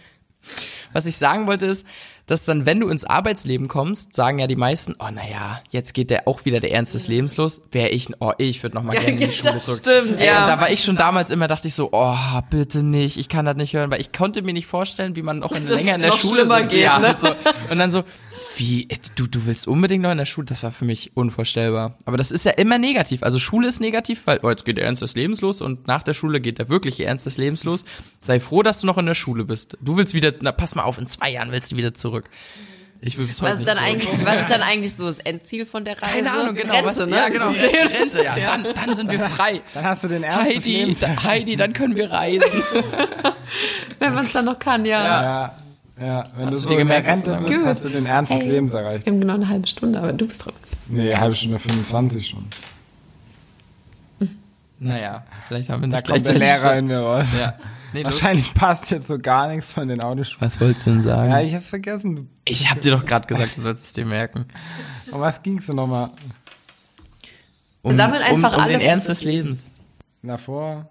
Was 0.92 1.06
ich 1.06 1.16
sagen 1.16 1.46
wollte 1.46 1.64
ist, 1.66 1.86
dass 2.26 2.44
dann, 2.44 2.66
wenn 2.66 2.80
du 2.80 2.88
ins 2.88 3.04
Arbeitsleben 3.04 3.68
kommst, 3.68 4.14
sagen 4.14 4.38
ja 4.38 4.46
die 4.46 4.56
meisten, 4.56 4.94
oh 5.00 5.10
naja, 5.12 5.60
jetzt 5.70 5.92
geht 5.92 6.10
der 6.10 6.28
auch 6.28 6.44
wieder 6.44 6.60
der 6.60 6.72
Ernst 6.72 6.94
des 6.94 7.08
Lebens 7.08 7.36
los. 7.36 7.60
Wäre 7.72 7.88
ich, 7.88 8.08
oh, 8.20 8.32
ich 8.38 8.62
würde 8.62 8.76
noch 8.76 8.82
mal 8.84 8.94
Ja, 8.94 9.00
gerne 9.00 9.12
in 9.22 9.28
die 9.28 9.32
Schule 9.34 9.58
zurück. 9.58 9.78
stimmt, 9.80 10.20
Ey, 10.20 10.26
ja. 10.28 10.42
Und 10.44 10.48
da 10.50 10.60
war 10.60 10.70
ich 10.70 10.82
schon 10.84 10.96
damals 10.96 11.30
immer, 11.30 11.48
dachte 11.48 11.68
ich 11.68 11.74
so, 11.74 11.88
oh, 11.92 12.16
bitte 12.50 12.84
nicht, 12.84 13.16
ich 13.18 13.28
kann 13.28 13.44
das 13.44 13.56
nicht 13.56 13.74
hören, 13.74 13.90
weil 13.90 14.00
ich 14.00 14.12
konnte 14.12 14.42
mir 14.42 14.52
nicht 14.52 14.66
vorstellen, 14.66 15.16
wie 15.16 15.22
man 15.22 15.40
noch 15.40 15.52
in, 15.52 15.66
länger 15.66 15.96
in 15.96 16.02
der 16.02 16.12
Schule 16.12 16.46
sitzt. 16.46 16.70
geht, 16.70 16.80
ja, 16.82 16.98
ne? 16.98 17.14
so. 17.14 17.28
Und 17.70 17.78
dann 17.78 17.90
so, 17.90 18.04
wie, 18.62 18.84
äh, 18.88 18.96
du, 19.16 19.26
du 19.26 19.44
willst 19.46 19.66
unbedingt 19.66 20.02
noch 20.02 20.12
in 20.12 20.18
der 20.18 20.24
Schule? 20.24 20.46
Das 20.46 20.62
war 20.62 20.70
für 20.70 20.84
mich 20.84 21.10
unvorstellbar. 21.14 21.96
Aber 22.04 22.16
das 22.16 22.30
ist 22.30 22.46
ja 22.46 22.52
immer 22.52 22.78
negativ. 22.78 23.24
Also 23.24 23.40
Schule 23.40 23.66
ist 23.66 23.80
negativ, 23.80 24.26
weil, 24.26 24.38
oh, 24.42 24.50
jetzt 24.50 24.64
geht 24.64 24.76
der 24.76 24.84
Ernst 24.84 25.02
des 25.02 25.16
Lebens 25.16 25.40
los 25.40 25.60
und 25.60 25.88
nach 25.88 26.04
der 26.04 26.14
Schule 26.14 26.40
geht 26.40 26.58
der 26.58 26.68
wirkliche 26.68 27.04
Ernst 27.04 27.26
des 27.26 27.38
Lebens 27.38 27.64
los. 27.64 27.84
Sei 28.20 28.38
froh, 28.38 28.62
dass 28.62 28.80
du 28.80 28.86
noch 28.86 28.98
in 28.98 29.06
der 29.06 29.14
Schule 29.14 29.44
bist. 29.44 29.76
Du 29.80 29.96
willst 29.96 30.14
wieder, 30.14 30.32
na 30.40 30.52
pass 30.52 30.76
mal 30.76 30.84
auf, 30.84 30.98
in 30.98 31.08
zwei 31.08 31.30
Jahren 31.30 31.50
willst 31.50 31.72
du 31.72 31.76
wieder 31.76 31.92
zurück. 31.92 32.30
Ich 33.00 33.18
will 33.18 33.26
bis 33.26 33.42
heute 33.42 33.54
Was 33.54 33.58
ist, 33.58 33.66
dann 33.68 33.78
zurück. 33.78 33.90
eigentlich, 33.90 34.24
was 34.24 34.40
ist 34.42 34.50
dann 34.50 34.62
eigentlich 34.62 34.94
so 34.94 35.06
das 35.06 35.18
Endziel 35.18 35.66
von 35.66 35.84
der 35.84 36.00
Reise? 36.00 36.14
Keine 36.14 36.30
Ahnung, 36.30 36.54
genau. 36.54 36.72
Rente, 36.72 36.86
was, 36.86 36.98
ne? 36.98 37.16
Ja, 37.16 37.28
genau. 37.30 37.48
Rente, 37.48 38.22
ja. 38.22 38.36
Dann, 38.36 38.66
dann 38.76 38.94
sind 38.94 39.10
wir 39.10 39.18
frei. 39.18 39.60
Dann 39.74 39.82
hast 39.82 40.04
du 40.04 40.08
den 40.08 40.22
Ernst 40.22 40.54
des 40.54 40.64
Heidi, 40.64 40.94
Heidi, 41.24 41.56
dann 41.56 41.72
können 41.72 41.96
wir 41.96 42.12
reisen. 42.12 42.44
Wenn 43.98 44.14
man 44.14 44.24
es 44.24 44.32
dann 44.32 44.44
noch 44.44 44.60
kann, 44.60 44.84
ja. 44.84 45.04
Ja, 45.04 45.61
ja. 46.04 46.24
Wenn 46.36 46.46
Hast 46.46 46.54
du 46.56 46.60
du 46.60 46.62
so 46.64 46.68
dir 46.70 46.80
in 46.80 46.88
der 46.88 47.00
gemerkt, 47.02 47.26
Rente 47.26 47.40
bist, 47.46 47.58
Gut. 47.58 47.66
hast 47.66 47.84
du 47.84 47.88
den 47.88 48.06
Ernst 48.06 48.32
des 48.32 48.44
Lebens 48.44 48.72
erreicht. 48.72 49.06
Wir 49.06 49.12
haben 49.12 49.20
genau 49.20 49.34
eine 49.34 49.48
halbe 49.48 49.66
Stunde, 49.66 49.98
aber 49.98 50.12
du 50.12 50.26
bist 50.26 50.44
dran. 50.44 50.54
Nee, 50.88 51.14
halbe 51.16 51.34
Stunde 51.34 51.58
25 51.58 52.26
schon. 52.28 52.44
Naja, 54.78 55.24
vielleicht 55.46 55.70
haben 55.70 55.80
wir 55.82 55.88
Da 55.88 55.98
nicht 55.98 56.08
kommt 56.08 56.26
der 56.26 56.34
Lehrer 56.38 56.76
in 56.76 56.86
mir 56.88 56.98
raus. 56.98 57.28
Ja. 57.38 57.54
Nee, 57.92 58.02
los. 58.02 58.12
Wahrscheinlich 58.14 58.52
passt 58.54 58.90
jetzt 58.90 59.06
so 59.06 59.18
gar 59.18 59.48
nichts 59.48 59.70
von 59.72 59.86
den 59.86 60.02
Autoschulen. 60.02 60.40
Was 60.40 60.60
wolltest 60.60 60.86
du 60.86 60.90
denn 60.90 61.02
sagen? 61.02 61.30
Ja, 61.30 61.40
ich 61.40 61.54
hab's 61.54 61.70
vergessen. 61.70 62.28
Ich 62.44 62.68
hab 62.70 62.80
dir 62.80 62.90
doch 62.92 63.04
gerade 63.04 63.28
gesagt, 63.28 63.56
du 63.56 63.60
sollst 63.60 63.84
es 63.84 63.92
dir 63.92 64.06
merken. 64.06 64.46
Um 65.12 65.20
was 65.20 65.42
ging's 65.42 65.66
denn 65.66 65.76
nochmal? 65.76 66.10
Um, 67.82 67.94
sammeln 67.94 68.22
einfach 68.22 68.52
um, 68.52 68.58
um 68.58 68.60
alle- 68.64 68.72
den 68.72 68.80
Ernst 68.80 69.08
des 69.08 69.22
Lebens. 69.24 69.70
Davor? 70.22 70.88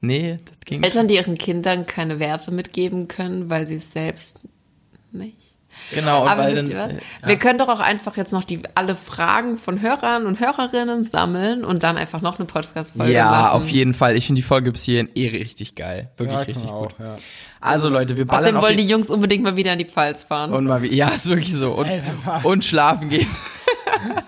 Nee, 0.00 0.38
das 0.44 0.58
ging. 0.64 0.82
Eltern, 0.82 1.08
die 1.08 1.14
ihren 1.16 1.36
Kindern 1.36 1.86
keine 1.86 2.18
Werte 2.20 2.52
mitgeben 2.52 3.08
können, 3.08 3.50
weil 3.50 3.66
sie 3.66 3.76
es 3.76 3.92
selbst 3.92 4.40
nicht. 5.12 5.36
Genau, 5.92 6.22
und 6.22 6.28
Aber 6.28 6.44
weil 6.44 6.56
wisst 6.56 6.68
ihr 6.70 6.76
was? 6.76 6.92
ja. 6.94 6.98
Wir 7.24 7.36
können 7.36 7.58
doch 7.58 7.68
auch 7.68 7.80
einfach 7.80 8.16
jetzt 8.16 8.32
noch 8.32 8.44
die 8.44 8.60
alle 8.74 8.94
Fragen 8.96 9.56
von 9.56 9.80
Hörern 9.80 10.26
und 10.26 10.38
Hörerinnen 10.38 11.08
sammeln 11.08 11.64
und 11.64 11.82
dann 11.82 11.96
einfach 11.96 12.20
noch 12.20 12.38
eine 12.38 12.46
Podcast-Folge 12.46 13.12
Ja, 13.12 13.30
machen. 13.30 13.50
auf 13.52 13.68
jeden 13.70 13.94
Fall. 13.94 14.16
Ich 14.16 14.26
finde 14.26 14.40
die 14.40 14.46
Folge 14.46 14.72
bis 14.72 14.84
hierhin 14.84 15.08
eh 15.14 15.28
richtig 15.28 15.74
geil. 15.76 16.10
Wirklich 16.16 16.36
Ja, 16.38 16.42
richtig 16.44 16.64
gut. 16.70 16.72
auch, 16.72 16.98
ja. 16.98 17.16
Also 17.60 17.88
Leute, 17.88 18.16
wir 18.16 18.26
ballern 18.26 18.44
Außerdem 18.56 18.62
wollen 18.62 18.76
die 18.76 18.86
Jungs 18.86 19.10
unbedingt 19.10 19.42
mal 19.42 19.56
wieder 19.56 19.72
in 19.72 19.78
die 19.78 19.84
Pfalz 19.86 20.22
fahren. 20.22 20.52
und 20.52 20.64
mal 20.66 20.82
wie, 20.82 20.94
ja, 20.94 21.08
ist 21.08 21.26
wirklich 21.26 21.54
so. 21.54 21.72
Und, 21.74 21.88
und 22.44 22.64
schlafen 22.64 23.08
gehen. 23.08 23.26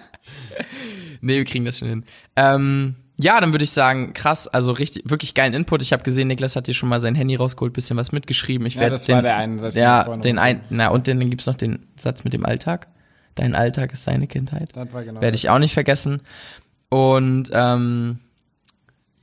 nee, 1.20 1.36
wir 1.36 1.44
kriegen 1.44 1.64
das 1.64 1.78
schon 1.78 1.88
hin. 1.88 2.04
Ähm, 2.36 2.96
ja, 3.18 3.40
dann 3.40 3.52
würde 3.52 3.64
ich 3.64 3.70
sagen, 3.70 4.14
krass, 4.14 4.48
also 4.48 4.72
richtig, 4.72 5.08
wirklich 5.08 5.34
geilen 5.34 5.54
Input. 5.54 5.82
Ich 5.82 5.92
habe 5.92 6.02
gesehen, 6.02 6.28
Niklas 6.28 6.56
hat 6.56 6.66
dir 6.66 6.74
schon 6.74 6.88
mal 6.88 6.98
sein 7.00 7.14
Handy 7.14 7.36
rausgeholt, 7.36 7.72
bisschen 7.72 7.96
was 7.96 8.10
mitgeschrieben. 8.12 8.66
Ich 8.66 8.74
Ja, 8.74 8.80
werde 8.82 8.92
das 8.96 9.04
den, 9.04 9.14
war 9.16 9.22
der 9.22 9.36
eine 9.36 9.58
Satz, 9.58 9.74
den 9.74 9.82
Ja, 9.82 10.16
den 10.16 10.36
noch- 10.36 10.42
ein, 10.42 10.60
na 10.70 10.88
und 10.88 11.06
dann 11.08 11.28
gibt's 11.30 11.46
noch 11.46 11.54
den 11.54 11.86
Satz 12.00 12.24
mit 12.24 12.32
dem 12.32 12.44
Alltag. 12.46 12.88
Dein 13.34 13.54
Alltag 13.54 13.92
ist 13.92 14.06
deine 14.06 14.26
Kindheit. 14.26 14.70
Das 14.74 14.92
war 14.92 15.04
genau 15.04 15.20
Werde 15.20 15.32
das. 15.32 15.44
ich 15.44 15.50
auch 15.50 15.58
nicht 15.58 15.72
vergessen. 15.72 16.20
Und 16.90 17.50
ähm, 17.52 18.18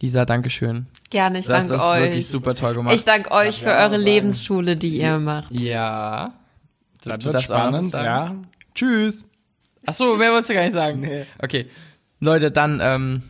Lisa, 0.02 0.25
Dankeschön. 0.25 0.88
Gerne, 1.10 1.39
ich 1.39 1.45
Das 1.47 1.67
danke 1.67 1.84
ist 1.84 1.89
euch. 1.89 2.02
wirklich 2.02 2.28
super 2.28 2.56
toll 2.56 2.73
gemacht. 2.75 2.95
Ich 2.95 3.04
danke 3.04 3.32
euch 3.32 3.60
für 3.62 3.67
eure 3.69 3.91
sagen. 3.91 4.02
Lebensschule, 4.04 4.78
die 4.78 4.97
ihr 4.99 5.19
macht. 5.19 5.52
ja. 5.60 6.34
Das 7.04 7.19
du 7.19 7.25
wird 7.25 7.36
was 7.36 7.43
spannend, 7.45 7.93
ja. 7.93 8.36
Tschüss. 8.75 9.25
Ach 9.86 9.93
so, 9.93 10.17
mehr 10.17 10.32
wolltest 10.32 10.49
du 10.49 10.54
gar 10.54 10.63
nicht 10.63 10.73
sagen. 10.73 10.99
Nee. 10.99 11.25
Okay. 11.41 11.67
Leute, 12.19 12.52
dann 12.52 12.80
ähm, 12.84 13.23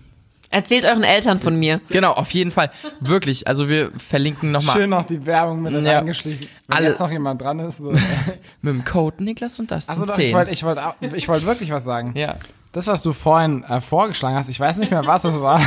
Erzählt 0.52 0.86
euren 0.86 1.04
Eltern 1.04 1.40
von 1.40 1.56
mir. 1.58 1.80
genau, 1.90 2.14
auf 2.14 2.32
jeden 2.32 2.52
Fall 2.52 2.72
wirklich, 3.00 3.48
also 3.48 3.70
wir 3.70 3.92
verlinken 4.00 4.52
nochmal 4.52 4.76
Schön 4.78 4.90
noch 4.90 5.06
die 5.06 5.24
Werbung 5.26 5.62
mit 5.62 5.74
Ja. 5.84 5.98
reingeschlichen. 6.00 6.48
Wenn 6.68 6.78
Alle- 6.78 6.90
jetzt 6.90 7.00
noch 7.00 7.12
jemand 7.12 7.42
dran 7.42 7.60
ist. 7.60 7.78
So. 7.78 7.92
mit 8.62 8.74
dem 8.74 8.84
Code 8.84 9.24
Niklas 9.24 9.60
und 9.60 9.70
das 9.70 9.86
doch, 9.86 10.02
ich 10.02 10.12
10. 10.14 10.34
wollte 10.36 10.52
ich 10.52 10.64
wollt, 10.64 10.80
ich 11.14 11.28
wollt 11.28 11.46
wirklich 11.46 11.72
was 11.72 11.84
sagen. 11.84 12.14
ja. 12.16 12.36
Das, 12.72 12.86
was 12.86 13.02
du 13.02 13.14
vorhin 13.14 13.64
äh, 13.64 13.82
vorgeschlagen 13.82 14.36
hast, 14.36 14.48
ich 14.48 14.60
weiß 14.60 14.78
nicht 14.78 14.92
mehr, 14.92 15.06
was 15.08 15.24
es 15.24 15.42
war, 15.42 15.60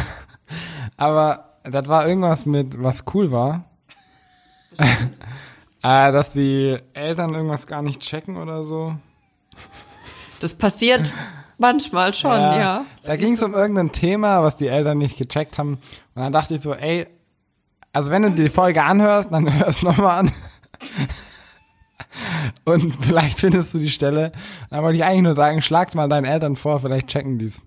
aber 0.96 1.48
das 1.64 1.88
war 1.88 2.06
irgendwas 2.06 2.46
mit, 2.46 2.80
was 2.80 3.04
cool 3.12 3.32
war. 3.32 3.64
äh, 4.78 6.12
dass 6.12 6.32
die 6.32 6.78
Eltern 6.94 7.34
irgendwas 7.34 7.66
gar 7.66 7.82
nicht 7.82 8.00
checken 8.00 8.36
oder 8.36 8.64
so. 8.64 8.94
Das 10.40 10.54
passiert 10.54 11.12
manchmal 11.58 12.14
schon, 12.14 12.32
ja. 12.32 12.84
Da 13.02 13.16
ging 13.16 13.34
es 13.34 13.42
um 13.42 13.54
irgendein 13.54 13.92
Thema, 13.92 14.42
was 14.42 14.56
die 14.56 14.68
Eltern 14.68 14.98
nicht 14.98 15.18
gecheckt 15.18 15.58
haben. 15.58 15.74
Und 16.14 16.22
dann 16.22 16.32
dachte 16.32 16.54
ich 16.54 16.62
so, 16.62 16.74
ey, 16.74 17.06
also 17.92 18.10
wenn 18.10 18.22
du 18.22 18.30
die 18.30 18.48
Folge 18.48 18.82
anhörst, 18.82 19.32
dann 19.32 19.52
hörst 19.58 19.82
nochmal 19.82 20.20
an. 20.20 20.32
Und 22.64 22.96
vielleicht 23.04 23.40
findest 23.40 23.74
du 23.74 23.78
die 23.78 23.90
Stelle. 23.90 24.32
Dann 24.70 24.82
wollte 24.82 24.96
ich 24.96 25.04
eigentlich 25.04 25.22
nur 25.22 25.34
sagen, 25.34 25.62
schlag's 25.62 25.94
mal 25.94 26.08
deinen 26.08 26.24
Eltern 26.24 26.56
vor, 26.56 26.80
vielleicht 26.80 27.08
checken 27.08 27.38
die's. 27.38 27.62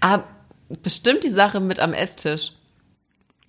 Ah, 0.00 0.20
bestimmt 0.82 1.24
die 1.24 1.30
Sache 1.30 1.60
mit 1.60 1.80
am 1.80 1.92
Esstisch. 1.92 2.52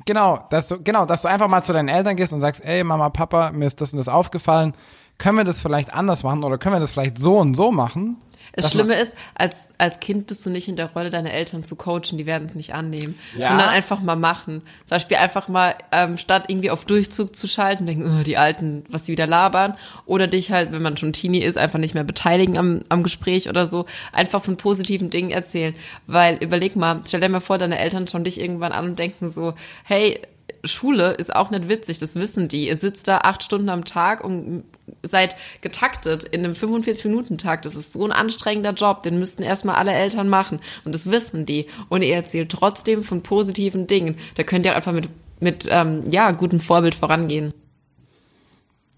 Genau, 0.06 0.46
dass 0.52 0.68
du, 0.68 0.82
genau, 0.84 1.06
dass 1.06 1.24
du 1.24 1.30
einfach 1.30 1.48
mal 1.48 1.64
zu 1.64 1.74
deinen 1.74 1.90
Eltern 1.90 2.16
gehst 2.16 2.34
und 2.34 2.42
sagst, 2.42 2.64
ey, 2.64 2.84
Mama, 2.84 3.10
Papa, 3.10 3.52
mir 3.52 3.66
ist 3.66 3.82
das 3.82 3.94
und 3.94 3.98
das 3.98 4.08
aufgefallen. 4.08 4.74
Können 5.18 5.38
wir 5.38 5.46
das 5.46 5.62
vielleicht 5.62 5.94
anders 5.94 6.24
machen 6.24 6.44
oder 6.44 6.58
können 6.58 6.76
wir 6.76 6.80
das 6.80 6.92
vielleicht 6.92 7.18
so 7.18 7.38
und 7.38 7.56
so 7.56 7.72
machen? 7.72 8.18
Das 8.56 8.72
Schlimme 8.72 8.96
ist, 8.96 9.16
als, 9.36 9.74
als 9.78 10.00
Kind 10.00 10.28
bist 10.28 10.46
du 10.46 10.50
nicht 10.50 10.68
in 10.68 10.76
der 10.76 10.88
Rolle, 10.92 11.10
deine 11.10 11.32
Eltern 11.34 11.64
zu 11.64 11.76
coachen, 11.76 12.18
die 12.18 12.26
werden 12.26 12.48
es 12.48 12.56
nicht 12.56 12.74
annehmen, 12.74 13.18
Ja. 13.38 13.50
sondern 13.50 13.70
einfach 13.70 14.02
mal 14.02 14.16
machen. 14.16 14.62
Zum 14.86 14.96
Beispiel 14.96 15.18
einfach 15.18 15.48
mal, 15.48 15.76
ähm, 15.92 16.18
statt 16.18 16.46
irgendwie 16.48 16.70
auf 16.72 16.86
Durchzug 16.86 17.36
zu 17.36 17.48
schalten, 17.48 17.86
denken, 17.86 18.20
oh, 18.20 18.24
die 18.24 18.38
Alten, 18.38 18.84
was 18.90 19.04
die 19.04 19.12
wieder 19.12 19.28
labern, 19.28 19.76
oder 20.06 20.28
dich 20.28 20.52
halt, 20.52 20.72
wenn 20.72 20.82
man 20.82 20.98
schon 20.98 21.14
Teenie 21.14 21.42
ist, 21.44 21.58
einfach 21.58 21.80
nicht 21.80 21.94
mehr 21.94 22.04
beteiligen 22.04 22.58
am, 22.58 22.82
am 22.90 23.04
Gespräch 23.04 23.50
oder 23.50 23.68
so, 23.68 23.86
einfach 24.14 24.44
von 24.44 24.58
positiven 24.58 25.10
Dingen 25.10 25.32
erzählen. 25.32 25.76
Weil, 26.08 26.38
überleg 26.38 26.76
mal, 26.76 27.02
stell 27.06 27.20
dir 27.22 27.30
mal 27.30 27.42
vor, 27.42 27.58
deine 27.58 27.78
Eltern 27.80 28.08
schauen 28.08 28.24
dich 28.24 28.40
irgendwann 28.40 28.72
an 28.72 28.86
und 28.86 29.00
denken 29.00 29.28
so, 29.28 29.54
hey, 29.84 30.22
Schule 30.72 31.12
ist 31.12 31.36
auch 31.36 31.50
nicht 31.50 31.70
witzig, 31.70 32.00
das 32.00 32.16
wissen 32.16 32.48
die. 32.48 32.68
Ihr 32.68 32.78
sitzt 32.78 33.08
da 33.08 33.20
acht 33.20 33.44
Stunden 33.44 33.70
am 33.70 33.86
Tag 33.86 34.24
und 34.24 34.64
seid 35.04 35.36
getaktet 35.62 36.24
in 36.24 36.44
einem 36.44 36.54
45-Minuten-Takt. 36.54 37.66
Das 37.66 37.76
ist 37.76 37.94
so 37.94 38.06
ein 38.06 38.12
anstrengender 38.12 38.74
Job, 38.74 39.04
den 39.04 39.20
müssten 39.20 39.44
erstmal 39.44 39.76
alle 39.76 39.94
Eltern 39.94 40.30
machen. 40.30 40.60
Und 40.84 40.94
das 40.96 41.12
wissen 41.12 41.46
die. 41.46 41.68
Und 41.90 42.02
ihr 42.02 42.16
erzählt 42.16 42.52
trotzdem 42.52 43.04
von 43.04 43.24
positiven 43.24 43.88
Dingen. 43.88 44.18
Da 44.36 44.44
könnt 44.44 44.66
ihr 44.66 44.72
auch 44.72 44.78
einfach 44.78 44.94
mit, 44.94 45.10
mit 45.40 45.68
ähm, 45.70 46.04
ja, 46.10 46.32
gutem 46.32 46.60
Vorbild 46.60 46.96
vorangehen. 46.96 47.54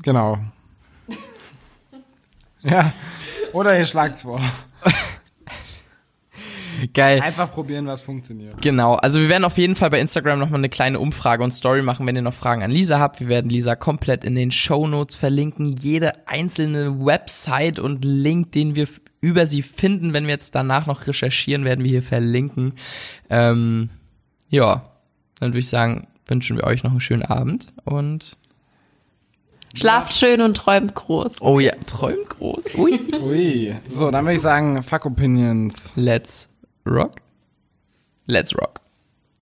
Genau. 0.03 0.37
ja. 2.63 2.93
Oder 3.53 3.77
ihr 3.77 3.85
schlagt's 3.85 4.23
vor. 4.23 4.39
Geil. 6.93 7.21
Einfach 7.21 7.51
probieren, 7.51 7.87
was 7.87 8.01
funktioniert. 8.01 8.61
Genau, 8.61 8.95
also 8.95 9.19
wir 9.19 9.29
werden 9.29 9.43
auf 9.43 9.57
jeden 9.57 9.75
Fall 9.75 9.89
bei 9.89 9.99
Instagram 9.99 10.39
nochmal 10.39 10.59
eine 10.59 10.69
kleine 10.69 10.99
Umfrage 10.99 11.43
und 11.43 11.51
Story 11.51 11.81
machen, 11.81 12.05
wenn 12.05 12.15
ihr 12.15 12.21
noch 12.21 12.33
Fragen 12.33 12.63
an 12.63 12.71
Lisa 12.71 12.99
habt. 12.99 13.19
Wir 13.19 13.27
werden 13.27 13.49
Lisa 13.49 13.75
komplett 13.75 14.23
in 14.23 14.35
den 14.35 14.51
Show 14.51 14.87
Notes 14.87 15.15
verlinken, 15.15 15.75
jede 15.75 16.27
einzelne 16.27 17.05
Website 17.05 17.79
und 17.79 18.03
Link, 18.03 18.51
den 18.51 18.75
wir 18.75 18.87
über 19.21 19.45
sie 19.45 19.61
finden, 19.61 20.13
wenn 20.13 20.25
wir 20.25 20.31
jetzt 20.31 20.55
danach 20.55 20.85
noch 20.85 21.07
recherchieren, 21.07 21.65
werden 21.65 21.83
wir 21.83 21.91
hier 21.91 22.03
verlinken. 22.03 22.73
Ähm, 23.29 23.89
ja, 24.49 24.91
dann 25.39 25.49
würde 25.49 25.59
ich 25.59 25.69
sagen, 25.69 26.07
wünschen 26.27 26.57
wir 26.57 26.65
euch 26.65 26.83
noch 26.83 26.91
einen 26.91 27.01
schönen 27.01 27.23
Abend 27.23 27.73
und 27.83 28.37
Schlaft 29.73 30.13
schön 30.13 30.41
und 30.41 30.57
träumt 30.57 30.95
groß. 30.95 31.41
oh 31.41 31.59
ja, 31.59 31.73
träumt 31.85 32.29
groß. 32.29 32.75
Ui. 32.77 32.99
Ui. 33.21 33.75
So, 33.91 34.09
dann 34.09 34.25
würde 34.25 34.35
ich 34.35 34.41
sagen, 34.41 34.81
Fuck 34.81 35.05
Opinions. 35.05 35.93
Let's 35.95 36.49
rock. 36.91 37.21
Let's 38.27 38.53
rock. 38.53 38.86